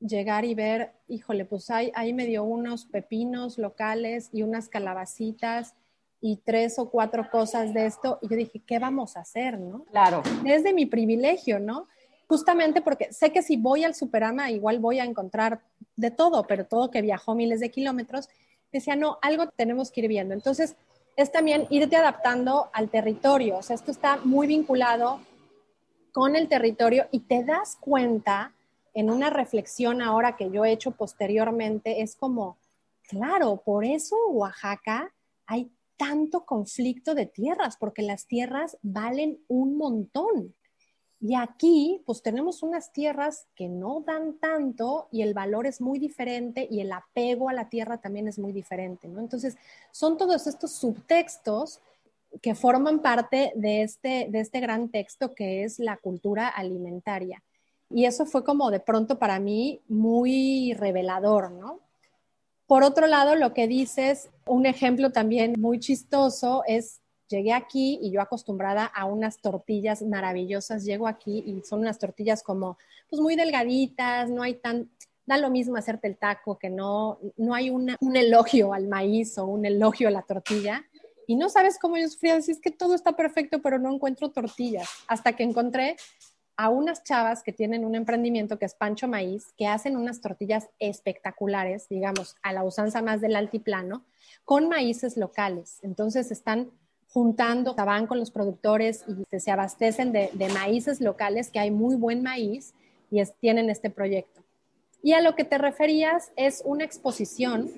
llegar 0.00 0.44
y 0.44 0.54
ver, 0.54 0.92
híjole, 1.08 1.44
pues 1.44 1.70
ahí, 1.70 1.92
ahí 1.94 2.12
me 2.12 2.26
dio 2.26 2.42
unos 2.42 2.86
pepinos 2.86 3.58
locales 3.58 4.30
y 4.32 4.42
unas 4.42 4.68
calabacitas 4.68 5.74
y 6.20 6.36
tres 6.38 6.78
o 6.78 6.90
cuatro 6.90 7.30
cosas 7.30 7.72
de 7.72 7.86
esto. 7.86 8.18
Y 8.22 8.28
yo 8.28 8.36
dije, 8.36 8.62
¿qué 8.66 8.78
vamos 8.78 9.16
a 9.16 9.20
hacer, 9.20 9.58
no? 9.58 9.84
Claro. 9.84 10.22
Desde 10.42 10.72
mi 10.72 10.86
privilegio, 10.86 11.58
¿no? 11.60 11.86
Justamente 12.26 12.80
porque 12.80 13.12
sé 13.12 13.32
que 13.32 13.42
si 13.42 13.56
voy 13.56 13.84
al 13.84 13.94
Superama, 13.94 14.50
igual 14.50 14.78
voy 14.78 15.00
a 15.00 15.04
encontrar 15.04 15.60
de 15.96 16.10
todo, 16.10 16.44
pero 16.46 16.66
todo 16.66 16.90
que 16.90 17.02
viajó 17.02 17.34
miles 17.34 17.60
de 17.60 17.70
kilómetros, 17.70 18.28
decía, 18.72 18.96
no, 18.96 19.18
algo 19.22 19.48
tenemos 19.48 19.90
que 19.90 20.02
ir 20.02 20.08
viendo. 20.08 20.34
Entonces, 20.34 20.76
es 21.16 21.32
también 21.32 21.66
irte 21.70 21.96
adaptando 21.96 22.70
al 22.72 22.88
territorio. 22.88 23.58
O 23.58 23.62
sea, 23.62 23.74
esto 23.74 23.90
está 23.90 24.18
muy 24.24 24.46
vinculado 24.46 25.20
con 26.12 26.36
el 26.36 26.48
territorio 26.48 27.06
y 27.10 27.20
te 27.20 27.44
das 27.44 27.76
cuenta 27.80 28.54
en 28.94 29.10
una 29.10 29.30
reflexión 29.30 30.02
ahora 30.02 30.36
que 30.36 30.50
yo 30.50 30.64
he 30.64 30.72
hecho 30.72 30.92
posteriormente, 30.92 32.02
es 32.02 32.16
como, 32.16 32.58
claro, 33.08 33.62
por 33.64 33.84
eso 33.84 34.16
Oaxaca 34.28 35.12
hay 35.46 35.70
tanto 35.96 36.46
conflicto 36.46 37.14
de 37.14 37.26
tierras, 37.26 37.76
porque 37.76 38.02
las 38.02 38.26
tierras 38.26 38.78
valen 38.82 39.38
un 39.48 39.76
montón. 39.76 40.54
Y 41.20 41.34
aquí, 41.34 42.02
pues 42.06 42.22
tenemos 42.22 42.62
unas 42.62 42.92
tierras 42.92 43.46
que 43.54 43.68
no 43.68 44.00
dan 44.00 44.38
tanto 44.38 45.08
y 45.12 45.20
el 45.20 45.34
valor 45.34 45.66
es 45.66 45.82
muy 45.82 45.98
diferente 45.98 46.66
y 46.70 46.80
el 46.80 46.90
apego 46.92 47.50
a 47.50 47.52
la 47.52 47.68
tierra 47.68 47.98
también 47.98 48.26
es 48.26 48.38
muy 48.38 48.52
diferente, 48.52 49.06
¿no? 49.06 49.20
Entonces, 49.20 49.58
son 49.90 50.16
todos 50.16 50.46
estos 50.46 50.72
subtextos 50.72 51.80
que 52.40 52.54
forman 52.54 53.00
parte 53.00 53.52
de 53.54 53.82
este, 53.82 54.28
de 54.30 54.40
este 54.40 54.60
gran 54.60 54.88
texto 54.88 55.34
que 55.34 55.64
es 55.64 55.78
la 55.78 55.98
cultura 55.98 56.48
alimentaria. 56.48 57.42
Y 57.90 58.04
eso 58.04 58.24
fue 58.24 58.44
como 58.44 58.70
de 58.70 58.80
pronto 58.80 59.18
para 59.18 59.40
mí 59.40 59.80
muy 59.88 60.74
revelador, 60.74 61.50
¿no? 61.50 61.80
Por 62.66 62.84
otro 62.84 63.08
lado, 63.08 63.34
lo 63.34 63.52
que 63.52 63.66
dices, 63.66 64.30
un 64.46 64.64
ejemplo 64.64 65.10
también 65.10 65.54
muy 65.58 65.80
chistoso 65.80 66.62
es 66.68 67.00
llegué 67.30 67.52
aquí 67.52 67.98
y 68.02 68.10
yo 68.10 68.20
acostumbrada 68.20 68.84
a 68.84 69.04
unas 69.04 69.38
tortillas 69.40 70.02
maravillosas, 70.02 70.84
llego 70.84 71.06
aquí 71.06 71.42
y 71.46 71.62
son 71.62 71.80
unas 71.80 71.98
tortillas 71.98 72.42
como, 72.42 72.76
pues 73.08 73.20
muy 73.20 73.36
delgaditas, 73.36 74.30
no 74.30 74.42
hay 74.42 74.54
tan, 74.54 74.90
da 75.26 75.38
lo 75.38 75.48
mismo 75.48 75.76
hacerte 75.76 76.08
el 76.08 76.16
taco, 76.16 76.58
que 76.58 76.70
no, 76.70 77.18
no 77.36 77.54
hay 77.54 77.70
un 77.70 78.16
elogio 78.16 78.72
al 78.72 78.88
maíz 78.88 79.38
o 79.38 79.46
un 79.46 79.64
elogio 79.64 80.08
a 80.08 80.10
la 80.10 80.22
tortilla. 80.22 80.84
Y 81.26 81.36
no 81.36 81.48
sabes 81.48 81.78
cómo 81.78 81.96
yo 81.96 82.08
sufría, 82.08 82.34
decir, 82.34 82.56
es 82.56 82.60
que 82.60 82.72
todo 82.72 82.96
está 82.96 83.14
perfecto, 83.14 83.62
pero 83.62 83.78
no 83.78 83.94
encuentro 83.94 84.30
tortillas. 84.30 84.88
Hasta 85.06 85.34
que 85.34 85.44
encontré 85.44 85.96
a 86.60 86.68
unas 86.68 87.02
chavas 87.02 87.42
que 87.42 87.54
tienen 87.54 87.86
un 87.86 87.94
emprendimiento 87.94 88.58
que 88.58 88.66
es 88.66 88.74
Pancho 88.74 89.08
Maíz, 89.08 89.46
que 89.56 89.66
hacen 89.66 89.96
unas 89.96 90.20
tortillas 90.20 90.68
espectaculares, 90.78 91.88
digamos, 91.88 92.36
a 92.42 92.52
la 92.52 92.64
usanza 92.64 93.00
más 93.00 93.22
del 93.22 93.34
altiplano, 93.34 94.04
con 94.44 94.68
maíces 94.68 95.16
locales. 95.16 95.78
Entonces 95.80 96.30
están 96.30 96.70
juntando, 97.14 97.74
van 97.74 98.06
con 98.06 98.18
los 98.18 98.30
productores 98.30 99.06
y 99.08 99.38
se 99.38 99.50
abastecen 99.50 100.12
de, 100.12 100.50
maíces 100.52 101.00
locales, 101.00 101.50
que 101.50 101.60
hay 101.60 101.70
muy 101.70 101.96
buen 101.96 102.22
maíz 102.22 102.74
y 103.10 103.22
tienen 103.40 103.70
este 103.70 103.88
proyecto. 103.88 104.42
Y 105.02 105.14
a 105.14 105.22
lo 105.22 105.34
que 105.36 105.44
te 105.44 105.56
referías 105.56 106.30
es 106.36 106.60
una 106.66 106.84
exposición 106.84 107.70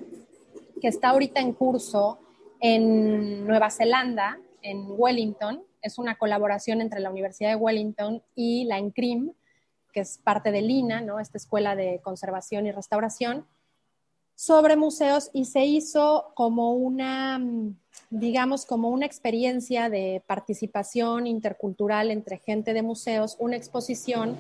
que 0.81 0.89
está 0.89 1.11
ahorita 1.11 1.39
en 1.39 1.53
curso 1.53 2.19
en 2.59 3.47
Nueva 3.47 3.71
Zelanda, 3.71 4.41
en 4.61 4.87
Wellington. 4.89 5.63
Es 5.83 5.99
una 5.99 6.17
colaboración 6.17 6.81
entre 6.81 7.01
la 7.01 7.11
Universidad 7.11 7.51
de 7.51 7.57
Wellington 7.57 8.23
y 8.35 8.65
la 8.65 8.79
ENCRIM, 8.79 9.33
que 9.93 10.01
es 10.01 10.19
parte 10.19 10.51
de 10.51 10.63
LINA, 10.63 11.03
¿no? 11.03 11.21
esta 11.21 11.37
escuela 11.37 11.77
de 11.77 12.01
conservación 12.03 12.67
y 12.67 12.73
restauración, 12.73 13.47
sobre 14.35 14.77
museos 14.77 15.29
y 15.33 15.45
se 15.45 15.65
hizo 15.65 16.33
como 16.35 16.73
una 16.73 17.39
digamos, 18.11 18.67
como 18.67 18.91
una 18.91 19.07
experiencia 19.07 19.89
de 19.89 20.23
participación 20.27 21.27
intercultural 21.27 22.11
entre 22.11 22.39
gente 22.39 22.75
de 22.75 22.83
museos, 22.83 23.37
una 23.39 23.57
exposición 23.57 24.37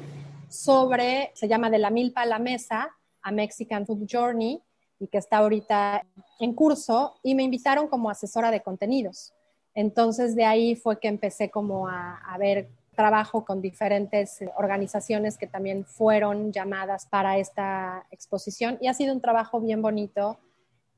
sobre, 0.48 1.30
se 1.34 1.48
llama 1.48 1.70
De 1.70 1.78
la 1.78 1.90
Milpa 1.90 2.22
a 2.22 2.26
la 2.26 2.38
Mesa, 2.38 2.90
a 3.22 3.32
Mexican 3.32 3.86
Food 3.86 4.06
Journey, 4.10 4.60
y 4.98 5.06
que 5.08 5.18
está 5.18 5.38
ahorita 5.38 6.06
en 6.38 6.54
curso, 6.54 7.14
y 7.22 7.34
me 7.34 7.42
invitaron 7.42 7.88
como 7.88 8.10
asesora 8.10 8.50
de 8.50 8.60
contenidos. 8.60 9.32
Entonces 9.74 10.34
de 10.34 10.44
ahí 10.44 10.76
fue 10.76 10.98
que 10.98 11.08
empecé 11.08 11.50
como 11.50 11.88
a, 11.88 12.16
a 12.18 12.38
ver 12.38 12.68
trabajo 12.94 13.44
con 13.44 13.62
diferentes 13.62 14.40
organizaciones 14.56 15.38
que 15.38 15.46
también 15.46 15.84
fueron 15.84 16.52
llamadas 16.52 17.06
para 17.06 17.38
esta 17.38 18.04
exposición 18.10 18.76
y 18.80 18.88
ha 18.88 18.94
sido 18.94 19.14
un 19.14 19.20
trabajo 19.20 19.60
bien 19.60 19.80
bonito 19.80 20.38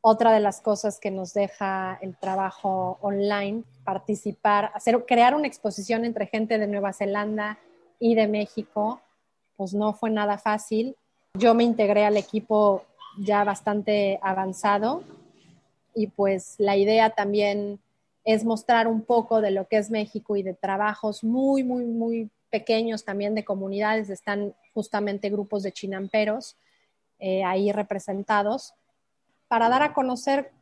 otra 0.07 0.33
de 0.33 0.41
las 0.41 0.61
cosas 0.61 1.01
que 1.01 1.11
nos 1.11 1.33
deja 1.33 1.99
el 2.03 2.15
trabajo 2.19 2.99
online, 3.01 3.65
participar, 3.85 4.71
hacer, 4.75 5.03
crear 5.07 5.35
una 5.35 5.47
exposición 5.47 6.05
entre 6.05 6.27
gente 6.27 6.59
de 6.59 6.67
Nueva 6.67 6.93
Zelanda 6.93 7.59
y 7.99 8.15
de 8.15 8.29
México, 8.29 9.01
pues 9.57 9.73
no 9.73 9.95
fue 9.95 10.11
nada 10.11 10.37
fácil. 10.37 10.95
Yo 11.33 11.55
me 11.55 11.65
integré 11.65 12.05
al 12.05 12.19
equipo 12.19 12.85
ya 13.19 13.45
bastante 13.45 14.19
avanzado 14.23 15.03
y 15.95 16.09
pues 16.09 16.57
la 16.59 16.77
idea 16.77 17.09
también 17.09 17.81
es 18.25 18.45
mostrar 18.45 18.89
un 18.89 19.03
poco 19.03 19.41
de 19.41 19.51
lo 19.51 19.69
que 19.69 19.77
es 19.77 19.91
México 19.91 20.37
y 20.37 20.43
de 20.43 20.55
trabajos 20.55 21.23
muy, 21.23 21.63
muy, 21.63 21.85
muy 21.85 22.31
pequeños 22.51 23.05
también 23.05 23.35
de 23.35 23.45
comunidades. 23.45 24.09
Están 24.09 24.55
justamente 24.73 25.29
grupos 25.29 25.63
de 25.63 25.73
chinamperos 25.73 26.57
eh, 27.19 27.45
ahí 27.45 27.71
representados 27.71 28.75
para 29.49 29.69
dar 29.69 29.83
a 29.83 29.93
conocer 29.93 30.53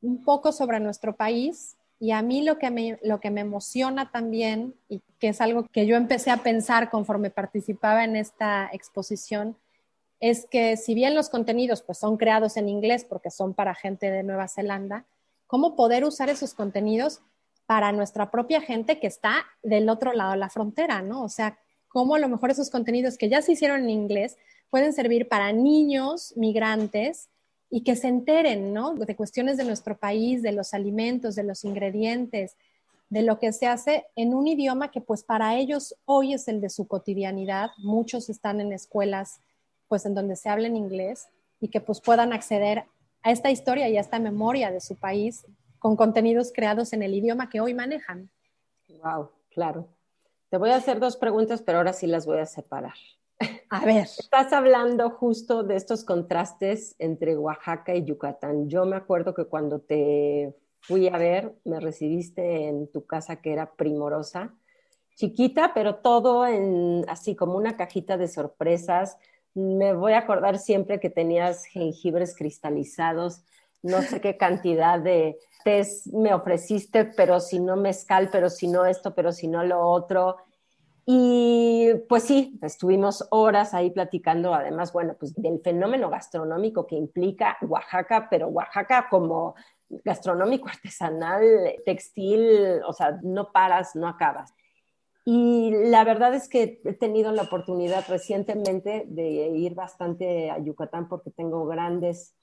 un 0.00 0.24
poco 0.24 0.52
sobre 0.52 0.80
nuestro 0.80 1.14
país. 1.14 1.76
Y 2.00 2.10
a 2.10 2.22
mí 2.22 2.42
lo 2.42 2.58
que, 2.58 2.70
me, 2.70 2.98
lo 3.02 3.20
que 3.20 3.30
me 3.30 3.42
emociona 3.42 4.10
también, 4.10 4.74
y 4.88 5.00
que 5.20 5.28
es 5.28 5.40
algo 5.40 5.68
que 5.68 5.86
yo 5.86 5.96
empecé 5.96 6.30
a 6.30 6.38
pensar 6.38 6.90
conforme 6.90 7.30
participaba 7.30 8.02
en 8.04 8.16
esta 8.16 8.68
exposición, 8.72 9.56
es 10.18 10.46
que 10.46 10.76
si 10.76 10.94
bien 10.94 11.14
los 11.14 11.28
contenidos 11.28 11.82
pues, 11.82 11.98
son 11.98 12.16
creados 12.16 12.56
en 12.56 12.68
inglés 12.68 13.04
porque 13.04 13.30
son 13.30 13.54
para 13.54 13.74
gente 13.74 14.10
de 14.10 14.22
Nueva 14.22 14.48
Zelanda, 14.48 15.04
¿cómo 15.52 15.76
poder 15.76 16.06
usar 16.06 16.30
esos 16.30 16.54
contenidos 16.54 17.20
para 17.66 17.92
nuestra 17.92 18.30
propia 18.30 18.62
gente 18.62 18.98
que 18.98 19.06
está 19.06 19.44
del 19.62 19.90
otro 19.90 20.14
lado 20.14 20.30
de 20.30 20.38
la 20.38 20.48
frontera, 20.48 21.02
¿no? 21.02 21.22
O 21.22 21.28
sea, 21.28 21.58
cómo 21.88 22.14
a 22.14 22.18
lo 22.18 22.30
mejor 22.30 22.50
esos 22.50 22.70
contenidos 22.70 23.18
que 23.18 23.28
ya 23.28 23.42
se 23.42 23.52
hicieron 23.52 23.82
en 23.82 23.90
inglés 23.90 24.38
pueden 24.70 24.94
servir 24.94 25.28
para 25.28 25.52
niños 25.52 26.32
migrantes 26.36 27.28
y 27.68 27.82
que 27.82 27.96
se 27.96 28.08
enteren, 28.08 28.72
¿no? 28.72 28.94
De 28.94 29.14
cuestiones 29.14 29.58
de 29.58 29.64
nuestro 29.64 29.98
país, 29.98 30.40
de 30.40 30.52
los 30.52 30.72
alimentos, 30.72 31.34
de 31.34 31.42
los 31.42 31.64
ingredientes, 31.64 32.56
de 33.10 33.20
lo 33.20 33.38
que 33.38 33.52
se 33.52 33.66
hace 33.66 34.06
en 34.16 34.32
un 34.32 34.46
idioma 34.46 34.90
que 34.90 35.02
pues 35.02 35.22
para 35.22 35.56
ellos 35.56 35.94
hoy 36.06 36.32
es 36.32 36.48
el 36.48 36.62
de 36.62 36.70
su 36.70 36.86
cotidianidad. 36.86 37.72
Muchos 37.76 38.30
están 38.30 38.62
en 38.62 38.72
escuelas 38.72 39.38
pues 39.86 40.06
en 40.06 40.14
donde 40.14 40.34
se 40.34 40.48
habla 40.48 40.68
en 40.68 40.78
inglés 40.78 41.28
y 41.60 41.68
que 41.68 41.82
pues 41.82 42.00
puedan 42.00 42.32
acceder 42.32 42.86
a 43.22 43.30
esta 43.30 43.50
historia 43.50 43.88
y 43.88 43.96
a 43.96 44.00
esta 44.00 44.18
memoria 44.18 44.70
de 44.70 44.80
su 44.80 44.96
país 44.96 45.46
con 45.78 45.96
contenidos 45.96 46.52
creados 46.54 46.92
en 46.92 47.02
el 47.02 47.14
idioma 47.14 47.48
que 47.48 47.60
hoy 47.60 47.74
manejan. 47.74 48.30
Wow, 48.88 49.30
claro. 49.50 49.88
Te 50.48 50.58
voy 50.58 50.70
a 50.70 50.76
hacer 50.76 51.00
dos 51.00 51.16
preguntas, 51.16 51.62
pero 51.62 51.78
ahora 51.78 51.92
sí 51.92 52.06
las 52.06 52.26
voy 52.26 52.38
a 52.38 52.46
separar. 52.46 52.94
A 53.70 53.84
ver. 53.84 54.06
Estás 54.18 54.52
hablando 54.52 55.10
justo 55.10 55.64
de 55.64 55.76
estos 55.76 56.04
contrastes 56.04 56.94
entre 56.98 57.36
Oaxaca 57.36 57.94
y 57.94 58.04
Yucatán. 58.04 58.68
Yo 58.68 58.84
me 58.84 58.96
acuerdo 58.96 59.34
que 59.34 59.46
cuando 59.46 59.80
te 59.80 60.54
fui 60.80 61.08
a 61.08 61.16
ver, 61.16 61.54
me 61.64 61.80
recibiste 61.80 62.68
en 62.68 62.90
tu 62.90 63.06
casa 63.06 63.40
que 63.40 63.52
era 63.52 63.74
primorosa, 63.74 64.54
chiquita, 65.16 65.72
pero 65.74 65.96
todo 65.96 66.46
en 66.46 67.04
así 67.08 67.34
como 67.34 67.56
una 67.56 67.76
cajita 67.76 68.16
de 68.16 68.28
sorpresas. 68.28 69.18
Me 69.54 69.92
voy 69.92 70.12
a 70.12 70.18
acordar 70.18 70.58
siempre 70.58 71.00
que 71.00 71.10
tenías 71.10 71.64
jengibres 71.66 72.34
cristalizados, 72.36 73.44
no 73.82 74.00
sé 74.02 74.20
qué 74.20 74.36
cantidad 74.36 74.98
de 75.00 75.38
tés 75.64 76.08
me 76.12 76.32
ofreciste, 76.32 77.04
pero 77.04 77.40
si 77.40 77.60
no 77.60 77.76
mezcal, 77.76 78.28
pero 78.30 78.48
si 78.48 78.68
no 78.68 78.86
esto, 78.86 79.14
pero 79.14 79.32
si 79.32 79.48
no 79.48 79.64
lo 79.64 79.80
otro 79.80 80.36
y 81.04 81.94
pues 82.08 82.22
sí, 82.24 82.58
estuvimos 82.62 83.26
horas 83.30 83.74
ahí 83.74 83.90
platicando, 83.90 84.54
además, 84.54 84.92
bueno, 84.92 85.16
pues 85.18 85.34
del 85.34 85.60
fenómeno 85.60 86.08
gastronómico 86.10 86.86
que 86.86 86.94
implica 86.94 87.58
Oaxaca, 87.62 88.28
pero 88.30 88.46
Oaxaca 88.48 89.08
como 89.10 89.56
gastronómico, 89.88 90.68
artesanal, 90.68 91.42
textil, 91.84 92.80
o 92.86 92.92
sea, 92.92 93.18
no 93.22 93.50
paras, 93.50 93.96
no 93.96 94.06
acabas. 94.06 94.54
Y 95.24 95.70
la 95.70 96.04
verdad 96.04 96.34
es 96.34 96.48
que 96.48 96.80
he 96.84 96.92
tenido 96.94 97.30
la 97.32 97.42
oportunidad 97.42 98.04
recientemente 98.08 99.04
de 99.08 99.48
ir 99.56 99.74
bastante 99.74 100.50
a 100.50 100.58
Yucatán 100.58 101.08
porque 101.08 101.30
tengo 101.30 101.64
grandes 101.66 102.34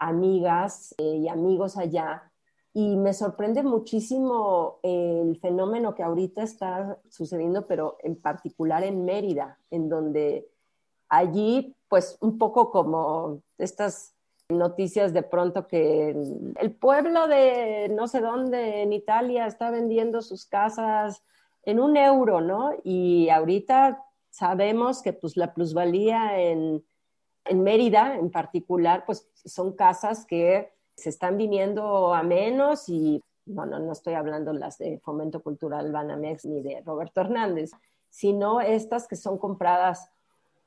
amigas 0.00 0.94
eh, 0.98 1.16
y 1.16 1.28
amigos 1.28 1.76
allá 1.76 2.30
y 2.72 2.96
me 2.96 3.12
sorprende 3.12 3.62
muchísimo 3.62 4.78
el 4.82 5.36
fenómeno 5.40 5.94
que 5.94 6.02
ahorita 6.02 6.42
está 6.42 6.98
sucediendo, 7.08 7.66
pero 7.66 7.96
en 8.04 8.14
particular 8.14 8.84
en 8.84 9.04
Mérida, 9.04 9.58
en 9.70 9.88
donde 9.88 10.48
allí, 11.08 11.74
pues 11.88 12.18
un 12.20 12.38
poco 12.38 12.70
como 12.70 13.42
estas 13.56 14.14
noticias 14.48 15.12
de 15.12 15.22
pronto 15.22 15.66
que 15.66 16.10
el 16.10 16.72
pueblo 16.72 17.26
de 17.26 17.88
no 17.90 18.06
sé 18.06 18.20
dónde 18.20 18.82
en 18.82 18.92
Italia 18.92 19.46
está 19.46 19.70
vendiendo 19.70 20.22
sus 20.22 20.46
casas 20.46 21.22
en 21.64 21.80
un 21.80 21.96
euro, 21.96 22.40
¿no? 22.40 22.72
Y 22.84 23.28
ahorita 23.28 24.04
sabemos 24.30 25.02
que 25.02 25.12
pues 25.12 25.36
la 25.36 25.54
plusvalía 25.54 26.40
en, 26.40 26.84
en 27.44 27.62
Mérida 27.62 28.16
en 28.16 28.30
particular, 28.30 29.04
pues 29.06 29.28
son 29.44 29.72
casas 29.72 30.24
que 30.26 30.72
se 30.94 31.10
están 31.10 31.36
viniendo 31.36 32.14
a 32.14 32.22
menos 32.22 32.88
y 32.88 33.22
no, 33.46 33.64
no, 33.66 33.78
no 33.78 33.92
estoy 33.92 34.14
hablando 34.14 34.52
las 34.52 34.78
de 34.78 34.98
Fomento 34.98 35.42
Cultural 35.42 35.90
Banamex 35.90 36.44
ni 36.44 36.60
de 36.60 36.82
Roberto 36.84 37.20
Hernández, 37.20 37.70
sino 38.10 38.60
estas 38.60 39.06
que 39.08 39.16
son 39.16 39.38
compradas 39.38 40.10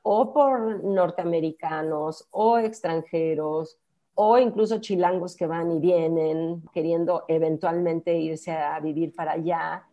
o 0.02 0.32
por 0.32 0.82
norteamericanos 0.84 2.26
o 2.30 2.58
extranjeros 2.58 3.78
o 4.14 4.38
incluso 4.38 4.78
chilangos 4.78 5.36
que 5.36 5.46
van 5.46 5.70
y 5.70 5.78
vienen 5.78 6.62
queriendo 6.72 7.24
eventualmente 7.28 8.18
irse 8.18 8.52
a 8.52 8.78
vivir 8.80 9.14
para 9.14 9.32
allá. 9.32 9.86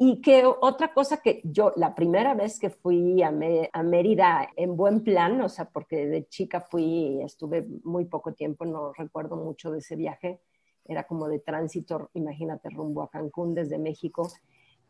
Y 0.00 0.20
que 0.20 0.44
otra 0.46 0.94
cosa 0.94 1.16
que 1.16 1.40
yo, 1.42 1.72
la 1.74 1.96
primera 1.96 2.32
vez 2.34 2.60
que 2.60 2.70
fui 2.70 3.20
a, 3.20 3.32
Mérida 3.32 4.48
en 4.54 4.76
buen 4.76 5.02
plan, 5.02 5.40
o 5.40 5.48
sea, 5.48 5.68
porque 5.68 6.06
de 6.06 6.28
chica 6.28 6.60
fui, 6.60 7.20
estuve 7.20 7.66
muy 7.82 8.04
poco 8.04 8.32
tiempo, 8.32 8.64
no 8.64 8.92
recuerdo 8.92 9.36
mucho 9.36 9.72
de 9.72 9.80
ese 9.80 9.96
viaje, 9.96 10.40
era 10.84 11.04
como 11.04 11.26
de 11.26 11.40
tránsito, 11.40 12.10
imagínate, 12.14 12.70
rumbo 12.70 13.02
a 13.02 13.10
Cancún 13.10 13.54
desde 13.54 13.76
México, 13.78 14.30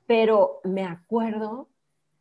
pero 0.07 0.61
me 0.65 0.85
acuerdo 0.85 1.69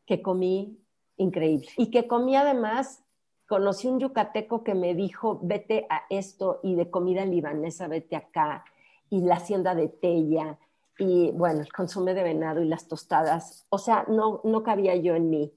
que 0.06 0.22
comí 0.22 0.80
increíble. 1.18 1.68
Y 1.76 1.92
que 1.92 2.08
comí 2.08 2.38
además 2.38 3.04
conocí 3.48 3.88
un 3.88 4.00
yucateco 4.00 4.64
que 4.64 4.76
me 4.76 4.96
dijo, 4.96 5.40
vete 5.44 5.88
a 5.90 6.04
esto 6.10 6.62
y 6.64 6.76
de 6.76 6.90
comida 6.90 7.26
libanesa, 7.26 7.88
vete 7.88 8.16
acá, 8.16 8.64
y 9.10 9.22
la 9.22 9.36
hacienda 9.36 9.74
de 9.74 9.88
Tella, 9.88 10.58
y 10.98 11.32
bueno, 11.32 11.62
el 11.62 11.72
consume 11.72 12.14
de 12.14 12.24
venado 12.24 12.62
y 12.62 12.68
las 12.68 12.88
tostadas. 12.88 13.66
O 13.70 13.78
sea, 13.78 14.06
no, 14.08 14.42
no 14.44 14.64
cabía 14.64 14.96
yo 14.96 15.16
en 15.16 15.30
mí, 15.30 15.54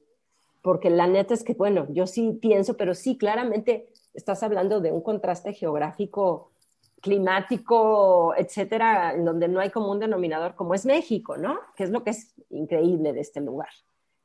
porque 0.63 0.91
la 0.91 1.07
neta 1.07 1.35
es 1.35 1.45
que, 1.45 1.55
bueno, 1.55 1.87
yo 1.91 2.07
sí 2.07 2.39
pienso, 2.41 2.77
pero 2.77 2.95
sí, 2.95 3.17
claramente 3.17 3.91
estás 4.15 4.43
hablando 4.43 4.81
de 4.81 4.93
un 4.93 5.03
contraste 5.03 5.53
geográfico, 5.53 6.51
climático, 7.01 8.35
etcétera, 8.37 9.15
en 9.15 9.25
donde 9.25 9.49
no 9.49 9.61
hay 9.61 9.71
como 9.71 9.91
un 9.91 10.01
denominador 10.01 10.55
como 10.55 10.75
es 10.75 10.85
México, 10.85 11.37
¿no? 11.37 11.59
Que 11.77 11.85
es 11.85 11.91
lo 11.91 12.05
que 12.05 12.11
es 12.11 12.35
increíble 12.51 13.13
de 13.13 13.21
este 13.21 13.41
lugar. 13.41 13.71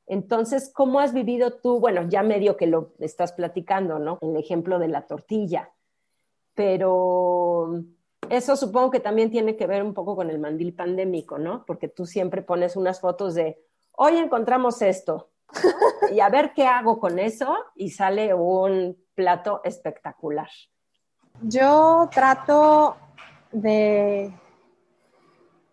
Entonces, 0.07 0.72
¿cómo 0.74 0.99
has 0.99 1.13
vivido 1.13 1.53
tú? 1.59 1.80
Bueno, 1.80 2.07
ya 2.07 2.22
medio 2.22 2.57
que 2.57 2.68
lo 2.68 2.93
estás 2.99 3.32
platicando, 3.32 3.97
¿no? 3.97 4.20
El 4.22 4.36
ejemplo 4.36 4.78
de 4.78 4.89
la 4.89 5.07
tortilla, 5.07 5.72
pero 6.53 7.84
eso 8.30 8.56
supongo 8.56 8.92
que 8.92 9.00
también 9.00 9.32
tiene 9.32 9.56
que 9.56 9.68
ver 9.68 9.84
un 9.84 9.94
poco 9.94 10.16
con 10.16 10.30
el 10.30 10.40
mandil 10.40 10.74
pandémico, 10.74 11.38
¿no? 11.38 11.66
Porque 11.66 11.88
tú 11.88 12.06
siempre 12.06 12.42
pones 12.42 12.76
unas 12.76 13.00
fotos 13.00 13.36
de, 13.36 13.64
hoy 13.92 14.18
encontramos 14.18 14.82
esto, 14.82 15.30
y 16.14 16.20
a 16.20 16.30
ver 16.30 16.54
qué 16.54 16.66
hago 16.66 17.00
con 17.00 17.20
eso, 17.20 17.56
y 17.76 17.90
sale 17.92 18.34
un 18.34 18.98
plato 19.14 19.62
espectacular. 19.64 20.50
Yo 21.42 22.10
trato 22.12 22.98
de 23.52 24.34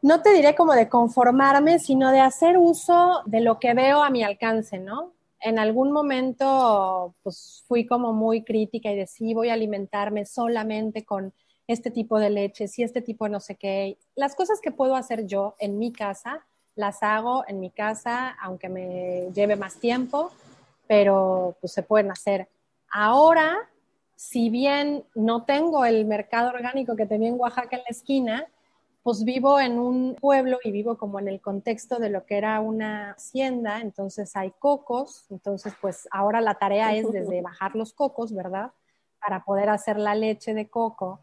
no 0.03 0.21
te 0.21 0.33
diré 0.33 0.57
como 0.57 0.73
de 0.73 0.89
conformarme, 0.89 1.79
sino 1.79 2.11
de 2.11 2.21
hacer 2.21 2.59
uso 2.59 3.23
de 3.25 3.41
lo 3.41 3.61
que 3.61 3.73
veo 3.73 4.03
a 4.03 4.11
mi 4.11 4.25
alcance, 4.25 4.81
¿no? 4.81 5.13
En 5.39 5.61
algún 5.61 5.93
momento, 5.93 7.15
pues 7.23 7.65
fui 7.69 7.87
como 7.87 8.13
muy 8.13 8.43
crítica 8.43 8.91
y 8.91 8.97
decía, 8.97 9.35
voy 9.35 9.49
a 9.49 9.55
alimentarme 9.55 10.27
solamente 10.27 11.05
con 11.05 11.33
este 11.67 11.91
tipo 11.91 12.19
de 12.19 12.31
leches 12.31 12.79
y 12.79 12.83
este 12.83 13.03
tipo 13.03 13.25
de 13.25 13.31
no 13.31 13.41
sé 13.41 13.57
qué. 13.57 13.99
Las 14.15 14.35
cosas 14.35 14.61
que 14.61 14.71
puedo 14.71 14.97
hacer 14.97 15.27
yo 15.27 15.55
en 15.59 15.79
mi 15.79 15.93
casa, 15.93 16.45
las 16.75 17.03
hago 17.03 17.45
en 17.49 17.61
mi 17.61 17.71
casa, 17.71 18.31
aunque 18.41 18.69
me 18.69 19.31
lleve 19.35 19.57
más 19.57 19.77
tiempo, 19.77 20.33
pero 20.87 21.57
pues 21.61 21.73
se 21.73 21.83
pueden 21.83 22.11
hacer. 22.11 22.49
Ahora, 22.91 23.69
si 24.17 24.51
bien 24.51 25.05
no 25.15 25.45
tengo 25.45 25.85
el 25.85 26.05
mercado 26.05 26.51
orgánico 26.51 26.97
que 26.97 27.07
tenía 27.07 27.29
en 27.29 27.41
Oaxaca 27.41 27.77
en 27.77 27.83
la 27.83 27.89
esquina, 27.91 28.47
pues 29.03 29.25
vivo 29.25 29.59
en 29.59 29.79
un 29.79 30.15
pueblo 30.15 30.59
y 30.63 30.71
vivo 30.71 30.97
como 30.97 31.19
en 31.19 31.27
el 31.27 31.41
contexto 31.41 31.99
de 31.99 32.09
lo 32.09 32.25
que 32.25 32.37
era 32.37 32.61
una 32.61 33.13
hacienda, 33.13 33.81
entonces 33.81 34.37
hay 34.37 34.53
cocos, 34.59 35.27
entonces 35.29 35.75
pues 35.81 36.07
ahora 36.13 36.41
la 36.41 36.55
tarea 36.55 36.95
es 36.95 37.11
desde 37.11 37.43
bajar 37.43 37.75
los 37.75 37.93
cocos, 37.93 38.33
¿verdad? 38.33 38.71
Para 39.21 39.45
poder 39.45 39.71
hacer 39.71 39.99
la 39.99 40.15
leche 40.15 40.55
de 40.55 40.69
coco 40.69 41.21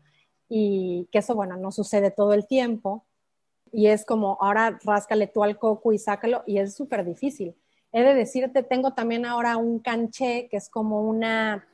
y 0.49 1.07
que 1.11 1.19
eso, 1.19 1.35
bueno, 1.35 1.55
no 1.55 1.71
sucede 1.71 2.11
todo 2.11 2.33
el 2.33 2.47
tiempo 2.47 3.05
y 3.71 3.87
es 3.87 4.03
como 4.03 4.37
ahora 4.41 4.79
ráscale 4.83 5.27
tú 5.27 5.43
al 5.43 5.57
coco 5.57 5.93
y 5.93 5.99
sácalo 5.99 6.43
y 6.45 6.57
es 6.57 6.75
súper 6.75 7.05
difícil. 7.05 7.55
He 7.91 8.03
de 8.03 8.13
decirte, 8.13 8.63
tengo 8.63 8.93
también 8.93 9.25
ahora 9.25 9.57
un 9.57 9.79
canché 9.79 10.47
que 10.49 10.57
es 10.57 10.69
como 10.69 11.01
una, 11.01 11.67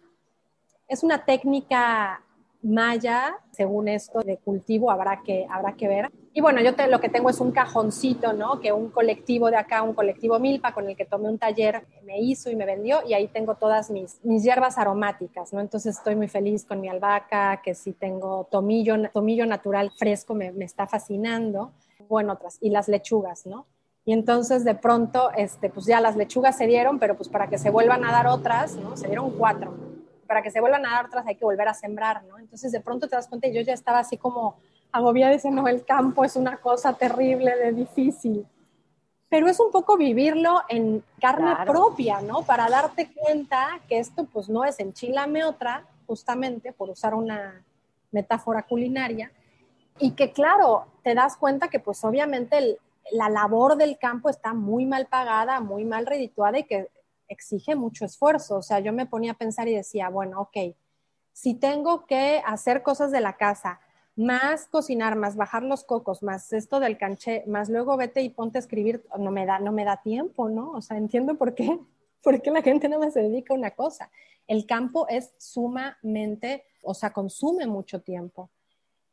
es 0.87 1.03
una 1.03 1.25
técnica 1.25 2.21
maya, 2.61 3.37
según 3.51 3.87
esto 3.87 4.19
de 4.21 4.37
cultivo, 4.37 4.91
habrá 4.91 5.21
que, 5.23 5.45
habrá 5.49 5.73
que 5.73 5.87
ver. 5.87 6.11
Y 6.37 6.41
bueno, 6.41 6.59
yo 6.59 6.71
lo 6.89 6.99
que 6.99 7.07
tengo 7.07 7.29
es 7.29 7.39
un 7.39 7.53
cajoncito, 7.53 8.33
¿no? 8.33 8.59
Que 8.59 8.73
un 8.73 8.89
colectivo 8.89 9.49
de 9.49 9.55
acá, 9.55 9.81
un 9.83 9.93
colectivo 9.93 10.37
Milpa, 10.37 10.73
con 10.73 10.89
el 10.89 10.97
que 10.97 11.05
tomé 11.05 11.29
un 11.29 11.37
taller, 11.37 11.85
me 12.03 12.19
hizo 12.19 12.51
y 12.51 12.57
me 12.57 12.65
vendió, 12.65 12.99
y 13.07 13.13
ahí 13.13 13.29
tengo 13.29 13.55
todas 13.55 13.89
mis, 13.89 14.19
mis 14.21 14.43
hierbas 14.43 14.77
aromáticas, 14.77 15.53
¿no? 15.53 15.61
Entonces 15.61 15.95
estoy 15.95 16.17
muy 16.17 16.27
feliz 16.27 16.65
con 16.65 16.81
mi 16.81 16.89
albahaca, 16.89 17.61
que 17.63 17.73
sí 17.73 17.93
tengo 17.93 18.49
tomillo, 18.51 19.09
tomillo 19.13 19.45
natural 19.45 19.91
fresco, 19.97 20.35
me, 20.35 20.51
me 20.51 20.65
está 20.65 20.87
fascinando. 20.87 21.71
Bueno, 22.09 22.33
otras, 22.33 22.57
y 22.59 22.69
las 22.69 22.89
lechugas, 22.89 23.45
¿no? 23.45 23.65
Y 24.03 24.11
entonces 24.11 24.65
de 24.65 24.75
pronto, 24.75 25.31
este, 25.37 25.69
pues 25.69 25.85
ya 25.85 26.01
las 26.01 26.17
lechugas 26.17 26.57
se 26.57 26.67
dieron, 26.67 26.99
pero 26.99 27.15
pues 27.15 27.29
para 27.29 27.47
que 27.47 27.57
se 27.57 27.69
vuelvan 27.69 28.03
a 28.03 28.11
dar 28.11 28.27
otras, 28.27 28.75
¿no? 28.75 28.97
Se 28.97 29.07
dieron 29.07 29.31
cuatro 29.37 29.73
para 30.27 30.41
que 30.41 30.49
se 30.49 30.59
vuelvan 30.59 30.85
a 30.87 30.89
dar 30.89 31.05
otras 31.05 31.27
hay 31.27 31.35
que 31.35 31.45
volver 31.45 31.67
a 31.67 31.75
sembrar, 31.75 32.23
¿no? 32.25 32.39
Entonces 32.39 32.71
de 32.71 32.81
pronto 32.81 33.07
te 33.07 33.15
das 33.15 33.27
cuenta 33.27 33.47
y 33.47 33.53
yo 33.53 33.61
ya 33.61 33.73
estaba 33.73 33.99
así 33.99 34.17
como 34.17 34.57
agobiada 34.95 35.33
diciendo, 35.33 35.67
el 35.67 35.83
campo 35.83 36.23
es 36.23 36.35
una 36.35 36.57
cosa 36.57 36.93
terrible, 36.93 37.55
de 37.55 37.73
difícil. 37.73 38.47
Pero 39.27 39.47
es 39.47 39.59
un 39.59 39.71
poco 39.71 39.97
vivirlo 39.97 40.61
en 40.69 41.03
carne 41.19 41.53
propia, 41.65 42.21
¿no? 42.21 42.43
Para 42.43 42.69
darte 42.69 43.11
cuenta 43.13 43.81
que 43.89 43.99
esto 43.99 44.25
pues 44.25 44.47
no 44.47 44.63
es 44.63 44.79
enchilame 44.79 45.43
otra, 45.43 45.85
justamente 46.07 46.71
por 46.71 46.89
usar 46.89 47.13
una 47.13 47.63
metáfora 48.11 48.63
culinaria, 48.63 49.31
y 49.99 50.11
que 50.11 50.31
claro, 50.31 50.85
te 51.03 51.13
das 51.13 51.35
cuenta 51.35 51.67
que 51.67 51.79
pues 51.79 52.03
obviamente 52.03 52.79
la 53.11 53.29
labor 53.29 53.75
del 53.75 53.97
campo 53.97 54.29
está 54.29 54.53
muy 54.53 54.85
mal 54.85 55.07
pagada, 55.07 55.59
muy 55.59 55.83
mal 55.83 56.05
redituada 56.05 56.59
y 56.59 56.63
que 56.63 56.89
exige 57.27 57.75
mucho 57.75 58.05
esfuerzo. 58.05 58.57
O 58.57 58.61
sea, 58.61 58.79
yo 58.79 58.93
me 58.93 59.05
ponía 59.05 59.33
a 59.33 59.37
pensar 59.37 59.67
y 59.67 59.75
decía, 59.75 60.09
bueno, 60.09 60.41
ok, 60.41 60.75
si 61.33 61.53
tengo 61.53 62.05
que 62.05 62.41
hacer 62.45 62.81
cosas 62.81 63.11
de 63.11 63.19
la 63.19 63.33
casa, 63.33 63.79
más 64.15 64.67
cocinar, 64.67 65.15
más 65.15 65.35
bajar 65.35 65.63
los 65.63 65.83
cocos, 65.83 66.23
más 66.23 66.53
esto 66.53 66.79
del 66.79 66.97
canché, 66.97 67.43
más 67.47 67.69
luego 67.69 67.97
vete 67.97 68.21
y 68.21 68.29
ponte 68.29 68.57
a 68.57 68.59
escribir, 68.59 69.03
no 69.17 69.31
me 69.31 69.45
da, 69.45 69.59
no 69.59 69.71
me 69.71 69.83
da 69.83 70.01
tiempo, 70.01 70.49
¿no? 70.49 70.71
O 70.71 70.81
sea, 70.81 70.97
entiendo 70.97 71.35
por 71.35 71.53
qué, 71.53 71.79
por 72.23 72.41
qué 72.41 72.51
la 72.51 72.61
gente 72.61 72.87
me 72.89 73.11
se 73.11 73.21
dedica 73.21 73.53
a 73.53 73.57
una 73.57 73.71
cosa. 73.71 74.09
El 74.47 74.65
campo 74.65 75.07
es 75.09 75.33
sumamente, 75.37 76.63
o 76.83 76.93
sea, 76.93 77.11
consume 77.11 77.67
mucho 77.67 78.01
tiempo. 78.01 78.49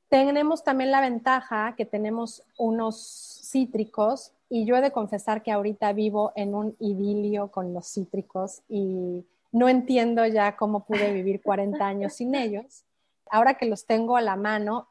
Tenemos 0.08 0.62
también 0.62 0.90
la 0.90 1.00
ventaja 1.00 1.74
que 1.76 1.86
tenemos 1.86 2.42
unos 2.58 3.40
cítricos 3.50 4.32
y 4.50 4.66
yo 4.66 4.76
he 4.76 4.82
de 4.82 4.92
confesar 4.92 5.42
que 5.42 5.50
ahorita 5.50 5.94
vivo 5.94 6.32
en 6.36 6.54
un 6.54 6.76
idilio 6.78 7.50
con 7.50 7.72
los 7.72 7.86
cítricos 7.86 8.60
y 8.68 9.24
no 9.50 9.68
entiendo 9.70 10.26
ya 10.26 10.56
cómo 10.56 10.84
pude 10.84 11.12
vivir 11.12 11.40
40 11.40 11.84
años 11.86 12.12
sin 12.12 12.34
ellos. 12.34 12.84
Ahora 13.30 13.54
que 13.54 13.64
los 13.64 13.86
tengo 13.86 14.16
a 14.16 14.20
la 14.20 14.36
mano 14.36 14.88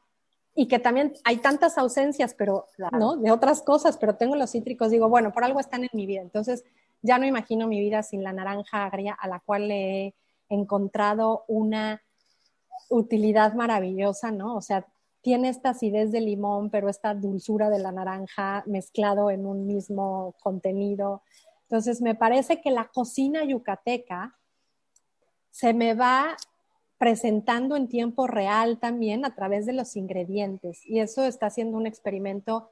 y 0.54 0.68
que 0.68 0.78
también 0.78 1.14
hay 1.24 1.38
tantas 1.38 1.78
ausencias, 1.78 2.34
pero 2.34 2.66
no, 2.92 3.16
de 3.16 3.30
otras 3.30 3.62
cosas, 3.62 3.96
pero 3.96 4.16
tengo 4.16 4.36
los 4.36 4.50
cítricos, 4.50 4.90
digo, 4.90 5.08
bueno, 5.08 5.32
por 5.32 5.44
algo 5.44 5.60
están 5.60 5.84
en 5.84 5.90
mi 5.94 6.06
vida. 6.06 6.20
Entonces, 6.20 6.64
ya 7.00 7.18
no 7.18 7.26
imagino 7.26 7.66
mi 7.66 7.80
vida 7.80 8.02
sin 8.02 8.22
la 8.22 8.32
naranja 8.32 8.84
agria 8.84 9.14
a 9.18 9.28
la 9.28 9.40
cual 9.40 9.68
le 9.68 10.06
he 10.06 10.14
encontrado 10.48 11.44
una 11.48 12.02
utilidad 12.90 13.54
maravillosa, 13.54 14.30
¿no? 14.30 14.56
O 14.56 14.60
sea, 14.60 14.86
tiene 15.22 15.48
esta 15.48 15.70
acidez 15.70 16.12
de 16.12 16.20
limón, 16.20 16.68
pero 16.68 16.88
esta 16.88 17.14
dulzura 17.14 17.70
de 17.70 17.78
la 17.78 17.92
naranja 17.92 18.62
mezclado 18.66 19.30
en 19.30 19.46
un 19.46 19.66
mismo 19.66 20.34
contenido. 20.42 21.22
Entonces, 21.62 22.02
me 22.02 22.14
parece 22.14 22.60
que 22.60 22.70
la 22.70 22.88
cocina 22.88 23.44
yucateca 23.44 24.36
se 25.50 25.72
me 25.72 25.94
va 25.94 26.36
presentando 27.02 27.74
en 27.74 27.88
tiempo 27.88 28.28
real 28.28 28.78
también 28.78 29.24
a 29.24 29.34
través 29.34 29.66
de 29.66 29.72
los 29.72 29.96
ingredientes 29.96 30.86
y 30.86 31.00
eso 31.00 31.24
está 31.24 31.50
siendo 31.50 31.76
un 31.76 31.88
experimento 31.88 32.70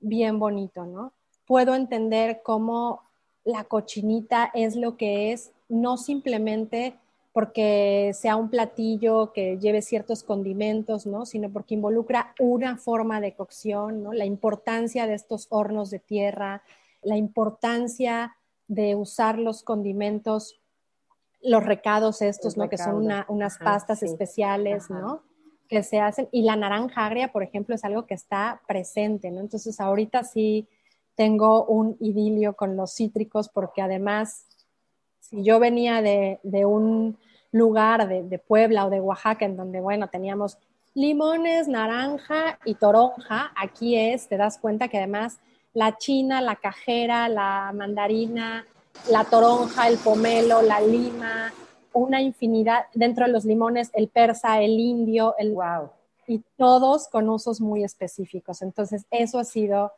bien 0.00 0.38
bonito, 0.38 0.86
¿no? 0.86 1.12
Puedo 1.46 1.74
entender 1.74 2.40
cómo 2.42 3.02
la 3.44 3.64
cochinita 3.64 4.50
es 4.54 4.76
lo 4.76 4.96
que 4.96 5.30
es, 5.30 5.52
no 5.68 5.98
simplemente 5.98 6.94
porque 7.34 8.12
sea 8.14 8.36
un 8.36 8.48
platillo 8.48 9.34
que 9.34 9.58
lleve 9.58 9.82
ciertos 9.82 10.22
condimentos, 10.22 11.04
¿no? 11.04 11.26
Sino 11.26 11.50
porque 11.50 11.74
involucra 11.74 12.32
una 12.38 12.78
forma 12.78 13.20
de 13.20 13.34
cocción, 13.34 14.02
¿no? 14.02 14.14
La 14.14 14.24
importancia 14.24 15.06
de 15.06 15.12
estos 15.12 15.48
hornos 15.50 15.90
de 15.90 15.98
tierra, 15.98 16.62
la 17.02 17.18
importancia 17.18 18.38
de 18.68 18.94
usar 18.94 19.38
los 19.38 19.62
condimentos, 19.62 20.62
los 21.42 21.64
recados 21.64 22.22
estos, 22.22 22.56
¿no? 22.56 22.68
Que 22.68 22.78
son 22.78 23.08
unas 23.28 23.58
pastas 23.58 24.02
especiales, 24.02 24.90
¿no? 24.90 25.22
Que 25.68 25.82
se 25.82 26.00
hacen. 26.00 26.28
Y 26.32 26.42
la 26.42 26.56
naranja 26.56 27.06
agria, 27.06 27.32
por 27.32 27.42
ejemplo, 27.42 27.74
es 27.74 27.84
algo 27.84 28.06
que 28.06 28.14
está 28.14 28.62
presente, 28.66 29.30
¿no? 29.30 29.40
Entonces, 29.40 29.80
ahorita 29.80 30.24
sí 30.24 30.68
tengo 31.14 31.64
un 31.64 31.96
idilio 32.00 32.54
con 32.54 32.76
los 32.76 32.94
cítricos 32.94 33.48
porque 33.48 33.80
además 33.82 34.46
si 35.28 35.42
yo 35.42 35.58
venía 35.58 36.02
de, 36.02 36.38
un 36.66 37.18
lugar 37.50 38.06
de, 38.08 38.38
Puebla 38.38 38.86
o 38.86 38.90
de 38.90 39.00
Oaxaca 39.00 39.44
en 39.44 39.56
donde, 39.56 39.80
bueno, 39.80 40.08
teníamos 40.08 40.58
limones, 40.94 41.68
naranja 41.68 42.58
y 42.64 42.74
toronja. 42.74 43.52
Aquí 43.56 43.96
es, 43.96 44.28
te 44.28 44.36
das 44.36 44.58
cuenta 44.58 44.88
que 44.88 44.98
además 44.98 45.40
la 45.74 45.98
china, 45.98 46.40
la 46.40 46.56
cajera, 46.56 47.28
la 47.28 47.72
mandarina, 47.74 48.66
la 49.08 49.24
toronja, 49.24 49.88
el 49.88 49.98
pomelo, 49.98 50.62
la 50.62 50.80
lima, 50.80 51.52
una 51.96 52.20
infinidad, 52.20 52.86
dentro 52.94 53.26
de 53.26 53.32
los 53.32 53.44
limones, 53.44 53.90
el 53.94 54.08
persa, 54.08 54.60
el 54.60 54.78
indio, 54.78 55.34
el... 55.38 55.54
Wow. 55.54 55.90
Y 56.28 56.42
todos 56.56 57.08
con 57.08 57.28
usos 57.28 57.60
muy 57.60 57.84
específicos. 57.84 58.60
Entonces, 58.60 59.06
eso 59.10 59.38
ha 59.38 59.44
sido, 59.44 59.92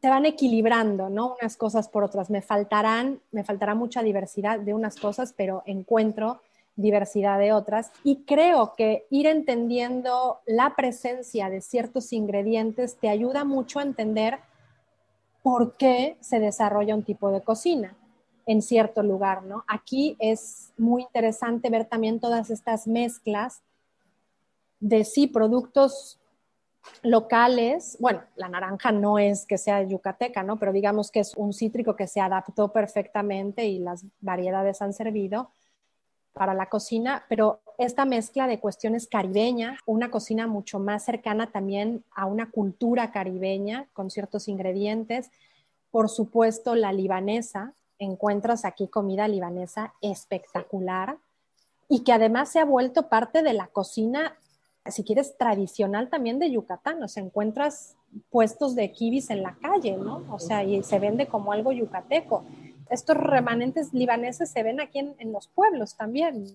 se 0.00 0.08
van 0.08 0.24
equilibrando, 0.24 1.10
¿no? 1.10 1.36
Unas 1.40 1.56
cosas 1.56 1.88
por 1.88 2.02
otras. 2.02 2.30
Me 2.30 2.40
faltarán, 2.40 3.20
me 3.30 3.44
faltará 3.44 3.74
mucha 3.74 4.02
diversidad 4.02 4.58
de 4.58 4.72
unas 4.72 4.96
cosas, 4.96 5.34
pero 5.36 5.62
encuentro 5.66 6.40
diversidad 6.76 7.38
de 7.38 7.52
otras. 7.52 7.92
Y 8.02 8.24
creo 8.24 8.72
que 8.74 9.06
ir 9.10 9.26
entendiendo 9.26 10.40
la 10.46 10.74
presencia 10.74 11.50
de 11.50 11.60
ciertos 11.60 12.12
ingredientes 12.12 12.96
te 12.96 13.10
ayuda 13.10 13.44
mucho 13.44 13.78
a 13.78 13.82
entender 13.82 14.38
por 15.42 15.76
qué 15.76 16.16
se 16.20 16.40
desarrolla 16.40 16.94
un 16.94 17.04
tipo 17.04 17.30
de 17.30 17.42
cocina 17.42 17.94
en 18.46 18.62
cierto 18.62 19.02
lugar, 19.02 19.44
¿no? 19.44 19.64
Aquí 19.66 20.16
es 20.18 20.72
muy 20.76 21.02
interesante 21.02 21.70
ver 21.70 21.86
también 21.86 22.20
todas 22.20 22.50
estas 22.50 22.86
mezclas 22.86 23.62
de 24.80 25.04
sí 25.04 25.26
productos 25.26 26.20
locales. 27.02 27.96
Bueno, 28.00 28.22
la 28.36 28.48
naranja 28.48 28.92
no 28.92 29.18
es 29.18 29.46
que 29.46 29.58
sea 29.58 29.82
yucateca, 29.82 30.42
¿no? 30.42 30.58
Pero 30.58 30.72
digamos 30.72 31.10
que 31.10 31.20
es 31.20 31.34
un 31.36 31.52
cítrico 31.52 31.96
que 31.96 32.06
se 32.06 32.20
adaptó 32.20 32.72
perfectamente 32.72 33.64
y 33.66 33.78
las 33.78 34.04
variedades 34.20 34.82
han 34.82 34.92
servido 34.92 35.50
para 36.34 36.52
la 36.52 36.68
cocina, 36.68 37.24
pero 37.28 37.60
esta 37.78 38.04
mezcla 38.04 38.48
de 38.48 38.58
cuestiones 38.58 39.06
caribeñas, 39.06 39.78
una 39.86 40.10
cocina 40.10 40.48
mucho 40.48 40.80
más 40.80 41.04
cercana 41.04 41.52
también 41.52 42.04
a 42.14 42.26
una 42.26 42.50
cultura 42.50 43.12
caribeña 43.12 43.86
con 43.92 44.10
ciertos 44.10 44.48
ingredientes, 44.48 45.30
por 45.92 46.08
supuesto 46.08 46.74
la 46.74 46.92
libanesa, 46.92 47.72
encuentras 47.98 48.64
aquí 48.64 48.88
comida 48.88 49.28
libanesa 49.28 49.94
espectacular 50.00 51.18
y 51.88 52.00
que 52.00 52.12
además 52.12 52.50
se 52.50 52.60
ha 52.60 52.64
vuelto 52.64 53.08
parte 53.08 53.42
de 53.42 53.52
la 53.52 53.66
cocina, 53.68 54.36
si 54.86 55.04
quieres, 55.04 55.36
tradicional 55.36 56.08
también 56.08 56.38
de 56.38 56.50
Yucatán. 56.50 57.02
O 57.02 57.08
sea, 57.08 57.22
encuentras 57.22 57.96
puestos 58.30 58.74
de 58.74 58.92
kibis 58.92 59.30
en 59.30 59.42
la 59.42 59.56
calle, 59.56 59.96
¿no? 59.96 60.24
O 60.30 60.38
sea, 60.38 60.64
y 60.64 60.82
se 60.82 60.98
vende 60.98 61.26
como 61.26 61.52
algo 61.52 61.72
yucateco. 61.72 62.44
Estos 62.90 63.16
remanentes 63.16 63.92
libaneses 63.92 64.50
se 64.50 64.62
ven 64.62 64.80
aquí 64.80 64.98
en, 65.00 65.14
en 65.18 65.32
los 65.32 65.48
pueblos 65.48 65.96
también, 65.96 66.46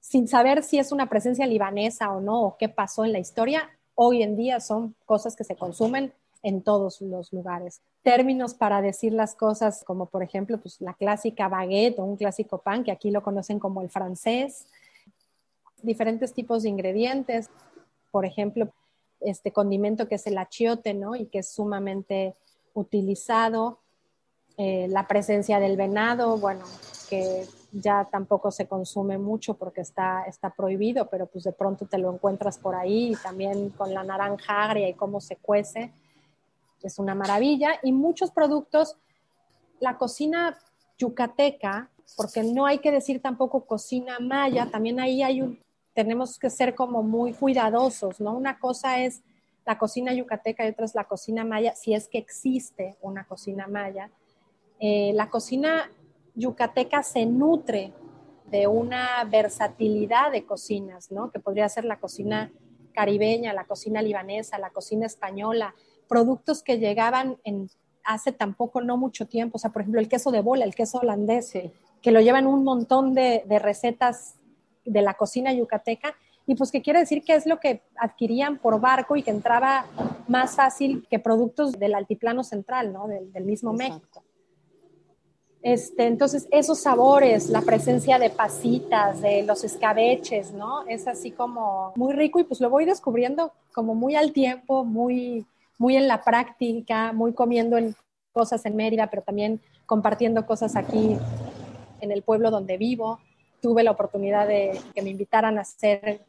sin 0.00 0.28
saber 0.28 0.62
si 0.62 0.78
es 0.78 0.92
una 0.92 1.08
presencia 1.08 1.46
libanesa 1.46 2.12
o 2.12 2.20
no, 2.20 2.42
o 2.42 2.56
qué 2.56 2.68
pasó 2.68 3.04
en 3.04 3.12
la 3.12 3.18
historia. 3.18 3.70
Hoy 3.94 4.22
en 4.22 4.36
día 4.36 4.60
son 4.60 4.94
cosas 5.04 5.36
que 5.36 5.44
se 5.44 5.56
consumen 5.56 6.12
en 6.42 6.62
todos 6.62 7.00
los 7.00 7.32
lugares. 7.32 7.80
Términos 8.02 8.54
para 8.54 8.82
decir 8.82 9.12
las 9.12 9.34
cosas 9.34 9.84
como 9.84 10.06
por 10.06 10.22
ejemplo 10.22 10.58
pues, 10.60 10.80
la 10.80 10.94
clásica 10.94 11.48
baguette 11.48 11.98
o 11.98 12.04
un 12.04 12.16
clásico 12.16 12.58
pan, 12.58 12.84
que 12.84 12.92
aquí 12.92 13.10
lo 13.10 13.22
conocen 13.22 13.58
como 13.58 13.80
el 13.80 13.90
francés. 13.90 14.66
Diferentes 15.82 16.32
tipos 16.32 16.62
de 16.62 16.68
ingredientes, 16.68 17.48
por 18.10 18.26
ejemplo, 18.26 18.72
este 19.20 19.52
condimento 19.52 20.08
que 20.08 20.16
es 20.16 20.26
el 20.26 20.38
achiote, 20.38 20.94
¿no? 20.94 21.14
Y 21.14 21.26
que 21.26 21.40
es 21.40 21.52
sumamente 21.52 22.34
utilizado. 22.74 23.78
Eh, 24.58 24.86
la 24.88 25.06
presencia 25.06 25.58
del 25.60 25.76
venado, 25.76 26.36
bueno, 26.36 26.64
que 27.08 27.46
ya 27.72 28.06
tampoco 28.10 28.50
se 28.50 28.66
consume 28.66 29.16
mucho 29.16 29.54
porque 29.54 29.80
está, 29.80 30.24
está 30.24 30.50
prohibido, 30.50 31.08
pero 31.08 31.26
pues 31.26 31.44
de 31.44 31.52
pronto 31.52 31.86
te 31.86 31.96
lo 31.98 32.12
encuentras 32.12 32.58
por 32.58 32.74
ahí, 32.74 33.12
y 33.12 33.16
también 33.16 33.70
con 33.70 33.94
la 33.94 34.04
naranja 34.04 34.64
agria 34.64 34.88
y 34.88 34.94
cómo 34.94 35.20
se 35.20 35.36
cuece 35.36 35.92
es 36.84 36.98
una 36.98 37.14
maravilla. 37.14 37.72
Y 37.82 37.92
muchos 37.92 38.30
productos, 38.30 38.96
la 39.80 39.98
cocina 39.98 40.58
yucateca, 40.98 41.90
porque 42.16 42.42
no 42.42 42.66
hay 42.66 42.78
que 42.78 42.90
decir 42.90 43.20
tampoco 43.20 43.64
cocina 43.64 44.18
maya, 44.20 44.68
también 44.70 45.00
ahí 45.00 45.22
hay 45.22 45.58
tenemos 45.94 46.38
que 46.38 46.50
ser 46.50 46.74
como 46.74 47.02
muy 47.02 47.32
cuidadosos, 47.32 48.20
¿no? 48.20 48.34
Una 48.34 48.58
cosa 48.58 49.00
es 49.00 49.22
la 49.64 49.78
cocina 49.78 50.12
yucateca 50.12 50.66
y 50.66 50.70
otra 50.70 50.84
es 50.84 50.94
la 50.94 51.04
cocina 51.04 51.44
maya, 51.44 51.74
si 51.74 51.94
es 51.94 52.08
que 52.08 52.18
existe 52.18 52.96
una 53.00 53.24
cocina 53.24 53.66
maya. 53.66 54.10
Eh, 54.80 55.12
la 55.14 55.28
cocina 55.28 55.90
yucateca 56.34 57.02
se 57.02 57.26
nutre 57.26 57.92
de 58.50 58.66
una 58.66 59.24
versatilidad 59.24 60.32
de 60.32 60.44
cocinas, 60.44 61.10
¿no? 61.10 61.30
Que 61.30 61.40
podría 61.40 61.68
ser 61.68 61.84
la 61.84 61.98
cocina 61.98 62.50
caribeña, 62.92 63.52
la 63.52 63.64
cocina 63.64 64.02
libanesa, 64.02 64.58
la 64.58 64.70
cocina 64.70 65.06
española, 65.06 65.74
productos 66.12 66.62
que 66.62 66.78
llegaban 66.78 67.38
en, 67.42 67.70
hace 68.04 68.32
tampoco 68.32 68.82
no 68.82 68.98
mucho 68.98 69.26
tiempo, 69.26 69.56
o 69.56 69.58
sea, 69.58 69.72
por 69.72 69.80
ejemplo, 69.80 69.98
el 69.98 70.10
queso 70.10 70.30
de 70.30 70.42
bola, 70.42 70.66
el 70.66 70.74
queso 70.74 70.98
holandés, 70.98 71.54
que 72.02 72.10
lo 72.10 72.20
llevan 72.20 72.46
un 72.46 72.64
montón 72.64 73.14
de, 73.14 73.42
recetas 73.58 74.34
de 74.84 75.00
la 75.00 75.14
cocina 75.14 75.54
yucateca, 75.54 76.14
y 76.46 76.54
pues 76.54 76.70
que 76.70 76.82
quiere 76.82 76.98
decir 76.98 77.24
que 77.24 77.34
es 77.34 77.46
lo 77.46 77.58
que 77.58 77.80
adquirían 77.96 78.58
por 78.58 78.78
barco 78.78 79.16
y 79.16 79.22
que 79.22 79.30
entraba 79.30 79.86
más 80.28 80.54
fácil 80.54 81.06
que 81.08 81.18
productos 81.18 81.72
del 81.78 81.94
altiplano 81.94 82.44
central, 82.44 82.92
¿no? 82.92 83.08
Del, 83.08 83.44
mismo 83.46 83.72
México. 83.72 84.22
Este, 85.62 86.08
entonces, 86.08 86.46
esos 86.50 86.78
sabores, 86.78 87.48
la 87.48 87.62
presencia 87.62 88.18
de 88.18 88.28
pasitas, 88.28 89.22
de 89.22 89.44
los 89.44 89.64
escabeches, 89.64 90.52
¿no? 90.52 90.86
Es 90.88 91.08
así 91.08 91.30
como 91.30 91.94
muy 91.96 92.12
rico 92.12 92.38
y 92.38 92.44
pues 92.44 92.60
lo 92.60 92.68
voy 92.68 92.84
descubriendo 92.84 93.54
como 93.72 93.94
muy 93.94 94.14
al 94.14 94.32
tiempo, 94.34 94.84
muy, 94.84 95.46
muy 95.82 95.96
en 95.96 96.06
la 96.06 96.22
práctica, 96.22 97.12
muy 97.12 97.34
comiendo 97.34 97.76
en 97.76 97.96
cosas 98.30 98.64
en 98.66 98.76
Mérida, 98.76 99.10
pero 99.10 99.22
también 99.22 99.60
compartiendo 99.84 100.46
cosas 100.46 100.76
aquí 100.76 101.16
en 102.00 102.12
el 102.12 102.22
pueblo 102.22 102.52
donde 102.52 102.76
vivo. 102.76 103.18
Tuve 103.60 103.82
la 103.82 103.90
oportunidad 103.90 104.46
de 104.46 104.80
que 104.94 105.02
me 105.02 105.10
invitaran 105.10 105.58
a 105.58 105.62
hacer 105.62 106.24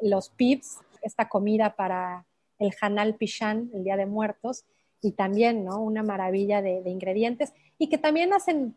los 0.00 0.28
pips, 0.28 0.78
esta 1.02 1.28
comida 1.28 1.74
para 1.74 2.24
el 2.60 2.72
Hanal 2.80 3.16
Pishan, 3.16 3.68
el 3.74 3.82
Día 3.82 3.96
de 3.96 4.06
Muertos, 4.06 4.64
y 5.02 5.10
también, 5.10 5.64
¿no? 5.64 5.80
Una 5.80 6.04
maravilla 6.04 6.62
de, 6.62 6.80
de, 6.80 6.90
ingredientes 6.90 7.52
y 7.78 7.88
que 7.88 7.98
también 7.98 8.32
hacen, 8.32 8.76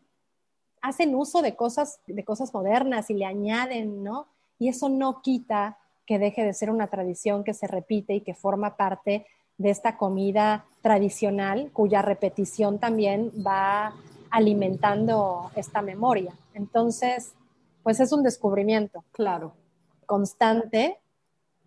hacen 0.80 1.14
uso 1.14 1.42
de 1.42 1.54
cosas, 1.54 2.00
de 2.08 2.24
cosas 2.24 2.52
modernas 2.52 3.08
y 3.08 3.14
le 3.14 3.24
añaden, 3.24 4.02
¿no? 4.02 4.26
Y 4.58 4.66
eso 4.66 4.88
no 4.88 5.22
quita 5.22 5.78
que 6.06 6.18
deje 6.18 6.44
de 6.44 6.54
ser 6.54 6.70
una 6.70 6.88
tradición 6.88 7.44
que 7.44 7.54
se 7.54 7.68
repite 7.68 8.14
y 8.14 8.22
que 8.22 8.34
forma 8.34 8.76
parte 8.76 9.26
de 9.62 9.70
esta 9.70 9.96
comida 9.96 10.64
tradicional 10.82 11.70
cuya 11.72 12.02
repetición 12.02 12.78
también 12.78 13.30
va 13.46 13.94
alimentando 14.30 15.50
esta 15.54 15.82
memoria. 15.82 16.32
Entonces, 16.54 17.34
pues 17.82 18.00
es 18.00 18.12
un 18.12 18.22
descubrimiento. 18.22 19.04
Claro. 19.12 19.52
Constante 20.06 20.98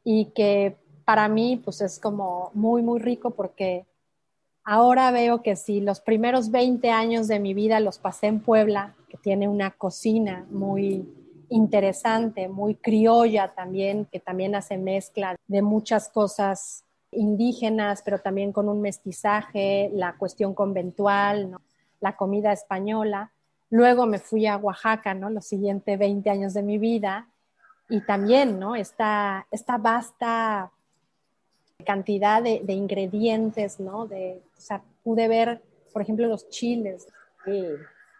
y 0.03 0.25
que 0.25 0.77
para 1.05 1.27
mí 1.27 1.61
pues 1.63 1.81
es 1.81 1.99
como 1.99 2.51
muy, 2.53 2.81
muy 2.81 2.99
rico 2.99 3.31
porque 3.31 3.85
ahora 4.63 5.11
veo 5.11 5.41
que 5.41 5.55
si 5.55 5.81
los 5.81 6.01
primeros 6.01 6.51
20 6.51 6.89
años 6.89 7.27
de 7.27 7.39
mi 7.39 7.53
vida 7.53 7.79
los 7.79 7.99
pasé 7.99 8.27
en 8.27 8.41
Puebla, 8.41 8.95
que 9.09 9.17
tiene 9.17 9.47
una 9.47 9.71
cocina 9.71 10.45
muy 10.49 11.07
interesante, 11.49 12.47
muy 12.47 12.75
criolla 12.75 13.53
también, 13.53 14.05
que 14.11 14.19
también 14.19 14.55
hace 14.55 14.77
mezcla 14.77 15.35
de 15.47 15.61
muchas 15.61 16.09
cosas 16.09 16.84
indígenas, 17.15 18.01
pero 18.03 18.19
también 18.19 18.51
con 18.51 18.69
un 18.69 18.81
mestizaje, 18.81 19.89
la 19.93 20.15
cuestión 20.17 20.53
conventual, 20.53 21.57
la 21.99 22.15
comida 22.15 22.51
española. 22.51 23.31
Luego 23.69 24.05
me 24.05 24.19
fui 24.19 24.45
a 24.47 24.57
Oaxaca, 24.57 25.13
¿no? 25.13 25.29
Los 25.29 25.45
siguientes 25.45 25.97
20 25.97 26.29
años 26.29 26.53
de 26.53 26.63
mi 26.63 26.77
vida 26.77 27.27
y 27.89 28.01
también, 28.01 28.59
¿no? 28.59 28.75
Esta, 28.75 29.47
esta 29.51 29.77
vasta 29.77 30.71
cantidad 31.85 32.41
de, 32.41 32.61
ingredientes, 32.73 33.79
¿no? 33.79 34.07
De, 34.07 34.41
o 34.71 34.81
pude 35.03 35.27
ver, 35.27 35.61
por 35.93 36.01
ejemplo, 36.01 36.27
los 36.27 36.49
chiles, 36.49 37.07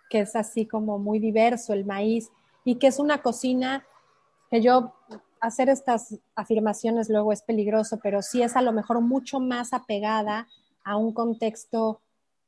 que 0.09 0.19
es 0.19 0.35
así 0.35 0.65
como 0.65 0.99
muy 0.99 1.19
diverso, 1.19 1.73
el 1.73 1.85
maíz, 1.85 2.29
y 2.63 2.75
que 2.75 2.87
es 2.87 2.99
una 2.99 3.21
cocina 3.21 3.85
que 4.49 4.61
yo 4.61 4.93
hacer 5.45 5.69
estas 5.69 6.17
afirmaciones 6.35 7.09
luego 7.09 7.31
es 7.31 7.41
peligroso, 7.41 7.99
pero 8.01 8.21
sí 8.21 8.41
es 8.41 8.55
a 8.55 8.61
lo 8.61 8.71
mejor 8.71 9.01
mucho 9.01 9.39
más 9.39 9.73
apegada 9.73 10.47
a 10.83 10.97
un 10.97 11.13
contexto 11.13 12.01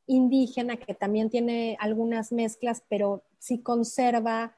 indígena 0.07 0.77
que 0.77 0.93
también 0.93 1.29
tiene 1.29 1.77
algunas 1.79 2.31
mezclas, 2.31 2.81
pero 2.89 3.23
sí 3.39 3.59
conserva 3.59 4.55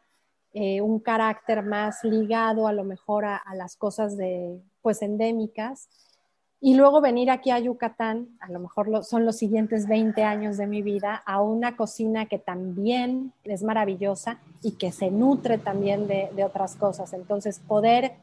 eh, 0.54 0.82
un 0.82 1.00
carácter 1.00 1.64
más 1.64 2.04
ligado 2.04 2.68
a 2.68 2.74
lo 2.74 2.84
mejor 2.84 3.26
a, 3.26 3.44
las 3.56 3.76
cosas 3.76 4.16
de, 4.16 4.62
pues, 4.82 5.02
endémicas. 5.02 5.90
Y 6.62 6.76
luego 6.76 7.02
venir 7.02 7.32
aquí 7.32 7.52
a 7.52 7.60
Yucatán, 7.60 8.38
a 8.42 8.52
lo 8.52 8.60
mejor 8.60 9.04
son 9.06 9.26
los 9.26 9.38
siguientes 9.38 9.88
20 9.88 10.24
años 10.24 10.58
de 10.58 10.68
mi 10.68 10.82
vida, 10.82 11.24
a 11.26 11.42
una 11.42 11.78
cocina 11.78 12.26
que 12.26 12.38
también 12.38 13.32
es 13.46 13.64
maravillosa 13.64 14.40
y 14.62 14.74
que 14.74 14.92
se 14.92 15.10
nutre 15.10 15.58
también 15.58 16.08
de 16.08 16.44
otras 16.44 16.76
cosas. 16.76 17.14
Entonces, 17.14 17.60
poder 17.60 18.14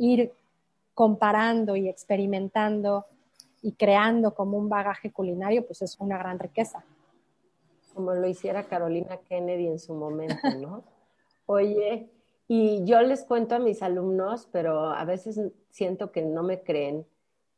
ir 0.00 0.32
comparando 0.94 1.76
y 1.76 1.88
experimentando 1.88 3.06
y 3.62 3.72
creando 3.72 4.34
como 4.34 4.56
un 4.56 4.68
bagaje 4.68 5.12
culinario, 5.12 5.66
pues 5.66 5.82
es 5.82 6.00
una 6.00 6.16
gran 6.18 6.38
riqueza. 6.38 6.82
Como 7.94 8.14
lo 8.14 8.26
hiciera 8.26 8.66
Carolina 8.66 9.18
Kennedy 9.28 9.66
en 9.66 9.78
su 9.78 9.94
momento, 9.94 10.50
¿no? 10.58 10.82
Oye, 11.46 12.10
y 12.48 12.84
yo 12.84 13.02
les 13.02 13.24
cuento 13.24 13.56
a 13.56 13.58
mis 13.58 13.82
alumnos, 13.82 14.48
pero 14.50 14.90
a 14.90 15.04
veces 15.04 15.38
siento 15.70 16.10
que 16.10 16.22
no 16.22 16.42
me 16.42 16.62
creen, 16.62 17.06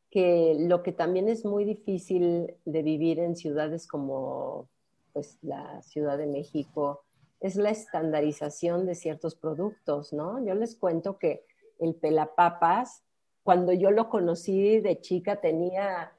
que 0.09 0.55
lo 0.59 0.83
que 0.83 0.91
también 0.91 1.29
es 1.29 1.45
muy 1.45 1.63
difícil 1.63 2.53
de 2.65 2.83
vivir 2.83 3.19
en 3.19 3.35
ciudades 3.35 3.87
como 3.87 4.67
pues, 5.13 5.37
la 5.41 5.81
Ciudad 5.81 6.17
de 6.17 6.27
México 6.27 7.03
es 7.39 7.55
la 7.55 7.69
estandarización 7.69 8.85
de 8.85 8.95
ciertos 8.95 9.35
productos, 9.35 10.11
¿no? 10.11 10.43
Yo 10.45 10.55
les 10.55 10.75
cuento 10.75 11.17
que 11.17 11.45
el 11.79 11.95
pelapapas 11.95 13.03
cuando 13.43 13.73
yo 13.73 13.91
lo 13.91 14.09
conocí 14.09 14.79
de 14.79 14.99
chica 15.01 15.39
tenía 15.39 16.13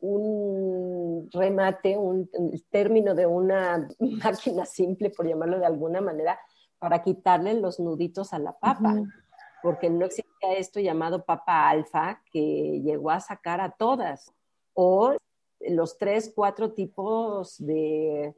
un 0.00 1.28
remate, 1.32 1.96
un, 1.96 2.28
término 2.70 3.14
de 3.14 3.26
una 3.26 3.88
máquina 3.98 4.66
simple, 4.66 5.10
por 5.10 5.26
llamarlo 5.26 5.58
de 5.58 5.66
alguna 5.66 6.00
manera, 6.00 6.38
para 6.78 7.02
quitarle 7.02 7.54
los 7.54 7.80
nuditos 7.80 8.34
a 8.34 8.38
la 8.38 8.52
papa, 8.52 8.94
porque 9.62 9.88
no 9.88 10.04
existía 10.04 10.52
esto 10.58 10.78
llamado 10.78 11.24
papa 11.24 11.68
alfa 11.70 12.22
que 12.30 12.82
llegó 12.84 13.10
a 13.10 13.20
sacar 13.20 13.62
a 13.62 13.70
todas, 13.70 14.30
o 14.74 15.16
los 15.60 15.96
tres, 15.96 16.30
cuatro 16.34 16.74
tipos 16.74 17.56
de 17.58 18.34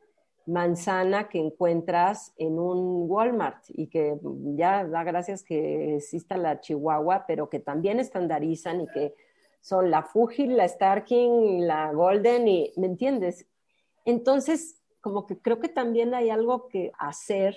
manzana 0.49 1.29
que 1.29 1.39
encuentras 1.39 2.33
en 2.39 2.59
un 2.59 3.05
Walmart 3.09 3.65
y 3.69 3.89
que 3.89 4.19
ya 4.57 4.85
da 4.87 5.05
gracias 5.05 5.43
que 5.43 5.97
exista 5.97 6.39
la 6.39 6.61
Chihuahua, 6.61 7.27
pero 7.27 7.51
que 7.51 7.61
también 7.61 8.01
estandarizan 8.01 8.81
y 8.81 8.87
que 8.89 9.15
son 9.61 9.91
la 9.91 10.03
Fuji, 10.03 10.47
la 10.47 10.67
Starking, 10.67 11.67
la 11.67 11.93
Golden 11.93 12.49
y, 12.49 12.73
¿me 12.77 12.87
entiendes? 12.87 13.47
Entonces, 14.07 14.83
como 15.03 15.27
que 15.27 15.39
creo 15.39 15.61
que 15.61 15.69
también 15.69 16.15
hay 16.15 16.31
algo 16.31 16.69
que 16.69 16.93
hacer 16.99 17.55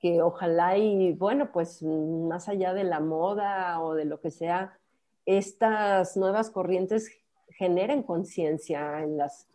que 0.00 0.20
ojalá 0.20 0.76
y 0.76 1.12
bueno, 1.12 1.52
pues 1.52 1.82
más 1.82 2.48
allá 2.48 2.74
de 2.74 2.84
la 2.84 2.98
moda 2.98 3.80
o 3.80 3.94
de 3.94 4.04
lo 4.04 4.20
que 4.20 4.32
sea, 4.32 4.76
estas 5.26 6.16
nuevas 6.16 6.50
corrientes 6.50 7.10
generen 7.50 8.02
conciencia 8.02 9.00
en 9.02 9.16
las 9.16 9.48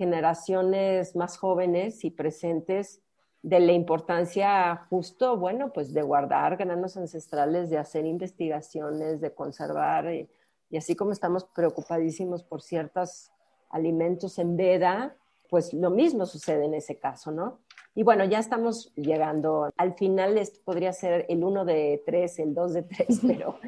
generaciones 0.00 1.14
más 1.14 1.36
jóvenes 1.36 2.06
y 2.06 2.10
presentes 2.10 3.02
de 3.42 3.60
la 3.60 3.72
importancia 3.72 4.86
justo, 4.88 5.36
bueno, 5.36 5.74
pues 5.74 5.92
de 5.92 6.00
guardar 6.00 6.56
granos 6.56 6.96
ancestrales, 6.96 7.68
de 7.68 7.76
hacer 7.76 8.06
investigaciones, 8.06 9.20
de 9.20 9.34
conservar, 9.34 10.06
y, 10.06 10.20
eh, 10.20 10.30
y 10.70 10.78
así 10.78 10.96
como 10.96 11.12
estamos 11.12 11.44
preocupadísimos 11.44 12.42
por 12.42 12.62
ciertos 12.62 13.30
alimentos 13.68 14.38
en 14.38 14.56
veda, 14.56 15.14
pues 15.50 15.74
lo 15.74 15.90
mismo 15.90 16.24
sucede 16.24 16.64
en 16.64 16.72
ese 16.72 16.98
caso, 16.98 17.30
¿no? 17.30 17.58
Y 17.94 18.02
bueno, 18.02 18.24
ya 18.24 18.38
estamos 18.38 18.94
llegando. 18.94 19.70
Al 19.76 19.92
final 19.96 20.38
esto 20.38 20.60
podría 20.64 20.94
ser 20.94 21.26
el 21.28 21.44
uno 21.44 21.66
de 21.66 22.02
tres, 22.06 22.38
el 22.38 22.54
dos 22.54 22.72
de 22.72 22.84
tres, 22.84 23.20
pero 23.26 23.58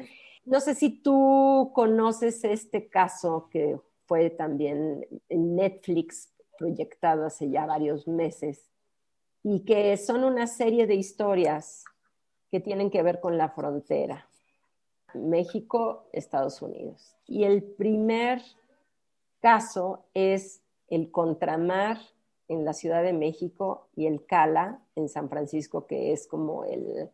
no 0.45 0.59
sé 0.59 0.73
si 0.73 0.89
tú 0.89 1.71
conoces 1.75 2.43
este 2.43 2.89
caso 2.89 3.49
que 3.51 3.79
fue 4.05 4.29
también 4.29 5.05
en 5.29 5.55
Netflix 5.55 6.33
proyectado 6.57 7.25
hace 7.25 7.49
ya 7.49 7.65
varios 7.65 8.07
meses 8.07 8.69
y 9.43 9.65
que 9.65 9.97
son 9.97 10.23
una 10.23 10.47
serie 10.47 10.87
de 10.87 10.95
historias 10.95 11.83
que 12.49 12.59
tienen 12.59 12.89
que 12.89 13.03
ver 13.03 13.19
con 13.19 13.37
la 13.37 13.49
frontera. 13.49 14.27
México, 15.13 16.07
Estados 16.11 16.61
Unidos. 16.61 17.15
Y 17.27 17.43
el 17.43 17.63
primer 17.63 18.41
caso 19.41 20.05
es 20.13 20.61
el 20.87 21.11
contramar 21.11 21.97
en 22.47 22.65
la 22.65 22.73
Ciudad 22.73 23.03
de 23.03 23.13
México 23.13 23.89
y 23.95 24.07
el 24.07 24.25
Cala 24.25 24.81
en 24.95 25.09
San 25.09 25.29
Francisco, 25.29 25.85
que 25.85 26.13
es 26.13 26.27
como 26.27 26.65
el, 26.65 27.09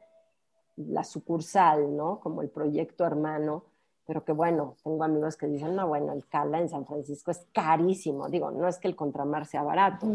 la 0.77 1.03
sucursal, 1.03 1.95
¿no? 1.95 2.19
Como 2.19 2.41
el 2.41 2.49
proyecto 2.49 3.05
hermano 3.05 3.65
pero 4.09 4.25
que 4.25 4.31
bueno, 4.31 4.75
tengo 4.83 5.03
amigos 5.03 5.37
que 5.37 5.45
dicen, 5.45 5.75
no, 5.75 5.87
bueno, 5.87 6.13
el 6.13 6.27
Cala 6.27 6.59
en 6.59 6.67
San 6.67 6.83
Francisco 6.87 7.29
es 7.29 7.45
carísimo. 7.53 8.27
Digo, 8.27 8.49
no 8.49 8.67
es 8.67 8.79
que 8.79 8.87
el 8.87 8.95
contramar 8.95 9.45
sea 9.45 9.61
barato, 9.61 10.07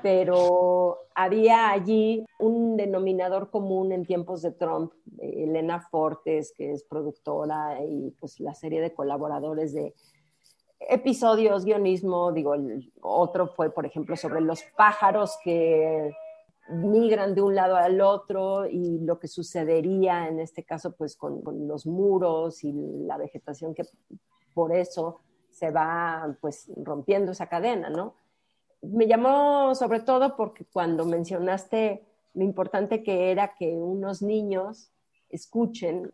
pero 0.00 1.00
había 1.14 1.70
allí 1.70 2.24
un 2.38 2.78
denominador 2.78 3.50
común 3.50 3.92
en 3.92 4.06
tiempos 4.06 4.40
de 4.40 4.52
Trump, 4.52 4.90
Elena 5.18 5.82
Fortes, 5.82 6.54
que 6.56 6.72
es 6.72 6.82
productora, 6.84 7.78
y 7.84 8.10
pues 8.18 8.40
la 8.40 8.54
serie 8.54 8.80
de 8.80 8.94
colaboradores 8.94 9.74
de 9.74 9.92
episodios, 10.80 11.66
guionismo, 11.66 12.32
digo, 12.32 12.54
el 12.54 12.90
otro 13.02 13.48
fue, 13.48 13.68
por 13.68 13.84
ejemplo, 13.84 14.16
sobre 14.16 14.40
los 14.40 14.62
pájaros 14.78 15.36
que 15.44 16.10
migran 16.68 17.34
de 17.34 17.42
un 17.42 17.54
lado 17.54 17.76
al 17.76 18.00
otro 18.00 18.66
y 18.66 18.98
lo 18.98 19.18
que 19.18 19.28
sucedería 19.28 20.28
en 20.28 20.40
este 20.40 20.64
caso 20.64 20.92
pues 20.92 21.16
con, 21.16 21.42
los 21.66 21.86
muros 21.86 22.64
y 22.64 22.72
la 22.72 23.16
vegetación 23.16 23.74
que 23.74 23.84
por 24.54 24.74
eso 24.74 25.20
se 25.50 25.70
va 25.70 26.36
pues 26.40 26.70
rompiendo 26.76 27.32
esa 27.32 27.48
cadena, 27.48 27.88
¿no? 27.88 28.14
Me 28.82 29.06
llamó 29.06 29.74
sobre 29.74 30.00
todo 30.00 30.36
porque 30.36 30.64
cuando 30.64 31.04
mencionaste 31.04 32.04
lo 32.34 32.44
importante 32.44 33.02
que 33.02 33.30
era 33.30 33.54
que 33.54 33.76
unos 33.76 34.22
niños 34.22 34.90
escuchen 35.30 36.12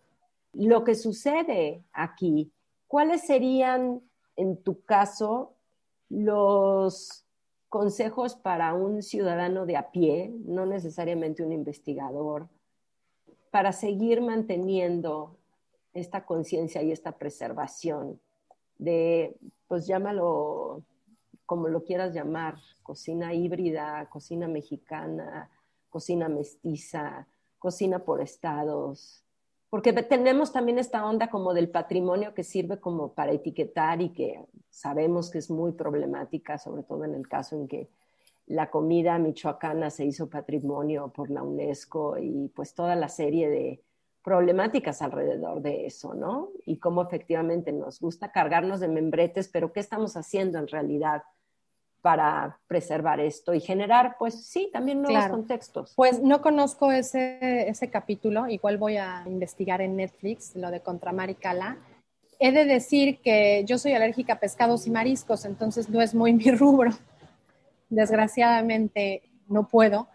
lo 0.52 0.84
que 0.84 0.94
sucede 0.94 1.82
aquí, 1.92 2.52
¿cuáles 2.86 3.26
serían 3.26 4.02
en 4.36 4.62
tu 4.62 4.82
caso 4.82 5.54
los 6.08 7.24
consejos 7.72 8.34
para 8.36 8.74
un 8.74 9.02
ciudadano 9.02 9.64
de 9.64 9.78
a 9.78 9.90
pie, 9.92 10.30
no 10.44 10.66
necesariamente 10.66 11.42
un 11.42 11.52
investigador, 11.52 12.50
para 13.50 13.72
seguir 13.72 14.20
manteniendo 14.20 15.38
esta 15.94 16.26
conciencia 16.26 16.82
y 16.82 16.92
esta 16.92 17.12
preservación 17.12 18.20
de, 18.76 19.38
pues 19.68 19.86
llámalo 19.86 20.82
como 21.46 21.68
lo 21.68 21.82
quieras 21.82 22.12
llamar, 22.12 22.56
cocina 22.82 23.32
híbrida, 23.32 24.06
cocina 24.10 24.48
mexicana, 24.48 25.50
cocina 25.88 26.28
mestiza, 26.28 27.26
cocina 27.58 28.00
por 28.00 28.20
estados, 28.20 29.21
porque 29.72 29.94
tenemos 29.94 30.52
también 30.52 30.78
esta 30.78 31.02
onda 31.06 31.30
como 31.30 31.54
del 31.54 31.70
patrimonio 31.70 32.34
que 32.34 32.44
sirve 32.44 32.78
como 32.78 33.14
para 33.14 33.32
etiquetar 33.32 34.02
y 34.02 34.10
que 34.10 34.44
sabemos 34.68 35.30
que 35.30 35.38
es 35.38 35.50
muy 35.50 35.72
problemática, 35.72 36.58
sobre 36.58 36.82
todo 36.82 37.06
en 37.06 37.14
el 37.14 37.26
caso 37.26 37.56
en 37.56 37.66
que 37.68 37.88
la 38.46 38.68
comida 38.68 39.18
michoacana 39.18 39.88
se 39.88 40.04
hizo 40.04 40.28
patrimonio 40.28 41.08
por 41.08 41.30
la 41.30 41.42
UNESCO 41.42 42.18
y 42.18 42.48
pues 42.54 42.74
toda 42.74 42.96
la 42.96 43.08
serie 43.08 43.48
de 43.48 43.82
problemáticas 44.22 45.00
alrededor 45.00 45.62
de 45.62 45.86
eso, 45.86 46.12
¿no? 46.12 46.50
Y 46.66 46.76
cómo 46.76 47.00
efectivamente 47.00 47.72
nos 47.72 47.98
gusta 47.98 48.30
cargarnos 48.30 48.78
de 48.78 48.88
membretes, 48.88 49.48
pero 49.48 49.72
¿qué 49.72 49.80
estamos 49.80 50.18
haciendo 50.18 50.58
en 50.58 50.68
realidad 50.68 51.22
para 52.02 52.58
preservar 52.66 53.20
esto 53.20 53.54
y 53.54 53.60
generar, 53.60 54.16
pues 54.18 54.44
sí, 54.44 54.68
también 54.72 55.00
nuevos 55.00 55.28
contextos. 55.28 55.92
Pues 55.94 56.20
no 56.20 56.42
conozco 56.42 56.90
ese, 56.90 57.68
ese 57.68 57.88
capítulo, 57.88 58.48
igual 58.48 58.76
voy 58.76 58.96
a 58.96 59.22
investigar 59.24 59.80
en 59.80 59.96
Netflix 59.96 60.54
lo 60.56 60.70
de 60.70 60.80
Contramar 60.80 61.30
y 61.30 61.36
Cala. 61.36 61.78
He 62.40 62.50
de 62.50 62.64
decir 62.64 63.20
que 63.22 63.64
yo 63.66 63.78
soy 63.78 63.94
alérgica 63.94 64.34
a 64.34 64.40
pescados 64.40 64.86
y 64.88 64.90
mariscos, 64.90 65.44
entonces 65.44 65.88
no 65.88 66.02
es 66.02 66.12
muy 66.12 66.32
mi 66.34 66.50
rubro. 66.50 66.90
Desgraciadamente 67.88 69.22
no 69.48 69.68
puedo, 69.68 70.08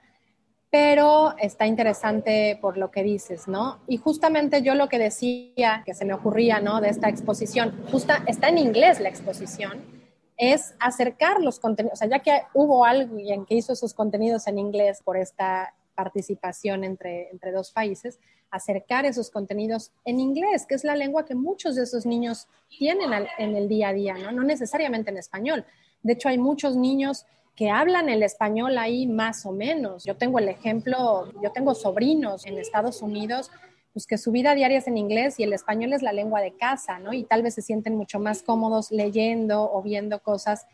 pero 0.69 1.37
está 1.37 1.67
interesante 1.67 2.57
por 2.59 2.77
lo 2.77 2.91
que 2.91 3.03
dices, 3.03 3.47
¿no? 3.47 3.79
Y 3.87 3.95
justamente 3.95 4.61
yo 4.61 4.75
lo 4.75 4.89
que 4.89 4.99
decía, 4.99 5.83
que 5.85 5.93
se 5.93 6.03
me 6.03 6.13
ocurría, 6.13 6.59
¿no? 6.59 6.81
De 6.81 6.89
esta 6.89 7.07
exposición, 7.07 7.81
justa, 7.89 8.23
está 8.27 8.49
en 8.49 8.57
inglés 8.57 8.99
la 8.99 9.07
exposición, 9.07 9.96
es 10.37 10.75
acercar 10.79 11.41
los 11.41 11.59
contenidos, 11.59 11.97
o 11.97 11.99
sea, 11.99 12.07
ya 12.07 12.19
que 12.19 12.43
hubo 12.53 12.85
alguien 12.85 13.45
que 13.45 13.55
hizo 13.55 13.73
esos 13.73 13.93
contenidos 13.93 14.47
en 14.47 14.59
inglés 14.59 15.01
por 15.03 15.17
esta 15.17 15.73
participación 15.95 16.83
entre, 16.83 17.29
entre 17.31 17.51
dos 17.51 17.71
países, 17.71 18.19
acercar 18.51 19.05
esos 19.05 19.31
contenidos 19.31 19.91
en 20.05 20.19
inglés, 20.19 20.65
que 20.67 20.75
es 20.75 20.83
la 20.83 20.95
lengua 20.95 21.25
que 21.25 21.35
muchos 21.35 21.75
de 21.75 21.83
esos 21.83 22.05
niños 22.05 22.47
tienen 22.69 23.11
en 23.39 23.55
el 23.55 23.67
día 23.67 23.89
a 23.89 23.93
día, 23.93 24.13
¿no? 24.13 24.31
No 24.31 24.43
necesariamente 24.43 25.09
en 25.09 25.17
español. 25.17 25.65
De 26.03 26.13
hecho, 26.13 26.29
hay 26.29 26.37
muchos 26.37 26.75
niños 26.75 27.25
que 27.55 27.71
hablan 27.71 28.07
el 28.07 28.21
español 28.21 28.77
ahí 28.77 29.07
más 29.07 29.45
o 29.45 29.51
menos. 29.51 30.05
Yo 30.05 30.15
tengo 30.15 30.37
el 30.37 30.47
ejemplo, 30.47 31.31
yo 31.41 31.51
tengo 31.51 31.73
sobrinos 31.73 32.45
en 32.45 32.59
Estados 32.59 33.01
Unidos 33.01 33.49
pues 33.97 34.05
que 34.05 34.19
su 34.19 34.31
vida 34.31 34.53
diaria 34.53 34.77
es 34.77 34.85
en 34.85 34.95
inglés 34.95 35.39
y 35.39 35.43
el 35.43 35.53
español 35.53 35.91
es 35.91 36.03
la 36.03 36.13
lengua 36.13 36.39
de 36.39 36.51
casa, 36.55 36.99
¿no? 36.99 37.13
Y 37.13 37.23
tal 37.23 37.41
vez 37.41 37.55
se 37.55 37.63
sienten 37.63 37.95
mucho 37.95 38.19
más 38.19 38.43
cómodos 38.43 38.91
leyendo 38.91 39.71
o 39.73 39.81
viendo 39.81 40.19
cosas 40.19 40.67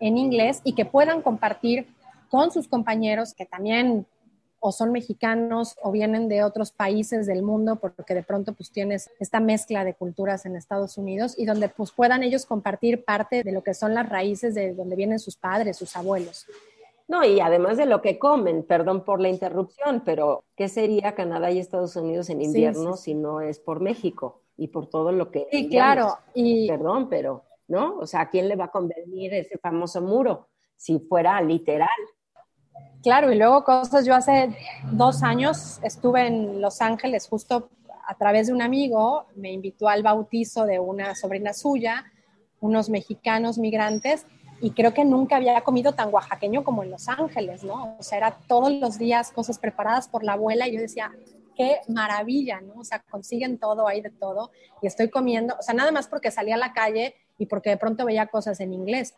en 0.00 0.18
inglés 0.18 0.60
y 0.64 0.72
que 0.72 0.84
puedan 0.84 1.22
compartir 1.22 1.86
con 2.28 2.50
sus 2.50 2.66
compañeros 2.66 3.32
que 3.32 3.46
también 3.46 4.08
o 4.58 4.72
son 4.72 4.90
mexicanos 4.90 5.76
o 5.84 5.92
vienen 5.92 6.28
de 6.28 6.42
otros 6.42 6.72
países 6.72 7.28
del 7.28 7.44
mundo, 7.44 7.76
porque 7.76 8.12
de 8.12 8.24
pronto 8.24 8.54
pues 8.54 8.72
tienes 8.72 9.08
esta 9.20 9.38
mezcla 9.38 9.84
de 9.84 9.94
culturas 9.94 10.44
en 10.44 10.56
Estados 10.56 10.98
Unidos 10.98 11.36
y 11.38 11.44
donde 11.44 11.68
pues 11.68 11.92
puedan 11.92 12.24
ellos 12.24 12.44
compartir 12.44 13.04
parte 13.04 13.44
de 13.44 13.52
lo 13.52 13.62
que 13.62 13.74
son 13.74 13.94
las 13.94 14.08
raíces 14.08 14.52
de 14.56 14.74
donde 14.74 14.96
vienen 14.96 15.20
sus 15.20 15.36
padres, 15.36 15.76
sus 15.76 15.94
abuelos. 15.94 16.46
No, 17.06 17.24
y 17.24 17.40
además 17.40 17.76
de 17.76 17.86
lo 17.86 18.00
que 18.00 18.18
comen, 18.18 18.62
perdón 18.62 19.04
por 19.04 19.20
la 19.20 19.28
interrupción, 19.28 20.02
pero 20.04 20.44
¿qué 20.56 20.68
sería 20.68 21.14
Canadá 21.14 21.50
y 21.50 21.58
Estados 21.58 21.96
Unidos 21.96 22.30
en 22.30 22.40
invierno 22.40 22.96
si 22.96 23.14
no 23.14 23.40
es 23.42 23.58
por 23.58 23.80
México 23.80 24.42
y 24.56 24.68
por 24.68 24.88
todo 24.88 25.12
lo 25.12 25.30
que... 25.30 25.46
Sí, 25.50 25.68
claro. 25.68 26.16
Y... 26.32 26.66
Perdón, 26.66 27.08
pero, 27.10 27.44
¿no? 27.68 27.98
O 27.98 28.06
sea, 28.06 28.22
¿a 28.22 28.30
quién 28.30 28.48
le 28.48 28.56
va 28.56 28.66
a 28.66 28.70
convenir 28.70 29.34
ese 29.34 29.58
famoso 29.58 30.00
muro 30.00 30.48
si 30.76 30.98
fuera 30.98 31.40
literal? 31.42 31.88
Claro, 33.02 33.30
y 33.30 33.36
luego 33.36 33.64
cosas, 33.64 34.06
yo 34.06 34.14
hace 34.14 34.56
dos 34.90 35.22
años 35.22 35.78
estuve 35.82 36.26
en 36.26 36.62
Los 36.62 36.80
Ángeles 36.80 37.28
justo 37.28 37.68
a 38.06 38.14
través 38.16 38.46
de 38.46 38.54
un 38.54 38.62
amigo, 38.62 39.26
me 39.34 39.52
invitó 39.52 39.88
al 39.88 40.02
bautizo 40.02 40.64
de 40.64 40.78
una 40.78 41.14
sobrina 41.14 41.52
suya, 41.52 42.04
unos 42.60 42.88
mexicanos 42.88 43.58
migrantes, 43.58 44.26
y 44.64 44.70
creo 44.70 44.94
que 44.94 45.04
nunca 45.04 45.36
había 45.36 45.60
comido 45.60 45.92
tan 45.92 46.08
oaxaqueño 46.10 46.64
como 46.64 46.82
en 46.82 46.90
Los 46.90 47.06
Ángeles, 47.10 47.62
¿no? 47.64 47.96
O 47.98 48.02
sea, 48.02 48.16
era 48.16 48.38
todos 48.48 48.72
los 48.72 48.96
días 48.96 49.30
cosas 49.30 49.58
preparadas 49.58 50.08
por 50.08 50.24
la 50.24 50.32
abuela 50.32 50.66
y 50.66 50.72
yo 50.72 50.80
decía, 50.80 51.12
qué 51.54 51.80
maravilla, 51.86 52.62
¿no? 52.62 52.80
O 52.80 52.84
sea, 52.84 53.00
consiguen 53.10 53.58
todo, 53.58 53.86
hay 53.86 54.00
de 54.00 54.08
todo, 54.08 54.52
y 54.80 54.86
estoy 54.86 55.10
comiendo, 55.10 55.54
o 55.60 55.62
sea, 55.62 55.74
nada 55.74 55.92
más 55.92 56.08
porque 56.08 56.30
salía 56.30 56.54
a 56.54 56.58
la 56.58 56.72
calle 56.72 57.14
y 57.36 57.44
porque 57.44 57.68
de 57.68 57.76
pronto 57.76 58.06
veía 58.06 58.28
cosas 58.28 58.58
en 58.60 58.72
inglés. 58.72 59.12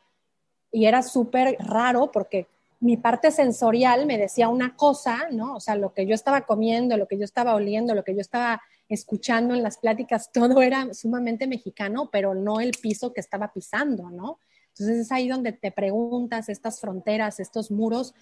Y 0.72 0.86
era 0.86 1.04
súper 1.04 1.56
raro 1.60 2.10
porque 2.10 2.48
mi 2.80 2.96
parte 2.96 3.30
sensorial 3.30 4.04
me 4.04 4.18
decía 4.18 4.48
una 4.48 4.74
cosa, 4.74 5.28
¿no? 5.30 5.54
O 5.54 5.60
sea, 5.60 5.76
lo 5.76 5.94
que 5.94 6.06
yo 6.06 6.14
estaba 6.16 6.40
comiendo, 6.40 6.96
lo 6.96 7.06
que 7.06 7.18
yo 7.18 7.24
estaba 7.24 7.54
oliendo, 7.54 7.94
lo 7.94 8.02
que 8.02 8.16
yo 8.16 8.20
estaba 8.20 8.60
escuchando 8.88 9.54
en 9.54 9.62
las 9.62 9.78
pláticas, 9.78 10.28
todo 10.34 10.60
era 10.60 10.92
sumamente 10.92 11.46
mexicano, 11.46 12.08
pero 12.10 12.34
no 12.34 12.58
el 12.58 12.72
piso 12.72 13.12
que 13.12 13.20
estaba 13.20 13.52
pisando, 13.52 14.10
¿no? 14.10 14.40
Entonces 14.78 15.06
es 15.06 15.12
ahí 15.12 15.26
donde 15.26 15.52
te 15.52 15.72
preguntas 15.72 16.50
estas 16.50 16.80
fronteras, 16.80 17.40
estos 17.40 17.70
muros, 17.70 18.14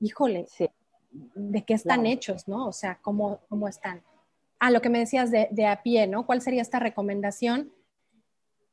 híjole, 0.00 0.46
¿de 1.12 1.64
qué 1.64 1.74
están 1.74 2.06
hechos, 2.06 2.48
no? 2.48 2.66
O 2.66 2.72
sea, 2.72 2.98
¿cómo, 3.00 3.38
cómo 3.48 3.68
están? 3.68 4.02
Ah, 4.58 4.72
lo 4.72 4.82
que 4.82 4.88
me 4.88 4.98
decías 4.98 5.30
de, 5.30 5.46
de 5.52 5.66
a 5.68 5.84
pie, 5.84 6.08
¿no? 6.08 6.26
¿Cuál 6.26 6.42
sería 6.42 6.60
esta 6.60 6.80
recomendación? 6.80 7.72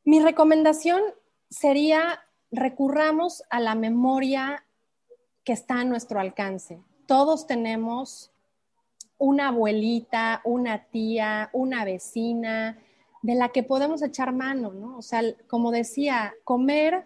Mi 0.06 0.20
recomendación 0.20 1.04
sería 1.52 2.20
recurramos 2.52 3.44
a 3.52 3.60
la 3.60 3.76
memoria 3.76 4.66
que 5.44 5.54
está 5.54 5.82
a 5.82 5.86
nuestro 5.86 6.20
alcance. 6.20 6.82
Todos 7.06 7.46
tenemos 7.46 8.32
una 9.20 9.50
abuelita, 9.50 10.42
una 10.46 10.86
tía, 10.86 11.52
una 11.54 11.86
vecina 11.86 12.80
de 13.22 13.36
la 13.36 13.50
que 13.50 13.62
podemos 13.62 14.02
echar 14.02 14.34
mano, 14.34 14.72
¿no? 14.72 14.98
O 14.98 15.02
sea, 15.04 15.22
como 15.48 15.72
decía, 15.72 16.34
comer 16.44 17.06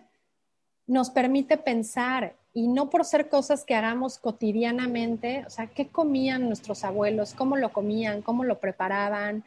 nos 0.88 1.10
permite 1.10 1.58
pensar 1.58 2.36
y 2.54 2.68
no 2.68 2.90
por 2.90 3.06
ser 3.06 3.30
cosas 3.30 3.66
que 3.66 3.76
hagamos 3.76 4.20
cotidianamente, 4.20 5.44
o 5.48 5.50
sea, 5.50 5.68
¿qué 5.68 5.88
comían 5.88 6.48
nuestros 6.48 6.84
abuelos? 6.84 7.34
¿Cómo 7.34 7.58
lo 7.58 7.74
comían? 7.74 8.22
¿Cómo 8.22 8.44
lo 8.44 8.60
preparaban? 8.60 9.44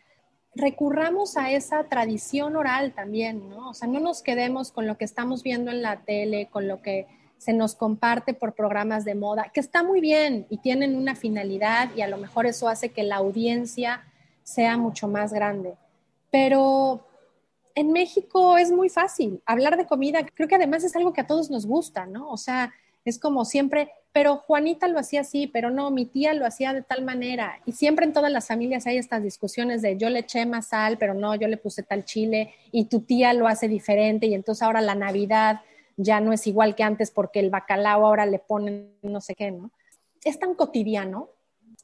Recurramos 0.55 1.37
a 1.37 1.53
esa 1.53 1.85
tradición 1.85 2.57
oral 2.57 2.93
también, 2.93 3.49
¿no? 3.49 3.71
O 3.71 3.75
sea, 3.75 3.87
no 3.87 4.01
nos 4.01 4.23
quedemos 4.23 4.73
con 4.73 4.87
lo 4.87 4.97
que 4.97 5.05
estamos 5.05 5.43
viendo 5.43 5.71
en 5.71 5.83
la 5.83 5.99
tele, 5.99 6.49
con 6.51 6.67
lo 6.67 6.83
que 6.83 7.07
se 7.39 7.53
nos 7.53 7.75
comparte 7.75 8.35
por 8.35 8.55
programas 8.55 9.05
de 9.05 9.15
moda, 9.15 9.51
que 9.53 9.61
está 9.61 9.83
muy 9.83 10.01
bien 10.01 10.47
y 10.49 10.59
tienen 10.59 10.97
una 10.97 11.15
finalidad 11.15 11.91
y 11.95 12.01
a 12.01 12.09
lo 12.09 12.17
mejor 12.17 12.47
eso 12.47 12.69
hace 12.69 12.89
que 12.89 13.03
la 13.03 13.17
audiencia 13.17 14.03
sea 14.43 14.79
mucho 14.79 15.07
más 15.07 15.33
grande. 15.33 15.75
Pero 16.31 17.07
en 17.77 17.93
México 17.93 18.57
es 18.57 18.73
muy 18.73 18.89
fácil 18.89 19.43
hablar 19.45 19.77
de 19.77 19.87
comida, 19.87 20.25
creo 20.35 20.49
que 20.49 20.55
además 20.55 20.83
es 20.83 20.97
algo 20.97 21.13
que 21.13 21.21
a 21.21 21.27
todos 21.27 21.51
nos 21.51 21.67
gusta, 21.67 22.07
¿no? 22.07 22.31
O 22.31 22.39
sea, 22.39 22.73
es 23.05 23.19
como 23.19 23.45
siempre, 23.45 23.91
pero 24.13 24.39
Juanita 24.39 24.89
lo 24.89 24.99
hacía 24.99 25.21
así, 25.21 25.47
pero 25.47 25.71
no, 25.71 25.91
mi 25.91 26.07
tía 26.07 26.33
lo 26.33 26.47
hacía 26.47 26.73
de 26.73 26.83
tal 26.83 27.05
manera. 27.05 27.61
Y 27.67 27.73
siempre 27.73 28.07
en 28.07 28.15
todas 28.15 28.33
las 28.33 28.49
familias 28.49 28.87
hay 28.87 28.97
estas 28.97 29.23
discusiones 29.23 29.83
de 29.83 29.99
yo 29.99 30.09
le 30.09 30.21
eché 30.21 30.47
más 30.47 30.69
sal, 30.69 30.97
pero 30.97 31.13
no, 31.13 31.35
yo 31.35 31.49
le 31.49 31.59
puse 31.59 31.83
tal 31.83 32.07
chile 32.07 32.55
y 32.73 32.87
tu 32.87 33.01
tía 33.01 33.35
lo 33.35 33.47
hace 33.47 33.69
diferente 33.69 34.27
y 34.27 34.35
entonces 34.35 34.63
ahora 34.63 34.81
la 34.81 34.95
Navidad 34.95 35.61
ya 35.99 36.19
no 36.21 36.33
es 36.33 36.47
igual 36.47 36.75
que 36.75 36.83
antes 36.83 37.11
porque 37.11 37.41
el 37.41 37.51
bacalao 37.51 38.07
ahora 38.07 38.25
le 38.25 38.39
ponen 38.39 38.97
no 39.03 39.21
sé 39.21 39.35
qué, 39.35 39.51
¿no? 39.51 39.71
Es 40.25 40.39
tan 40.39 40.55
cotidiano, 40.55 41.29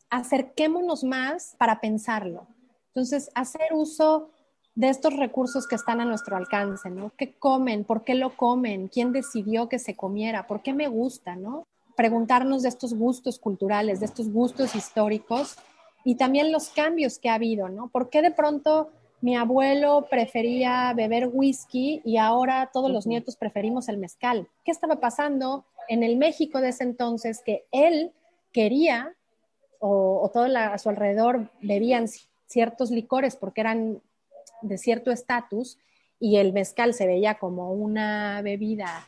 acerquémonos 0.09 1.05
más 1.05 1.55
para 1.59 1.81
pensarlo. 1.81 2.47
Entonces, 2.89 3.31
hacer 3.35 3.69
uso 3.73 4.31
de 4.75 4.89
estos 4.89 5.17
recursos 5.17 5.67
que 5.67 5.75
están 5.75 6.01
a 6.01 6.05
nuestro 6.05 6.37
alcance, 6.37 6.91
¿no? 6.91 7.13
¿Qué 7.17 7.35
comen? 7.35 7.85
¿Por 7.85 8.05
qué 8.05 8.15
lo 8.15 8.37
comen? 8.37 8.89
¿Quién 8.89 9.13
decidió 9.13 9.69
que 9.69 9.79
se 9.79 9.95
comiera? 9.95 10.47
¿Por 10.47 10.63
qué 10.63 10.73
me 10.73 10.89
gusta, 10.89 11.37
no? 11.37 11.67
Preguntarnos 11.97 12.63
de 12.63 12.71
estos 12.71 12.95
gustos 12.95 13.39
culturales, 13.39 14.01
de 14.01 14.07
estos 14.07 14.31
gustos 14.31 14.75
históricos 14.75 15.57
y 16.05 16.15
también 16.15 16.53
los 16.53 16.71
cambios 16.71 17.19
que 17.19 17.29
ha 17.29 17.35
habido, 17.35 17.69
¿no? 17.69 17.89
¿Por 17.89 18.09
qué 18.09 18.23
de 18.23 18.31
pronto 18.31 18.91
mi 19.23 19.37
abuelo 19.37 20.07
prefería 20.11 20.93
beber 20.95 21.31
whisky 21.33 22.03
y 22.05 22.17
ahora 22.17 22.71
todos 22.73 22.91
los 22.91 23.07
nietos 23.07 23.37
preferimos 23.37 23.89
el 23.89 23.97
mezcal. 23.97 24.49
¿Qué 24.65 24.73
estaba 24.73 24.97
pasando 24.97 25.65
en 25.89 26.03
el 26.03 26.17
México 26.17 26.61
de 26.61 26.71
ese 26.71 26.83
entonces 26.83 27.41
que 27.45 27.65
él 27.71 28.13
quería 28.53 29.15
o, 29.79 30.29
todo 30.33 30.47
a 30.57 30.77
su 30.79 30.89
alrededor 30.89 31.51
bebían 31.61 32.07
ciertos 32.47 32.91
licores 32.91 33.37
porque 33.37 33.61
eran 33.61 34.03
de 34.63 34.79
cierto 34.79 35.11
estatus 35.11 35.79
y 36.19 36.37
el 36.37 36.53
mezcal 36.53 36.95
se 36.95 37.07
veía 37.07 37.39
como 37.39 37.73
una 37.73 38.43
bebida 38.43 39.07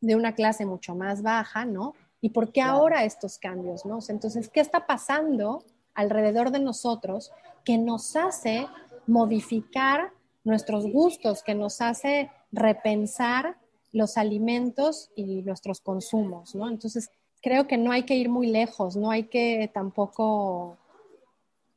de 0.00 0.16
una 0.16 0.34
clase 0.34 0.66
mucho 0.66 0.94
más 0.94 1.22
baja, 1.22 1.64
¿no? 1.64 1.94
¿Y 2.20 2.30
por 2.30 2.52
qué 2.52 2.62
ahora 2.62 3.04
estos 3.04 3.38
cambios, 3.38 3.84
no? 3.84 3.98
Entonces, 4.08 4.48
¿qué 4.48 4.60
está 4.60 4.86
pasando 4.86 5.64
alrededor 5.94 6.50
de 6.50 6.60
nosotros 6.60 7.32
que 7.64 7.78
nos 7.78 8.16
hace 8.16 8.66
modificar 9.06 10.12
nuestros 10.44 10.86
gustos, 10.86 11.42
que 11.42 11.54
nos 11.54 11.80
hace 11.80 12.30
repensar 12.50 13.56
los 13.92 14.16
alimentos 14.16 15.10
y 15.14 15.42
nuestros 15.42 15.80
consumos, 15.80 16.54
¿no? 16.54 16.68
Entonces, 16.68 17.10
creo 17.42 17.66
que 17.66 17.76
no 17.76 17.92
hay 17.92 18.04
que 18.04 18.14
ir 18.14 18.28
muy 18.28 18.46
lejos, 18.46 18.96
no 18.96 19.10
hay 19.10 19.24
que 19.24 19.70
tampoco 19.72 20.78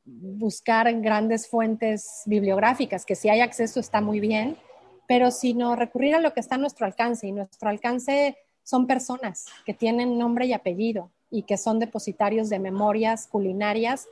buscar 0.06 0.92
grandes 1.02 1.50
fuentes 1.50 2.22
bibliográficas, 2.26 3.06
que 3.06 3.16
si 3.16 3.30
hay 3.30 3.42
acceso 3.42 3.80
está 3.80 4.02
muy 4.02 4.20
bien, 4.20 4.58
pero 5.08 5.32
sino 5.32 5.76
recurrir 5.76 6.16
a 6.16 6.20
lo 6.20 6.34
que 6.34 6.40
está 6.40 6.56
a 6.56 6.60
nuestro 6.60 6.86
alcance. 6.86 7.28
Y 7.28 7.32
nuestro 7.32 7.70
alcance 7.70 8.38
son 8.64 8.88
personas 8.88 9.48
que 9.66 9.74
tienen 9.74 10.18
nombre 10.18 10.46
y 10.46 10.54
apellido 10.54 11.12
y 11.30 11.44
que 11.44 11.58
son 11.58 11.80
depositarios 11.80 12.50
de 12.50 12.60
memorias 12.60 13.28
culinarias 13.28 14.08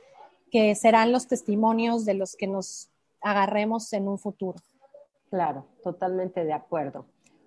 que 0.50 0.74
serán 0.74 1.10
los 1.10 1.26
testimonios 1.26 2.04
de 2.04 2.14
los 2.14 2.36
que 2.36 2.46
nos 2.46 2.90
agarremos 3.20 3.92
en 3.92 4.08
un 4.08 4.18
futuro. 4.18 4.58
Claro, 5.30 5.66
totalmente 5.82 6.44
de 6.44 6.52
acuerdo. 6.52 7.06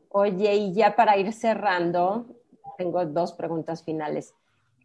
Oye, 0.09 0.55
y 0.55 0.73
ya 0.73 0.95
para 0.95 1.17
ir 1.17 1.31
cerrando, 1.31 2.25
tengo 2.77 3.05
dos 3.05 3.33
preguntas 3.33 3.83
finales. 3.83 4.33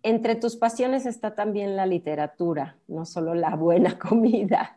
Entre 0.02 0.34
tus 0.34 0.56
pasiones 0.56 1.06
está 1.06 1.34
también 1.34 1.76
la 1.76 1.86
literatura, 1.86 2.76
no 2.88 3.04
solo 3.04 3.34
la 3.34 3.54
buena 3.54 3.98
comida. 3.98 4.76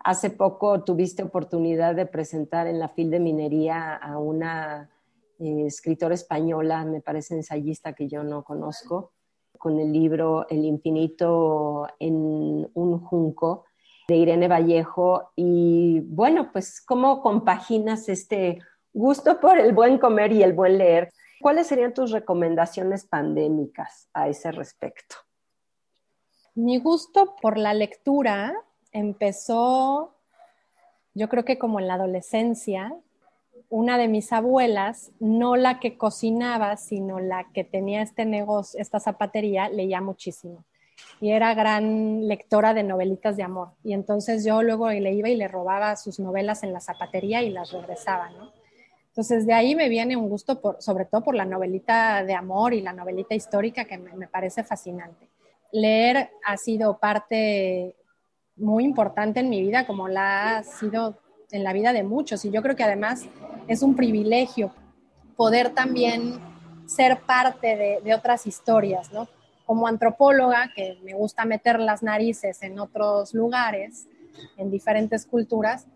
Hace 0.00 0.30
poco 0.30 0.82
tuviste 0.82 1.22
oportunidad 1.22 1.94
de 1.94 2.06
presentar 2.06 2.66
en 2.66 2.78
la 2.78 2.88
FIL 2.88 3.10
de 3.10 3.20
Minería 3.20 3.94
a 3.94 4.18
una 4.18 4.90
eh, 5.38 5.66
escritora 5.66 6.14
española, 6.14 6.84
me 6.84 7.00
parece 7.00 7.34
ensayista 7.34 7.92
que 7.92 8.08
yo 8.08 8.24
no 8.24 8.42
conozco, 8.42 9.12
con 9.58 9.78
el 9.78 9.92
libro 9.92 10.46
El 10.48 10.64
infinito 10.64 11.86
en 11.98 12.68
un 12.74 12.98
junco 13.00 13.64
de 14.08 14.16
Irene 14.16 14.48
Vallejo. 14.48 15.30
Y 15.36 16.00
bueno, 16.00 16.50
pues 16.52 16.82
cómo 16.84 17.22
compaginas 17.22 18.08
este 18.08 18.58
gusto 18.92 19.40
por 19.40 19.58
el 19.58 19.72
buen 19.72 19.98
comer 19.98 20.32
y 20.32 20.42
el 20.42 20.52
buen 20.52 20.78
leer. 20.78 21.12
¿Cuáles 21.40 21.66
serían 21.66 21.94
tus 21.94 22.10
recomendaciones 22.10 23.04
pandémicas 23.04 24.08
a 24.12 24.28
ese 24.28 24.52
respecto? 24.52 25.16
Mi 26.54 26.78
gusto 26.78 27.34
por 27.40 27.58
la 27.58 27.74
lectura 27.74 28.54
empezó, 28.92 30.14
yo 31.14 31.28
creo 31.28 31.44
que 31.44 31.58
como 31.58 31.80
en 31.80 31.88
la 31.88 31.94
adolescencia, 31.94 32.94
una 33.68 33.98
de 33.98 34.08
mis 34.08 34.32
abuelas, 34.32 35.10
no 35.18 35.56
la 35.56 35.80
que 35.80 35.98
cocinaba, 35.98 36.76
sino 36.76 37.18
la 37.18 37.50
que 37.52 37.64
tenía 37.64 38.02
este 38.02 38.24
negocio, 38.24 38.80
esta 38.80 39.00
zapatería, 39.00 39.68
leía 39.68 40.00
muchísimo 40.00 40.64
y 41.20 41.30
era 41.30 41.54
gran 41.54 42.26
lectora 42.28 42.74
de 42.74 42.82
novelitas 42.82 43.36
de 43.36 43.42
amor. 43.42 43.70
Y 43.82 43.92
entonces 43.92 44.44
yo 44.44 44.62
luego 44.62 44.90
le 44.90 45.12
iba 45.12 45.28
y 45.28 45.36
le 45.36 45.48
robaba 45.48 45.96
sus 45.96 46.18
novelas 46.18 46.62
en 46.62 46.72
la 46.72 46.80
zapatería 46.80 47.42
y 47.42 47.50
las 47.50 47.72
regresaba, 47.72 48.30
¿no? 48.30 48.52
Entonces 49.14 49.46
de 49.46 49.52
ahí 49.52 49.76
me 49.76 49.88
viene 49.88 50.16
un 50.16 50.28
gusto, 50.28 50.60
por, 50.60 50.82
sobre 50.82 51.04
todo 51.04 51.22
por 51.22 51.36
la 51.36 51.44
novelita 51.44 52.24
de 52.24 52.34
amor 52.34 52.74
y 52.74 52.80
la 52.80 52.92
novelita 52.92 53.36
histórica 53.36 53.84
que 53.84 53.96
me, 53.96 54.12
me 54.14 54.26
parece 54.26 54.64
fascinante. 54.64 55.28
leer 55.70 56.30
ha 56.44 56.56
sido 56.56 56.98
parte 56.98 57.94
muy 58.56 58.82
importante 58.82 59.38
en 59.38 59.50
mi 59.50 59.60
vida, 59.60 59.86
como 59.86 60.08
la 60.08 60.56
ha 60.56 60.64
sido 60.64 61.16
en 61.52 61.62
la 61.62 61.72
vida 61.72 61.92
de 61.92 62.02
muchos. 62.02 62.44
Y 62.44 62.50
yo 62.50 62.60
creo 62.60 62.74
que 62.74 62.82
además 62.82 63.26
es 63.68 63.84
un 63.84 63.94
privilegio 63.94 64.72
poder 65.36 65.70
también 65.70 66.40
ser 66.86 67.20
parte 67.20 67.76
de, 67.76 68.00
de 68.02 68.14
otras 68.14 68.48
historias, 68.48 69.12
¿no? 69.12 69.28
Como 69.64 69.86
antropóloga, 69.86 70.72
que 70.74 70.98
me 71.04 71.14
gusta 71.14 71.44
meter 71.44 71.78
las 71.78 72.02
narices 72.02 72.64
en 72.64 72.80
otros 72.80 73.32
lugares, 73.32 74.08
en 74.56 74.72
diferentes 74.72 75.24
culturas, 75.24 75.86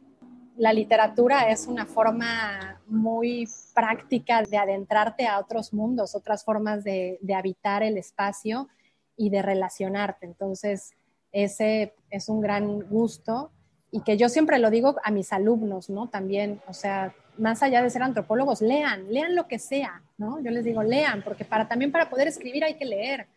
la 0.59 0.73
literatura 0.73 1.51
es 1.51 1.69
una 1.69 1.87
forma 1.87 2.81
muy 2.89 3.49
práctica 3.75 4.43
de 4.43 4.59
adentrarte 4.59 5.27
a 5.27 5.39
otros 5.39 5.73
mundos, 5.73 6.17
otras 6.17 6.45
formas 6.45 6.83
de, 6.83 7.19
habitar 7.35 7.85
el 7.85 7.97
espacio 7.97 8.69
y 9.17 9.31
de 9.31 9.41
relacionarte. 9.41 10.27
Entonces, 10.27 10.91
ese 11.31 11.95
es 12.11 12.29
un 12.29 12.41
gran 12.41 12.81
gusto 12.89 13.53
y 13.93 14.01
que 14.01 14.17
yo 14.17 14.29
siempre 14.29 14.59
lo 14.59 14.71
digo 14.71 14.97
a 15.05 15.13
mis 15.13 15.33
alumnos, 15.33 15.89
¿no? 15.91 16.09
También, 16.09 16.61
o 16.67 16.75
sea, 16.75 17.15
más 17.39 17.63
allá 17.63 17.81
de 17.81 17.91
ser 17.91 18.03
antropólogos, 18.03 18.61
lean, 18.61 19.13
lean 19.13 19.37
lo 19.37 19.47
que 19.47 19.61
sea, 19.61 20.03
¿no? 20.17 20.43
Yo 20.43 20.51
les 20.51 20.65
digo, 20.65 20.83
lean, 20.83 21.23
porque 21.23 21.45
para, 21.45 21.69
también 21.69 21.93
para 21.93 22.11
poder 22.11 22.27
escribir 22.27 22.65
hay 22.65 22.75
que 22.75 22.85
leer. 22.85 23.29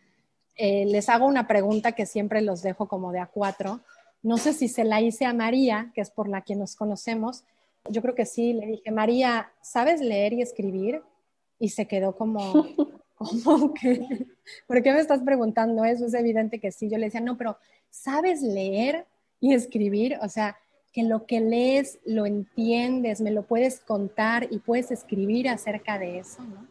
Eh, 0.56 0.86
les 0.86 1.08
hago 1.08 1.26
una 1.26 1.46
pregunta 1.46 1.92
que 1.92 2.04
siempre 2.04 2.42
los 2.42 2.62
dejo 2.62 2.88
como 2.88 3.12
de 3.12 3.20
a 3.20 3.26
cuatro 3.26 3.80
no 4.22 4.38
sé 4.38 4.52
si 4.52 4.68
se 4.68 4.84
la 4.84 5.00
hice 5.00 5.24
a 5.24 5.32
María, 5.32 5.90
que 5.94 6.00
es 6.00 6.10
por 6.10 6.28
la 6.28 6.42
que 6.42 6.54
nos 6.54 6.76
conocemos. 6.76 7.44
Yo 7.90 8.02
creo 8.02 8.14
que 8.14 8.26
sí, 8.26 8.52
le 8.52 8.66
dije, 8.66 8.90
María, 8.90 9.52
¿sabes 9.60 10.00
leer 10.00 10.32
y 10.32 10.42
escribir? 10.42 11.02
Y 11.58 11.70
se 11.70 11.86
quedó 11.86 12.14
como, 12.14 12.38
como 13.16 13.74
que, 13.74 14.26
¿por 14.66 14.82
qué 14.82 14.92
me 14.92 15.00
estás 15.00 15.22
preguntando 15.22 15.84
eso? 15.84 16.06
Es 16.06 16.14
evidente 16.14 16.60
que 16.60 16.70
sí. 16.70 16.88
Yo 16.88 16.98
le 16.98 17.06
decía, 17.06 17.20
no, 17.20 17.36
pero 17.36 17.56
¿sabes 17.90 18.42
leer 18.42 19.06
y 19.40 19.54
escribir? 19.54 20.18
O 20.22 20.28
sea, 20.28 20.56
que 20.92 21.02
lo 21.02 21.26
que 21.26 21.40
lees 21.40 21.98
lo 22.04 22.26
entiendes, 22.26 23.20
me 23.20 23.30
lo 23.30 23.42
puedes 23.42 23.80
contar 23.80 24.46
y 24.50 24.58
puedes 24.58 24.90
escribir 24.90 25.48
acerca 25.48 25.98
de 25.98 26.18
eso, 26.18 26.42
¿no? 26.44 26.68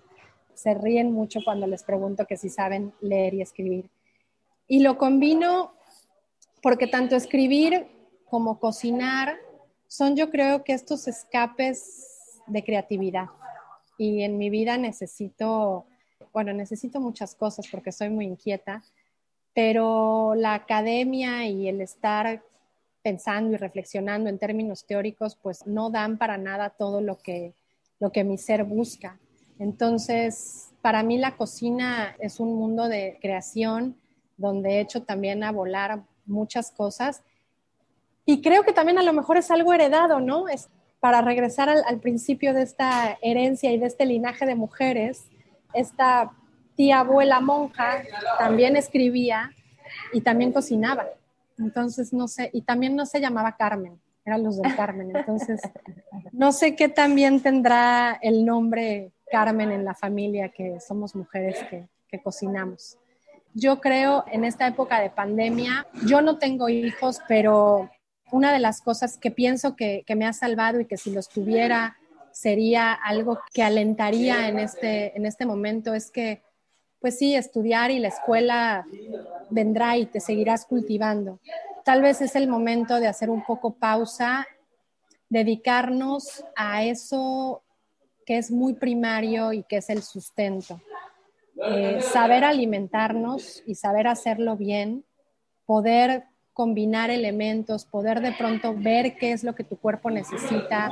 Se 0.54 0.76
ríen 0.76 1.12
mucho 1.12 1.40
cuando 1.44 1.66
les 1.66 1.84
pregunto 1.84 2.28
que 2.28 2.38
si 2.38 2.50
saben 2.50 2.94
leer 3.02 3.34
y 3.34 3.42
escribir. 3.42 3.90
Y 4.68 4.84
lo 4.84 4.98
combino 5.00 5.74
porque 6.62 6.88
tanto 6.88 7.16
escribir 7.16 7.88
como 8.26 8.60
cocinar 8.60 9.38
son 9.88 10.16
yo 10.16 10.30
creo 10.30 10.64
que 10.64 10.74
estos 10.74 11.08
escapes 11.08 12.40
de 12.48 12.64
creatividad. 12.64 13.26
Y 13.98 14.24
en 14.24 14.38
mi 14.38 14.50
vida 14.50 14.78
necesito, 14.78 15.86
bueno, 16.34 16.54
necesito 16.54 17.00
muchas 17.00 17.36
cosas 17.36 17.68
porque 17.70 17.92
soy 17.92 18.10
muy 18.10 18.26
inquieta, 18.26 18.84
pero 19.54 20.34
la 20.36 20.54
academia 20.54 21.46
y 21.46 21.68
el 21.68 21.82
estar 21.82 22.42
pensando 23.04 23.54
y 23.54 23.58
reflexionando 23.58 24.30
en 24.30 24.40
términos 24.40 24.86
teóricos, 24.86 25.36
pues 25.36 25.66
no 25.66 25.90
dan 25.90 26.18
para 26.18 26.38
nada 26.38 26.70
todo 26.70 27.02
lo 27.02 27.18
que, 27.18 27.54
lo 28.00 28.12
que 28.12 28.24
mi 28.24 28.38
ser 28.38 28.64
busca. 28.64 29.20
Entonces, 29.60 30.72
para 30.82 31.04
mí 31.04 31.18
la 31.18 31.36
cocina 31.36 32.16
es 32.20 32.40
un 32.40 32.56
mundo 32.56 32.88
de 32.88 33.18
creación 33.22 33.98
donde 34.38 34.72
he 34.72 34.80
hecho 34.80 35.04
también 35.04 35.44
a 35.44 35.52
volar 35.52 36.04
muchas 36.26 36.72
cosas. 36.72 37.24
Y 38.26 38.42
creo 38.42 38.64
que 38.64 38.74
también 38.74 38.98
a 39.00 39.04
lo 39.04 39.14
mejor 39.14 39.38
es 39.38 39.52
algo 39.52 39.74
heredado, 39.74 40.20
¿no? 40.20 40.48
Es 40.48 40.70
para 41.02 41.22
regresar 41.22 41.68
al, 41.68 42.00
principio 42.00 42.54
de 42.54 42.62
esta 42.62 43.18
herencia 43.22 43.72
y 43.72 43.80
de 43.80 43.88
este 43.88 44.06
linaje 44.06 44.46
de 44.46 44.54
mujeres, 44.54 45.26
esta 45.74 46.32
tía 46.76 47.00
abuela 47.00 47.40
monja 47.40 48.04
también 48.38 48.78
escribía 48.78 49.52
y 50.14 50.22
también 50.22 50.54
cocinaba. 50.54 51.08
Entonces, 51.58 52.14
no 52.14 52.28
sé, 52.28 52.52
y 52.54 52.62
también 52.62 52.96
no 52.96 53.08
se 53.08 53.20
llamaba 53.20 53.58
Carmen, 53.58 54.00
eran 54.24 54.44
los 54.44 54.62
del 54.62 54.76
Carmen. 54.78 55.16
Entonces, 55.16 55.60
no 56.32 56.52
sé 56.52 56.76
qué 56.76 56.88
también 56.88 57.42
tendrá 57.42 58.20
el 58.22 58.46
nombre 58.46 59.12
Carmen 59.32 59.72
en 59.72 59.84
la 59.84 59.96
familia, 59.96 60.50
que 60.50 60.80
somos 60.80 61.16
mujeres 61.16 61.58
que, 61.68 61.88
que 62.08 62.22
cocinamos. 62.22 63.00
Yo 63.54 63.82
creo 63.82 64.24
en 64.32 64.46
esta 64.46 64.68
época 64.68 65.02
de 65.02 65.10
pandemia, 65.10 65.86
yo 66.06 66.22
no 66.22 66.38
tengo 66.38 66.70
hijos, 66.70 67.20
pero 67.28 67.90
una 68.32 68.54
de 68.54 68.60
las 68.60 68.82
cosas 68.82 69.18
que 69.18 69.30
pienso 69.30 69.76
que, 69.76 70.06
me 70.16 70.26
ha 70.26 70.34
salvado 70.34 70.80
y 70.80 70.86
que 70.86 70.98
si 70.98 71.12
los 71.12 71.28
tuviera 71.28 71.98
sería 72.32 72.94
algo 72.94 73.40
que 73.54 73.62
alentaría 73.62 74.48
en 74.48 74.60
este, 74.60 75.16
en 75.18 75.26
este 75.26 75.46
momento 75.46 75.94
es 75.94 76.12
que, 76.12 76.42
pues 77.02 77.18
sí, 77.18 77.36
estudiar 77.36 77.92
y 77.92 78.00
la 78.00 78.08
escuela 78.08 78.86
vendrá 79.50 79.98
y 79.98 80.06
te 80.06 80.22
seguirás 80.22 80.66
cultivando. 80.66 81.40
Tal 81.84 82.02
vez 82.02 82.22
es 82.22 82.36
el 82.36 82.48
momento 82.48 83.00
de 83.00 83.08
hacer 83.08 83.30
un 83.30 83.44
poco 83.44 83.74
pausa, 83.74 84.48
dedicarnos 85.28 86.46
a 86.56 86.84
eso 86.84 87.64
que 88.26 88.38
es 88.38 88.50
muy 88.50 88.76
primario 88.76 89.52
y 89.52 89.64
que 89.64 89.78
es 89.78 89.90
el 89.90 90.04
sustento. 90.04 90.80
Eh, 91.64 92.02
saber 92.02 92.44
alimentarnos 92.44 93.62
y 93.68 93.76
saber 93.76 94.08
hacerlo 94.08 94.58
bien, 94.58 95.06
poder 95.66 96.26
combinar 96.54 97.12
elementos, 97.12 97.86
poder 97.86 98.22
de 98.22 98.34
pronto 98.34 98.74
ver 98.76 99.16
qué 99.16 99.32
es 99.32 99.44
lo 99.44 99.54
que 99.54 99.64
tu 99.64 99.78
cuerpo 99.78 100.10
necesita, 100.10 100.90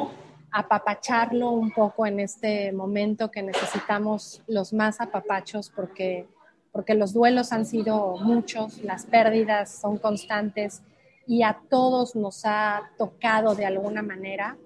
apapacharlo 0.51 1.51
un 1.51 1.71
poco 1.71 2.05
en 2.05 2.19
este 2.19 2.71
momento 2.71 3.31
que 3.31 3.41
necesitamos 3.41 4.41
los 4.47 4.71
más 4.73 5.01
apapachos 5.01 5.71
porque, 5.75 6.27
porque 6.71 6.93
los 6.93 7.13
duelos 7.13 7.51
han 7.51 7.65
sido 7.65 8.17
muchos, 8.17 8.83
las 8.83 9.05
pérdidas 9.05 9.71
son 9.71 9.97
constantes 9.97 10.81
y 11.25 11.43
a 11.43 11.59
todos 11.69 12.15
nos 12.15 12.45
ha 12.45 12.91
tocado 12.97 13.55
de 13.55 13.65
alguna 13.65 14.01
manera. 14.01 14.57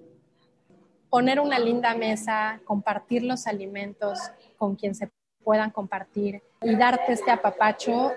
Poner 1.10 1.40
una 1.40 1.58
linda 1.58 1.94
mesa, 1.94 2.60
compartir 2.64 3.22
los 3.22 3.46
alimentos 3.46 4.18
con 4.56 4.74
quien 4.74 4.94
se 4.94 5.10
puedan 5.44 5.70
compartir 5.70 6.42
y 6.62 6.74
darte 6.74 7.12
este 7.12 7.30
apapacho, 7.30 8.12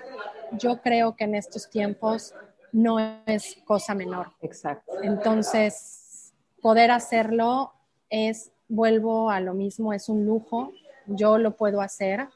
yo 0.52 0.80
creo 0.80 1.14
que 1.14 1.24
en 1.24 1.34
estos 1.34 1.68
tiempos 1.68 2.34
no 2.72 2.98
es 3.26 3.58
cosa 3.64 3.94
menor. 3.94 4.32
Exacto. 4.40 5.02
Entonces, 5.02 6.32
poder 6.60 6.90
hacerlo 6.90 7.72
es, 8.10 8.50
vuelvo 8.68 9.30
a 9.30 9.40
lo 9.40 9.54
mismo, 9.54 9.92
es 9.92 10.08
un 10.08 10.24
lujo, 10.24 10.72
yo 11.06 11.38
lo 11.38 11.56
puedo 11.56 11.80
hacer, 11.80 12.28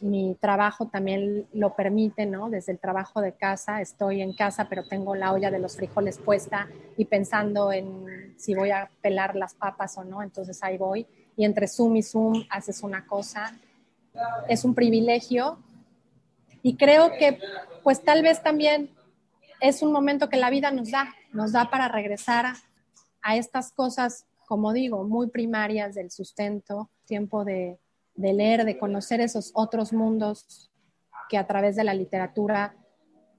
mi 0.00 0.36
trabajo 0.40 0.86
también 0.86 1.46
lo 1.52 1.76
permite, 1.76 2.26
¿no? 2.26 2.50
Desde 2.50 2.72
el 2.72 2.78
trabajo 2.80 3.20
de 3.20 3.32
casa, 3.32 3.80
estoy 3.80 4.20
en 4.20 4.34
casa, 4.34 4.68
pero 4.68 4.84
tengo 4.84 5.14
la 5.14 5.32
olla 5.32 5.50
de 5.50 5.60
los 5.60 5.76
frijoles 5.76 6.18
puesta 6.18 6.68
y 6.96 7.04
pensando 7.04 7.72
en 7.72 8.34
si 8.36 8.54
voy 8.54 8.70
a 8.70 8.90
pelar 9.00 9.36
las 9.36 9.54
papas 9.54 9.96
o 9.98 10.04
no, 10.04 10.22
entonces 10.22 10.60
ahí 10.62 10.76
voy. 10.76 11.06
Y 11.36 11.44
entre 11.44 11.68
Zoom 11.68 11.96
y 11.96 12.02
Zoom 12.02 12.44
haces 12.50 12.82
una 12.82 13.06
cosa 13.06 13.52
es 14.48 14.64
un 14.64 14.74
privilegio. 14.74 15.58
Y 16.62 16.76
creo 16.76 17.12
que 17.18 17.38
pues 17.82 18.02
tal 18.02 18.22
vez 18.22 18.42
también 18.42 18.90
es 19.60 19.82
un 19.82 19.92
momento 19.92 20.28
que 20.28 20.36
la 20.36 20.50
vida 20.50 20.70
nos 20.70 20.90
da, 20.90 21.14
nos 21.32 21.52
da 21.52 21.70
para 21.70 21.88
regresar 21.88 22.54
a, 23.22 23.36
estas 23.36 23.72
cosas, 23.72 24.26
como 24.46 24.72
digo, 24.72 25.04
muy 25.04 25.28
primarias 25.28 25.94
del 25.94 26.10
sustento, 26.10 26.90
tiempo 27.06 27.44
de, 27.44 27.78
de 28.14 28.32
leer, 28.32 28.64
de 28.64 28.78
conocer 28.78 29.20
esos 29.20 29.50
otros 29.54 29.92
mundos 29.92 30.70
que 31.28 31.38
a 31.38 31.46
través 31.46 31.76
de 31.76 31.84
la 31.84 31.94
literatura 31.94 32.74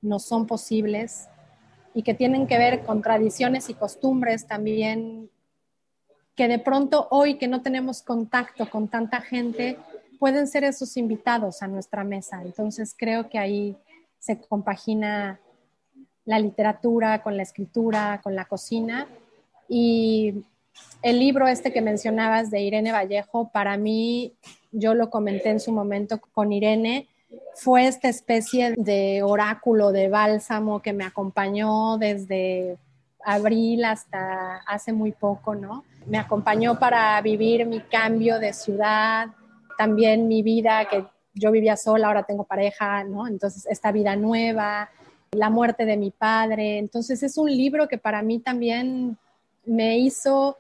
no 0.02 0.20
son 0.20 0.48
posibles 0.48 1.30
y 1.94 2.04
que 2.04 2.14
tienen 2.14 2.48
que 2.48 2.58
ver 2.58 2.84
con 2.84 3.02
tradiciones 3.02 3.70
y 3.70 3.74
costumbres 3.74 4.48
también 4.48 5.30
que 6.36 6.48
de 6.48 6.60
pronto 6.60 7.08
hoy 7.12 7.38
que 7.38 7.48
no 7.48 7.62
tenemos 7.62 8.02
contacto 8.02 8.70
con 8.70 8.88
tanta 8.88 9.22
gente, 9.22 9.78
pueden 10.24 10.48
ser 10.48 10.64
esos 10.64 10.96
invitados 10.96 11.62
a 11.62 11.68
nuestra 11.68 12.06
mesa. 12.06 12.42
Entonces 12.42 12.96
creo 12.98 13.28
que 13.28 13.38
ahí 13.38 13.76
se 14.20 14.40
compagina 14.40 15.38
la 16.24 16.40
literatura 16.40 17.22
con 17.22 17.36
la 17.36 17.44
escritura, 17.44 18.22
con 18.24 18.34
la 18.34 18.46
cocina. 18.46 19.06
Y 19.68 20.46
el 21.02 21.20
libro 21.20 21.46
este 21.46 21.74
que 21.74 21.82
mencionabas 21.82 22.52
de 22.52 22.62
Irene 22.62 22.94
Vallejo, 22.94 23.50
para 23.52 23.76
mí, 23.76 24.32
yo 24.72 24.94
lo 24.94 25.10
comenté 25.10 25.50
en 25.50 25.60
su 25.60 25.74
momento 25.74 26.22
con 26.32 26.54
Irene, 26.54 27.10
fue 27.56 27.86
esta 27.86 28.08
especie 28.08 28.76
de 28.78 29.24
oráculo, 29.24 29.92
de 29.92 30.08
bálsamo 30.08 30.82
que 30.82 30.94
me 30.94 31.04
acompañó 31.04 31.98
desde 31.98 32.78
abril 33.26 33.84
hasta 33.84 34.60
hace 34.68 34.94
muy 34.94 35.12
poco, 35.12 35.54
¿no? 35.54 35.84
Me 36.06 36.18
acompañó 36.18 36.80
para 36.80 37.20
vivir 37.20 37.66
mi 37.66 37.82
cambio 37.82 38.40
de 38.40 38.54
ciudad, 38.54 39.28
también 39.78 40.28
mi 40.28 40.42
vida, 40.42 40.88
que 40.90 41.06
yo 41.34 41.52
vivía 41.52 41.78
sola, 41.78 42.08
ahora 42.08 42.24
tengo 42.24 42.44
pareja, 42.44 43.04
¿no? 43.04 43.28
Entonces, 43.28 43.66
esta 43.68 43.92
vida 43.92 44.16
nueva, 44.16 44.90
la 45.32 45.50
muerte 45.50 45.86
de 45.86 45.98
mi 45.98 46.12
padre. 46.12 46.78
Entonces, 46.78 47.24
es 47.24 47.38
un 47.38 47.50
libro 47.50 47.88
que 47.88 47.98
para 47.98 48.22
mí 48.22 48.40
también 48.40 49.18
me 49.66 49.98
hizo 49.98 50.58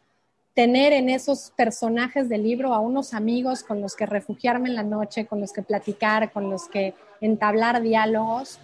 tener 0.53 0.93
en 0.93 1.09
esos 1.09 1.51
personajes 1.55 2.29
del 2.29 2.43
libro 2.43 2.73
a 2.73 2.79
unos 2.79 3.13
amigos 3.13 3.63
con 3.63 3.81
los 3.81 3.95
que 3.95 4.05
refugiarme 4.05 4.69
en 4.69 4.75
la 4.75 4.83
noche, 4.83 5.25
con 5.25 5.39
los 5.41 5.51
que 5.51 5.63
platicar, 5.63 6.31
con 6.31 6.49
los 6.49 6.67
que 6.67 6.93
entablar 7.21 7.81
diálogos. 7.81 8.59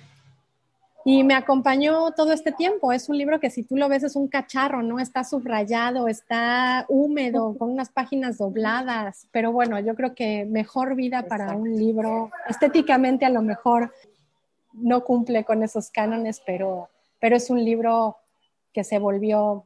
Y 1.06 1.24
me 1.24 1.34
acompañó 1.34 2.12
todo 2.12 2.34
este 2.34 2.52
tiempo. 2.52 2.92
Es 2.92 3.10
un 3.10 3.18
libro 3.18 3.40
que 3.40 3.50
si 3.50 3.64
tú 3.64 3.78
lo 3.78 3.88
ves 3.88 4.04
es 4.04 4.16
un 4.16 4.28
cacharro, 4.28 4.84
¿no? 4.84 5.00
Está 5.00 5.24
subrayado, 5.24 6.08
está 6.08 6.86
húmedo, 6.90 7.56
con 7.58 7.72
unas 7.72 7.90
páginas 7.90 8.38
dobladas, 8.38 9.28
pero 9.32 9.52
bueno, 9.52 9.80
yo 9.80 9.96
creo 9.96 10.14
que 10.14 10.46
mejor 10.46 10.96
vida 10.96 11.24
para 11.24 11.56
un 11.56 11.78
libro. 11.78 12.32
Estéticamente 12.48 13.26
a 13.26 13.30
lo 13.30 13.42
mejor 13.42 13.94
no 14.74 15.04
cumple 15.04 15.44
con 15.46 15.64
esos 15.64 15.90
cánones, 15.90 16.42
pero, 16.46 16.90
pero 17.20 17.38
es 17.38 17.50
un 17.50 17.64
libro 17.64 18.18
que 18.74 18.84
se 18.84 19.00
volvió, 19.00 19.66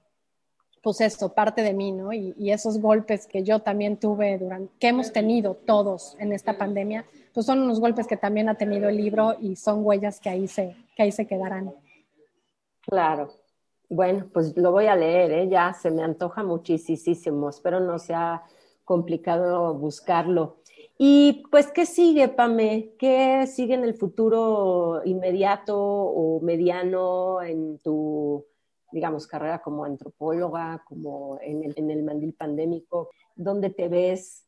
pues 0.82 1.02
eso, 1.02 1.34
parte 1.34 1.62
de 1.62 1.74
mí, 1.74 1.92
¿no? 1.92 2.14
Y, 2.14 2.34
y 2.38 2.52
esos 2.52 2.80
golpes 2.80 3.26
que 3.26 3.44
yo 3.44 3.60
también 3.60 3.98
tuve 3.98 4.38
durante, 4.38 4.72
que 4.80 4.88
hemos 4.88 5.12
tenido 5.12 5.56
todos 5.56 6.16
en 6.20 6.32
esta 6.32 6.58
pandemia, 6.58 7.06
pues 7.34 7.46
son 7.46 7.60
unos 7.62 7.80
golpes 7.80 8.08
que 8.08 8.18
también 8.18 8.50
ha 8.50 8.56
tenido 8.56 8.90
el 8.90 8.98
libro 8.98 9.36
y 9.40 9.56
son 9.56 9.86
huellas 9.86 10.20
que 10.20 10.30
ahí 10.30 10.48
se, 10.48 10.76
que 10.96 11.04
ahí 11.04 11.12
se 11.12 11.26
quedarán. 11.26 11.74
Claro. 12.82 13.32
Bueno, 13.90 14.28
pues 14.34 14.56
lo 14.58 14.72
voy 14.72 14.88
a 14.88 14.96
leer, 14.96 15.32
¿eh? 15.32 15.50
ya 15.50 15.74
se 15.74 15.92
me 15.92 16.04
antoja 16.04 16.44
muchísimo. 16.44 17.50
Espero 17.50 17.80
no 17.80 18.00
sea 18.00 18.44
complicado 18.84 19.74
buscarlo. 19.76 20.58
Y 20.98 21.44
pues, 21.52 21.72
¿qué 21.72 21.86
sigue, 21.86 22.30
Pame? 22.30 22.94
¿Qué 23.00 23.48
sigue 23.48 23.74
en 23.74 23.84
el 23.84 23.96
futuro 23.96 25.02
inmediato 25.06 25.78
o 25.78 26.40
mediano 26.42 27.42
en 27.42 27.80
tu, 27.80 28.46
digamos, 28.92 29.28
carrera 29.28 29.62
como 29.62 29.86
antropóloga, 29.86 30.84
como 30.88 31.40
en 31.42 31.64
el, 31.64 31.74
en 31.78 31.92
el 31.92 32.04
mandil 32.04 32.34
pandémico? 32.34 33.10
¿Dónde 33.36 33.70
te 33.72 33.88
ves 33.88 34.46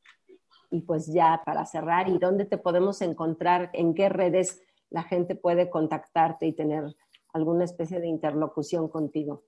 y 0.70 0.82
pues 0.82 1.08
ya 1.08 1.42
para 1.46 1.66
cerrar, 1.66 2.10
¿y 2.10 2.18
dónde 2.18 2.46
te 2.46 2.58
podemos 2.58 3.02
encontrar? 3.02 3.70
¿En 3.74 3.94
qué 3.94 4.10
redes 4.10 4.62
la 4.90 5.04
gente 5.04 5.36
puede 5.36 5.70
contactarte 5.70 6.46
y 6.46 6.54
tener 6.54 6.96
alguna 7.34 7.66
especie 7.66 8.00
de 8.00 8.08
interlocución 8.08 8.88
contigo? 8.88 9.44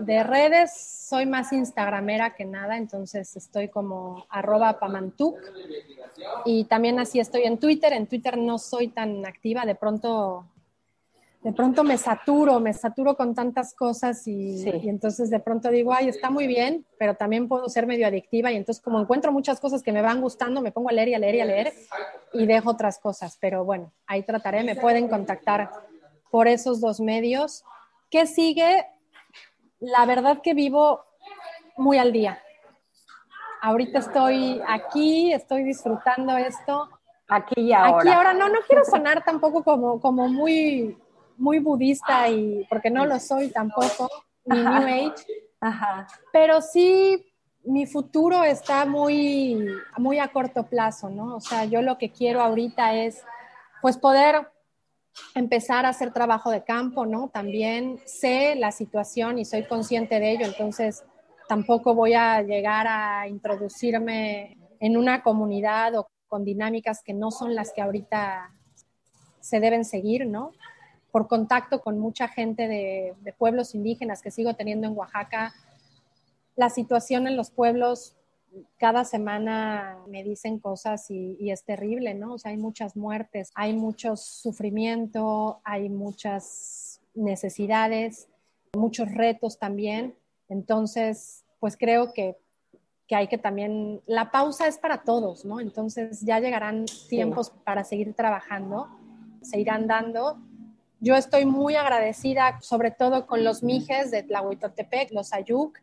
De 0.00 0.24
redes 0.24 1.06
soy 1.08 1.24
más 1.24 1.52
instagramera 1.52 2.34
que 2.34 2.44
nada, 2.44 2.76
entonces 2.76 3.36
estoy 3.36 3.68
como 3.68 4.26
arroba 4.28 4.80
pamantuk 4.80 5.36
y 6.44 6.64
también 6.64 6.98
así 6.98 7.20
estoy 7.20 7.42
en 7.44 7.58
Twitter. 7.58 7.92
En 7.92 8.08
Twitter 8.08 8.36
no 8.36 8.58
soy 8.58 8.88
tan 8.88 9.24
activa, 9.24 9.64
de 9.64 9.76
pronto 9.76 10.46
de 11.44 11.52
pronto 11.52 11.84
me 11.84 11.98
saturo, 11.98 12.58
me 12.58 12.72
saturo 12.72 13.18
con 13.18 13.34
tantas 13.34 13.74
cosas 13.74 14.26
y, 14.26 14.66
entonces 14.88 15.28
de 15.28 15.40
pronto 15.40 15.68
digo, 15.68 15.92
ay, 15.92 16.08
está 16.08 16.30
muy 16.30 16.46
bien, 16.46 16.86
pero 16.98 17.16
también 17.16 17.48
puedo 17.48 17.68
ser 17.68 17.86
medio 17.86 18.06
adictiva 18.06 18.50
y 18.50 18.56
entonces 18.56 18.82
como 18.82 18.98
encuentro 18.98 19.30
muchas 19.30 19.60
cosas 19.60 19.82
que 19.82 19.92
me 19.92 20.00
van 20.00 20.22
gustando, 20.22 20.62
me 20.62 20.72
pongo 20.72 20.88
a 20.88 20.92
leer 20.92 21.08
y 21.08 21.14
a 21.14 21.18
leer 21.18 21.34
y 21.34 21.40
a 21.42 21.44
leer 21.44 21.72
y 22.32 22.46
dejo 22.46 22.70
otras 22.70 22.98
cosas, 22.98 23.36
pero 23.38 23.62
bueno, 23.62 23.92
ahí 24.06 24.22
trataré, 24.22 24.64
me 24.64 24.74
pueden 24.74 25.06
contactar 25.06 25.70
por 26.30 26.48
esos 26.48 26.80
dos 26.80 26.98
medios. 26.98 27.62
¿Qué 28.08 28.26
sigue? 28.26 28.86
La 29.80 30.06
verdad 30.06 30.40
que 30.42 30.54
vivo 30.54 31.04
muy 31.76 31.98
al 31.98 32.10
día. 32.10 32.40
Ahorita 33.60 33.98
estoy 33.98 34.62
aquí, 34.66 35.30
estoy 35.30 35.64
disfrutando 35.64 36.38
esto. 36.38 36.88
Aquí 37.28 37.60
y 37.60 37.72
ahora. 37.74 37.98
Aquí 37.98 38.08
ahora, 38.08 38.32
no, 38.32 38.48
no 38.48 38.60
quiero 38.66 38.84
sonar 38.86 39.22
tampoco 39.24 39.62
como, 39.62 40.00
como 40.00 40.28
muy 40.28 40.98
muy 41.36 41.58
budista 41.58 42.28
y 42.28 42.66
porque 42.68 42.90
no 42.90 43.06
lo 43.06 43.18
soy 43.18 43.50
tampoco, 43.50 44.08
ni 44.44 44.58
New 44.58 44.72
Age. 44.72 45.26
Ajá. 45.60 46.06
Pero 46.32 46.60
sí, 46.60 47.24
mi 47.64 47.86
futuro 47.86 48.44
está 48.44 48.84
muy, 48.84 49.66
muy 49.96 50.18
a 50.18 50.28
corto 50.28 50.64
plazo, 50.64 51.08
¿no? 51.08 51.36
O 51.36 51.40
sea, 51.40 51.64
yo 51.64 51.82
lo 51.82 51.98
que 51.98 52.10
quiero 52.10 52.40
ahorita 52.40 52.94
es, 52.94 53.22
pues, 53.80 53.96
poder 53.96 54.48
empezar 55.34 55.86
a 55.86 55.90
hacer 55.90 56.12
trabajo 56.12 56.50
de 56.50 56.64
campo, 56.64 57.06
¿no? 57.06 57.28
También 57.28 58.00
sé 58.04 58.54
la 58.56 58.72
situación 58.72 59.38
y 59.38 59.44
soy 59.44 59.64
consciente 59.64 60.18
de 60.20 60.32
ello, 60.32 60.46
entonces 60.46 61.04
tampoco 61.48 61.94
voy 61.94 62.14
a 62.14 62.42
llegar 62.42 62.86
a 62.88 63.28
introducirme 63.28 64.56
en 64.80 64.96
una 64.96 65.22
comunidad 65.22 65.94
o 65.94 66.08
con 66.26 66.44
dinámicas 66.44 67.02
que 67.04 67.14
no 67.14 67.30
son 67.30 67.54
las 67.54 67.72
que 67.72 67.80
ahorita 67.80 68.50
se 69.40 69.60
deben 69.60 69.84
seguir, 69.84 70.26
¿no? 70.26 70.52
Por 71.14 71.28
contacto 71.28 71.80
con 71.80 72.00
mucha 72.00 72.26
gente 72.26 72.66
de, 72.66 73.14
pueblos 73.38 73.76
indígenas 73.76 74.20
que 74.20 74.32
sigo 74.32 74.54
teniendo 74.54 74.88
en 74.88 74.98
Oaxaca, 74.98 75.54
la 76.56 76.70
situación 76.70 77.28
en 77.28 77.36
los 77.36 77.52
pueblos 77.52 78.16
cada 78.78 79.04
semana 79.04 79.96
me 80.08 80.24
dicen 80.24 80.58
cosas 80.58 81.08
y, 81.12 81.52
es 81.52 81.62
terrible, 81.62 82.14
¿no? 82.14 82.34
O 82.34 82.38
sea, 82.38 82.50
hay 82.50 82.56
muchas 82.56 82.96
muertes, 82.96 83.52
hay 83.54 83.74
mucho 83.74 84.16
sufrimiento, 84.16 85.60
hay 85.62 85.88
muchas 85.88 87.00
necesidades, 87.14 88.28
muchos 88.76 89.08
retos 89.12 89.60
también. 89.60 90.16
Entonces, 90.48 91.44
pues 91.60 91.76
creo 91.76 92.12
que, 92.12 92.36
que 93.06 93.14
hay 93.14 93.28
que 93.28 93.38
también, 93.38 94.02
la 94.06 94.32
pausa 94.32 94.66
es 94.66 94.78
para 94.78 95.04
todos, 95.04 95.44
¿no? 95.44 95.60
Entonces 95.60 96.22
ya 96.22 96.40
llegarán 96.40 96.86
tiempos 97.08 97.50
para 97.50 97.84
seguir 97.84 98.14
trabajando, 98.14 98.88
se 99.42 99.60
irán 99.60 99.86
dando 99.86 100.42
yo 101.04 101.14
estoy 101.16 101.44
muy 101.44 101.76
agradecida, 101.76 102.58
sobre 102.62 102.90
todo 102.90 103.26
con 103.26 103.44
los 103.44 103.62
mijes 103.62 104.10
de 104.10 104.22
Tlahuitotepec, 104.22 105.12
los 105.12 105.34
Ayuk, 105.34 105.78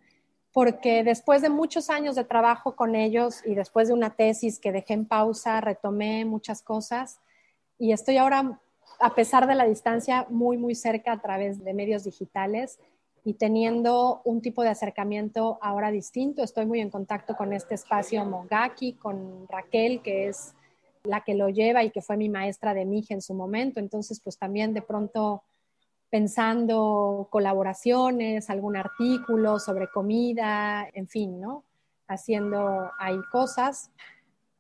porque 0.52 1.04
después 1.04 1.44
de 1.44 1.50
muchos 1.50 1.92
años 1.92 2.16
de 2.16 2.24
trabajo 2.24 2.76
con 2.76 2.96
ellos 2.96 3.42
y 3.46 3.54
después 3.54 3.88
de 3.88 3.94
una 3.94 4.16
tesis 4.16 4.60
que 4.60 4.72
dejé 4.72 4.94
en 4.94 5.06
pausa, 5.06 5.62
retomé 5.62 6.26
muchas 6.26 6.64
cosas 6.64 7.20
y 7.78 7.92
estoy 7.92 8.18
ahora, 8.18 8.60
a 9.00 9.14
pesar 9.14 9.46
de 9.46 9.54
la 9.54 9.66
distancia, 9.66 10.26
muy, 10.30 10.58
muy 10.58 10.74
cerca 10.74 11.12
a 11.12 11.22
través 11.22 11.64
de 11.64 11.74
medios 11.76 12.04
digitales 12.04 12.80
y 13.24 13.36
teniendo 13.36 14.22
un 14.26 14.42
tipo 14.42 14.64
de 14.64 14.70
acercamiento 14.70 15.60
ahora 15.62 15.92
distinto. 15.92 16.42
Estoy 16.42 16.66
muy 16.66 16.82
en 16.82 16.90
contacto 16.90 17.36
con 17.38 17.54
este 17.54 17.76
espacio 17.76 18.26
Mogaki, 18.26 18.94
con 18.94 19.48
Raquel, 19.48 20.02
que 20.02 20.30
es 20.30 20.56
la 21.04 21.22
que 21.22 21.36
lo 21.36 21.50
lleva 21.50 21.84
y 21.84 21.92
que 21.92 22.02
fue 22.02 22.18
mi 22.18 22.30
maestra 22.30 22.74
de 22.74 22.86
Mije 22.86 23.14
en 23.14 23.22
su 23.22 23.34
momento. 23.34 23.80
Entonces, 23.80 24.20
pues 24.24 24.38
también 24.38 24.74
de 24.74 24.82
pronto 24.82 25.44
pensando 26.10 27.28
colaboraciones, 27.32 28.50
algún 28.50 28.76
artículo 28.76 29.60
sobre 29.60 29.88
comida, 29.88 30.88
en 30.94 31.08
fin, 31.08 31.40
¿no? 31.40 31.64
Haciendo 32.08 32.92
ahí 33.00 33.18
cosas. 33.32 33.92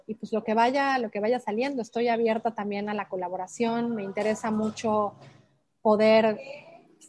Y 0.07 0.15
pues 0.15 0.31
lo 0.31 0.43
que 0.43 0.53
vaya, 0.53 0.97
lo 0.97 1.11
que 1.11 1.19
vaya 1.19 1.39
saliendo, 1.39 1.81
estoy 1.81 2.07
abierta 2.07 2.55
también 2.55 2.89
a 2.89 2.93
la 2.93 3.09
colaboración, 3.09 3.95
me 3.95 4.03
interesa 4.03 4.49
mucho 4.49 5.13
poder 5.81 6.39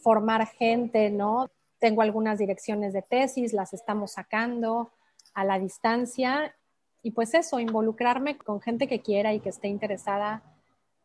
formar 0.03 0.45
gente, 0.47 1.09
¿no? 1.09 1.49
Tengo 1.79 2.01
algunas 2.01 2.37
direcciones 2.37 2.93
de 2.93 3.01
tesis, 3.01 3.53
las 3.53 3.73
estamos 3.73 4.11
sacando 4.11 4.91
a 5.33 5.45
la 5.45 5.57
distancia 5.57 6.53
y 7.03 7.11
pues 7.11 7.33
eso, 7.33 7.59
involucrarme 7.59 8.37
con 8.37 8.61
gente 8.61 8.87
que 8.87 9.01
quiera 9.01 9.33
y 9.33 9.41
que 9.41 9.49
esté 9.49 9.67
interesada. 9.67 10.41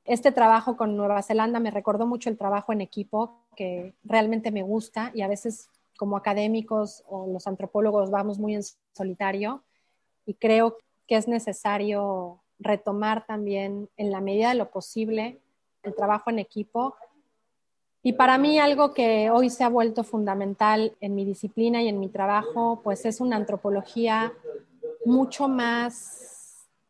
Este 0.04 0.30
trabajo 0.30 0.76
con 0.76 0.96
Nueva 0.96 1.22
Zelanda 1.22 1.58
me 1.58 1.72
recordó 1.72 2.06
mucho 2.06 2.30
el 2.30 2.38
trabajo 2.38 2.72
en 2.72 2.80
equipo, 2.80 3.44
que 3.56 3.94
realmente 4.04 4.52
me 4.52 4.62
gusta 4.62 5.10
y 5.12 5.22
a 5.22 5.28
veces 5.28 5.68
como 5.98 6.16
académicos 6.16 7.02
o 7.08 7.26
los 7.26 7.48
antropólogos 7.48 8.12
vamos 8.12 8.38
muy 8.38 8.54
en 8.54 8.62
solitario 8.92 9.64
y 10.24 10.34
creo 10.34 10.76
que 11.08 11.16
es 11.16 11.26
necesario 11.26 12.40
retomar 12.60 13.26
también 13.26 13.88
en 13.96 14.12
la 14.12 14.20
medida 14.20 14.50
de 14.50 14.54
lo 14.54 14.70
posible 14.70 15.40
el 15.82 15.94
trabajo 15.96 16.30
en 16.30 16.38
equipo. 16.38 16.94
Y 18.04 18.12
para 18.12 18.38
mí 18.38 18.60
algo 18.60 18.94
que 18.94 19.30
hoy 19.30 19.50
se 19.50 19.64
ha 19.64 19.68
vuelto 19.68 20.04
fundamental 20.04 20.96
en 21.00 21.16
mi 21.16 21.24
disciplina 21.24 21.82
y 21.82 21.88
en 21.88 21.98
mi 21.98 22.08
trabajo, 22.08 22.80
pues 22.84 23.04
es 23.04 23.20
una 23.20 23.36
antropología 23.36 24.32
mucho 25.04 25.48
más 25.48 26.28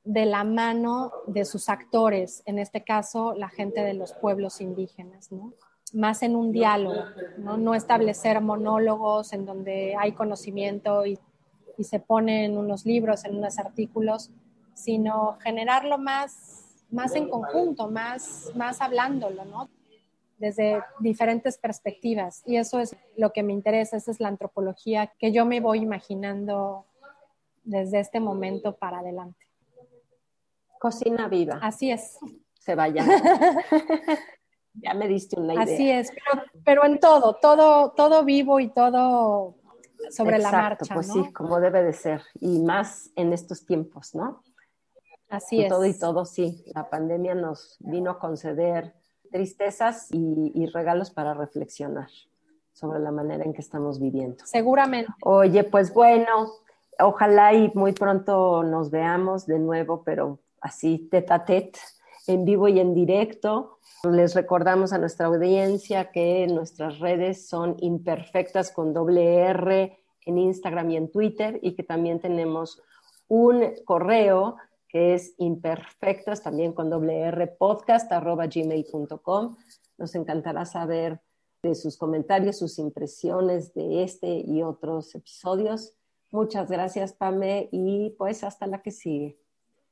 de 0.05 0.24
la 0.24 0.43
mano 0.43 1.12
de 1.26 1.44
sus 1.44 1.68
actores, 1.68 2.43
en 2.47 2.59
este 2.59 2.82
caso 2.82 3.35
la 3.35 3.51
gente 3.51 3.82
de 3.82 3.93
los 3.93 4.14
pueblos 4.14 4.60
indígenas, 4.62 5.28
más 5.93 6.22
en 6.22 6.35
un 6.35 6.51
diálogo, 6.51 7.02
¿no? 7.36 7.74
establecer 7.74 8.40
monólogos 8.40 9.32
en 9.32 9.44
donde 9.44 9.94
hay 9.98 10.12
conocimiento 10.12 11.05
y, 11.06 11.18
se 11.80 12.01
ponen 12.01 12.59
unos 12.59 12.85
libros, 12.85 13.24
en 13.24 13.36
unos 13.36 13.56
artículos, 13.60 14.32
sino 14.74 15.39
generarlo 15.40 15.97
más, 15.97 16.74
más 16.90 17.14
en 17.14 17.28
conjunto, 17.30 17.89
más, 17.89 18.51
más 18.56 18.80
hablándolo, 18.80 19.44
desde 20.39 20.82
diferentes 20.98 21.56
perspectivas. 21.56 22.43
Y 22.47 22.56
eso 22.56 22.80
es 22.80 22.97
lo 23.16 23.32
que 23.32 23.44
me 23.44 23.52
interesa, 23.52 23.97
esa 23.97 24.10
es 24.10 24.18
la 24.18 24.26
antropología 24.26 25.12
que 25.20 25.30
yo 25.30 25.44
me 25.44 25.60
voy 25.60 25.78
imaginando 25.78 26.88
desde 27.69 28.01
este 28.01 28.19
momento 28.19 28.77
para 28.77 29.01
adelante. 29.01 29.47
Cocina 30.81 31.28
viva. 31.28 31.59
Así 31.61 31.90
es. 31.90 32.19
Se 32.55 32.74
vaya. 32.74 33.05
ya 34.74 34.95
me 34.95 35.07
diste 35.07 35.39
una 35.39 35.55
idea. 35.55 35.65
Así 35.65 35.90
es, 35.90 36.11
pero, 36.65 36.85
en 36.85 36.99
todo, 36.99 37.36
todo, 37.40 37.93
todo 37.93 38.24
vivo 38.24 38.59
y 38.61 38.69
todo 38.69 39.57
sobre 40.11 40.39
la 40.39 40.51
marcha. 40.51 40.95
Pues 40.95 41.12
sí, 41.12 41.32
como 41.32 41.61
debe 41.61 41.82
de 41.82 41.93
ser. 41.93 42.23
Y 42.40 42.61
más 42.61 43.11
en 43.16 43.32
estos 43.32 43.66
tiempos, 43.66 44.15
¿no? 44.15 44.43
Así 45.28 45.62
es. 45.62 45.69
Todo 45.69 45.85
y 45.85 45.99
todo, 45.99 46.24
sí. 46.24 46.65
La 46.74 46.89
pandemia 46.89 47.35
nos 47.35 47.77
vino 47.81 48.11
a 48.11 48.19
conceder 48.19 48.95
tristezas 49.31 50.09
y, 50.11 50.53
y 50.55 50.66
regalos 50.66 51.11
para 51.11 51.35
reflexionar 51.35 52.09
sobre 52.73 53.01
la 53.01 53.11
manera 53.11 53.45
en 53.45 53.53
que 53.53 53.61
estamos 53.61 54.01
viviendo. 54.01 54.47
Seguramente. 54.47 55.12
Oye, 55.23 55.65
pues 55.65 55.93
bueno, 55.93 56.51
ojalá 57.01 57.55
y 57.55 57.70
muy 57.75 57.93
pronto 57.93 58.62
nos 58.62 58.91
veamos 58.91 59.47
de 59.47 59.59
nuevo, 59.59 60.03
pero 60.05 60.39
así 60.61 61.09
tete 61.11 61.33
a 61.33 61.45
tete, 61.45 61.81
en 62.27 62.45
vivo 62.45 62.69
y 62.69 62.81
en 62.81 62.95
directo. 62.95 63.79
Les 64.05 64.35
recordamos 64.35 64.93
a 64.93 64.99
nuestra 64.99 65.27
audiencia 65.27 66.11
que 66.11 66.47
nuestras 66.47 66.99
redes 66.99 67.49
son 67.49 67.77
imperfectas 67.81 68.70
con 68.70 68.93
doble 68.93 69.37
R 69.37 69.99
en 70.27 70.39
Instagram 70.39 70.91
y 70.91 70.97
en 70.97 71.11
Twitter 71.11 71.59
y 71.62 71.75
que 71.75 71.83
también 71.83 72.20
tenemos 72.20 72.83
un 73.29 73.75
correo 73.85 74.57
que 74.89 75.15
es 75.15 75.35
imperfectas 75.39 76.43
también 76.43 76.73
con 76.73 76.91
doble 76.91 77.20
R 77.20 77.47
podcast 77.59 78.11
arroba 78.12 78.47
gmail.com. 78.47 79.57
Nos 79.99 80.15
encantará 80.15 80.65
saber 80.65 81.20
de 81.62 81.75
sus 81.75 81.97
comentarios, 81.97 82.59
sus 82.59 82.79
impresiones 82.79 83.75
de 83.75 84.03
este 84.05 84.29
y 84.47 84.62
otros 84.62 85.15
episodios. 85.15 85.95
Muchas 86.31 86.71
gracias, 86.71 87.13
Pame, 87.13 87.69
y 87.73 88.11
pues 88.19 88.45
hasta 88.45 88.67
la 88.67 88.83
que 88.83 88.91
sigue. 88.91 89.39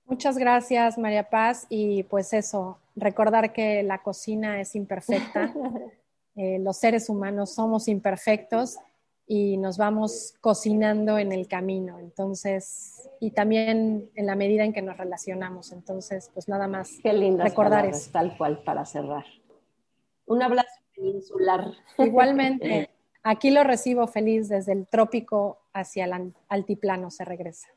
Muchas 0.04 0.38
gracias, 0.38 0.98
María 0.98 1.28
Paz, 1.30 1.66
y 1.68 2.04
pues 2.04 2.32
eso, 2.32 2.78
recordar 2.94 3.52
que 3.52 3.82
la 3.82 4.02
cocina 4.02 4.60
es 4.60 4.76
imperfecta, 4.76 5.52
eh, 6.36 6.58
los 6.60 6.76
seres 6.76 7.08
humanos 7.08 7.54
somos 7.54 7.88
imperfectos 7.88 8.76
y 9.26 9.56
nos 9.56 9.78
vamos 9.78 10.34
cocinando 10.40 11.18
en 11.18 11.32
el 11.32 11.48
camino, 11.48 11.98
entonces, 11.98 13.10
y 13.18 13.32
también 13.32 14.08
en 14.14 14.26
la 14.26 14.36
medida 14.36 14.64
en 14.64 14.72
que 14.72 14.82
nos 14.82 14.96
relacionamos, 14.96 15.72
entonces, 15.72 16.30
pues 16.32 16.48
nada 16.48 16.68
más 16.68 16.92
Qué 17.02 17.12
recordar 17.12 17.86
eso. 17.86 18.10
Tal 18.12 18.36
cual 18.36 18.62
para 18.62 18.84
cerrar. 18.84 19.24
Un 20.26 20.42
abrazo 20.42 20.68
peninsular. 20.94 21.72
Igualmente, 21.98 22.90
aquí 23.26 23.50
lo 23.50 23.64
recibo 23.64 24.06
feliz 24.06 24.48
desde 24.48 24.72
el 24.72 24.86
trópico 24.86 25.58
hacia 25.72 26.04
el 26.04 26.32
altiplano 26.48 27.10
se 27.10 27.24
regresa. 27.24 27.68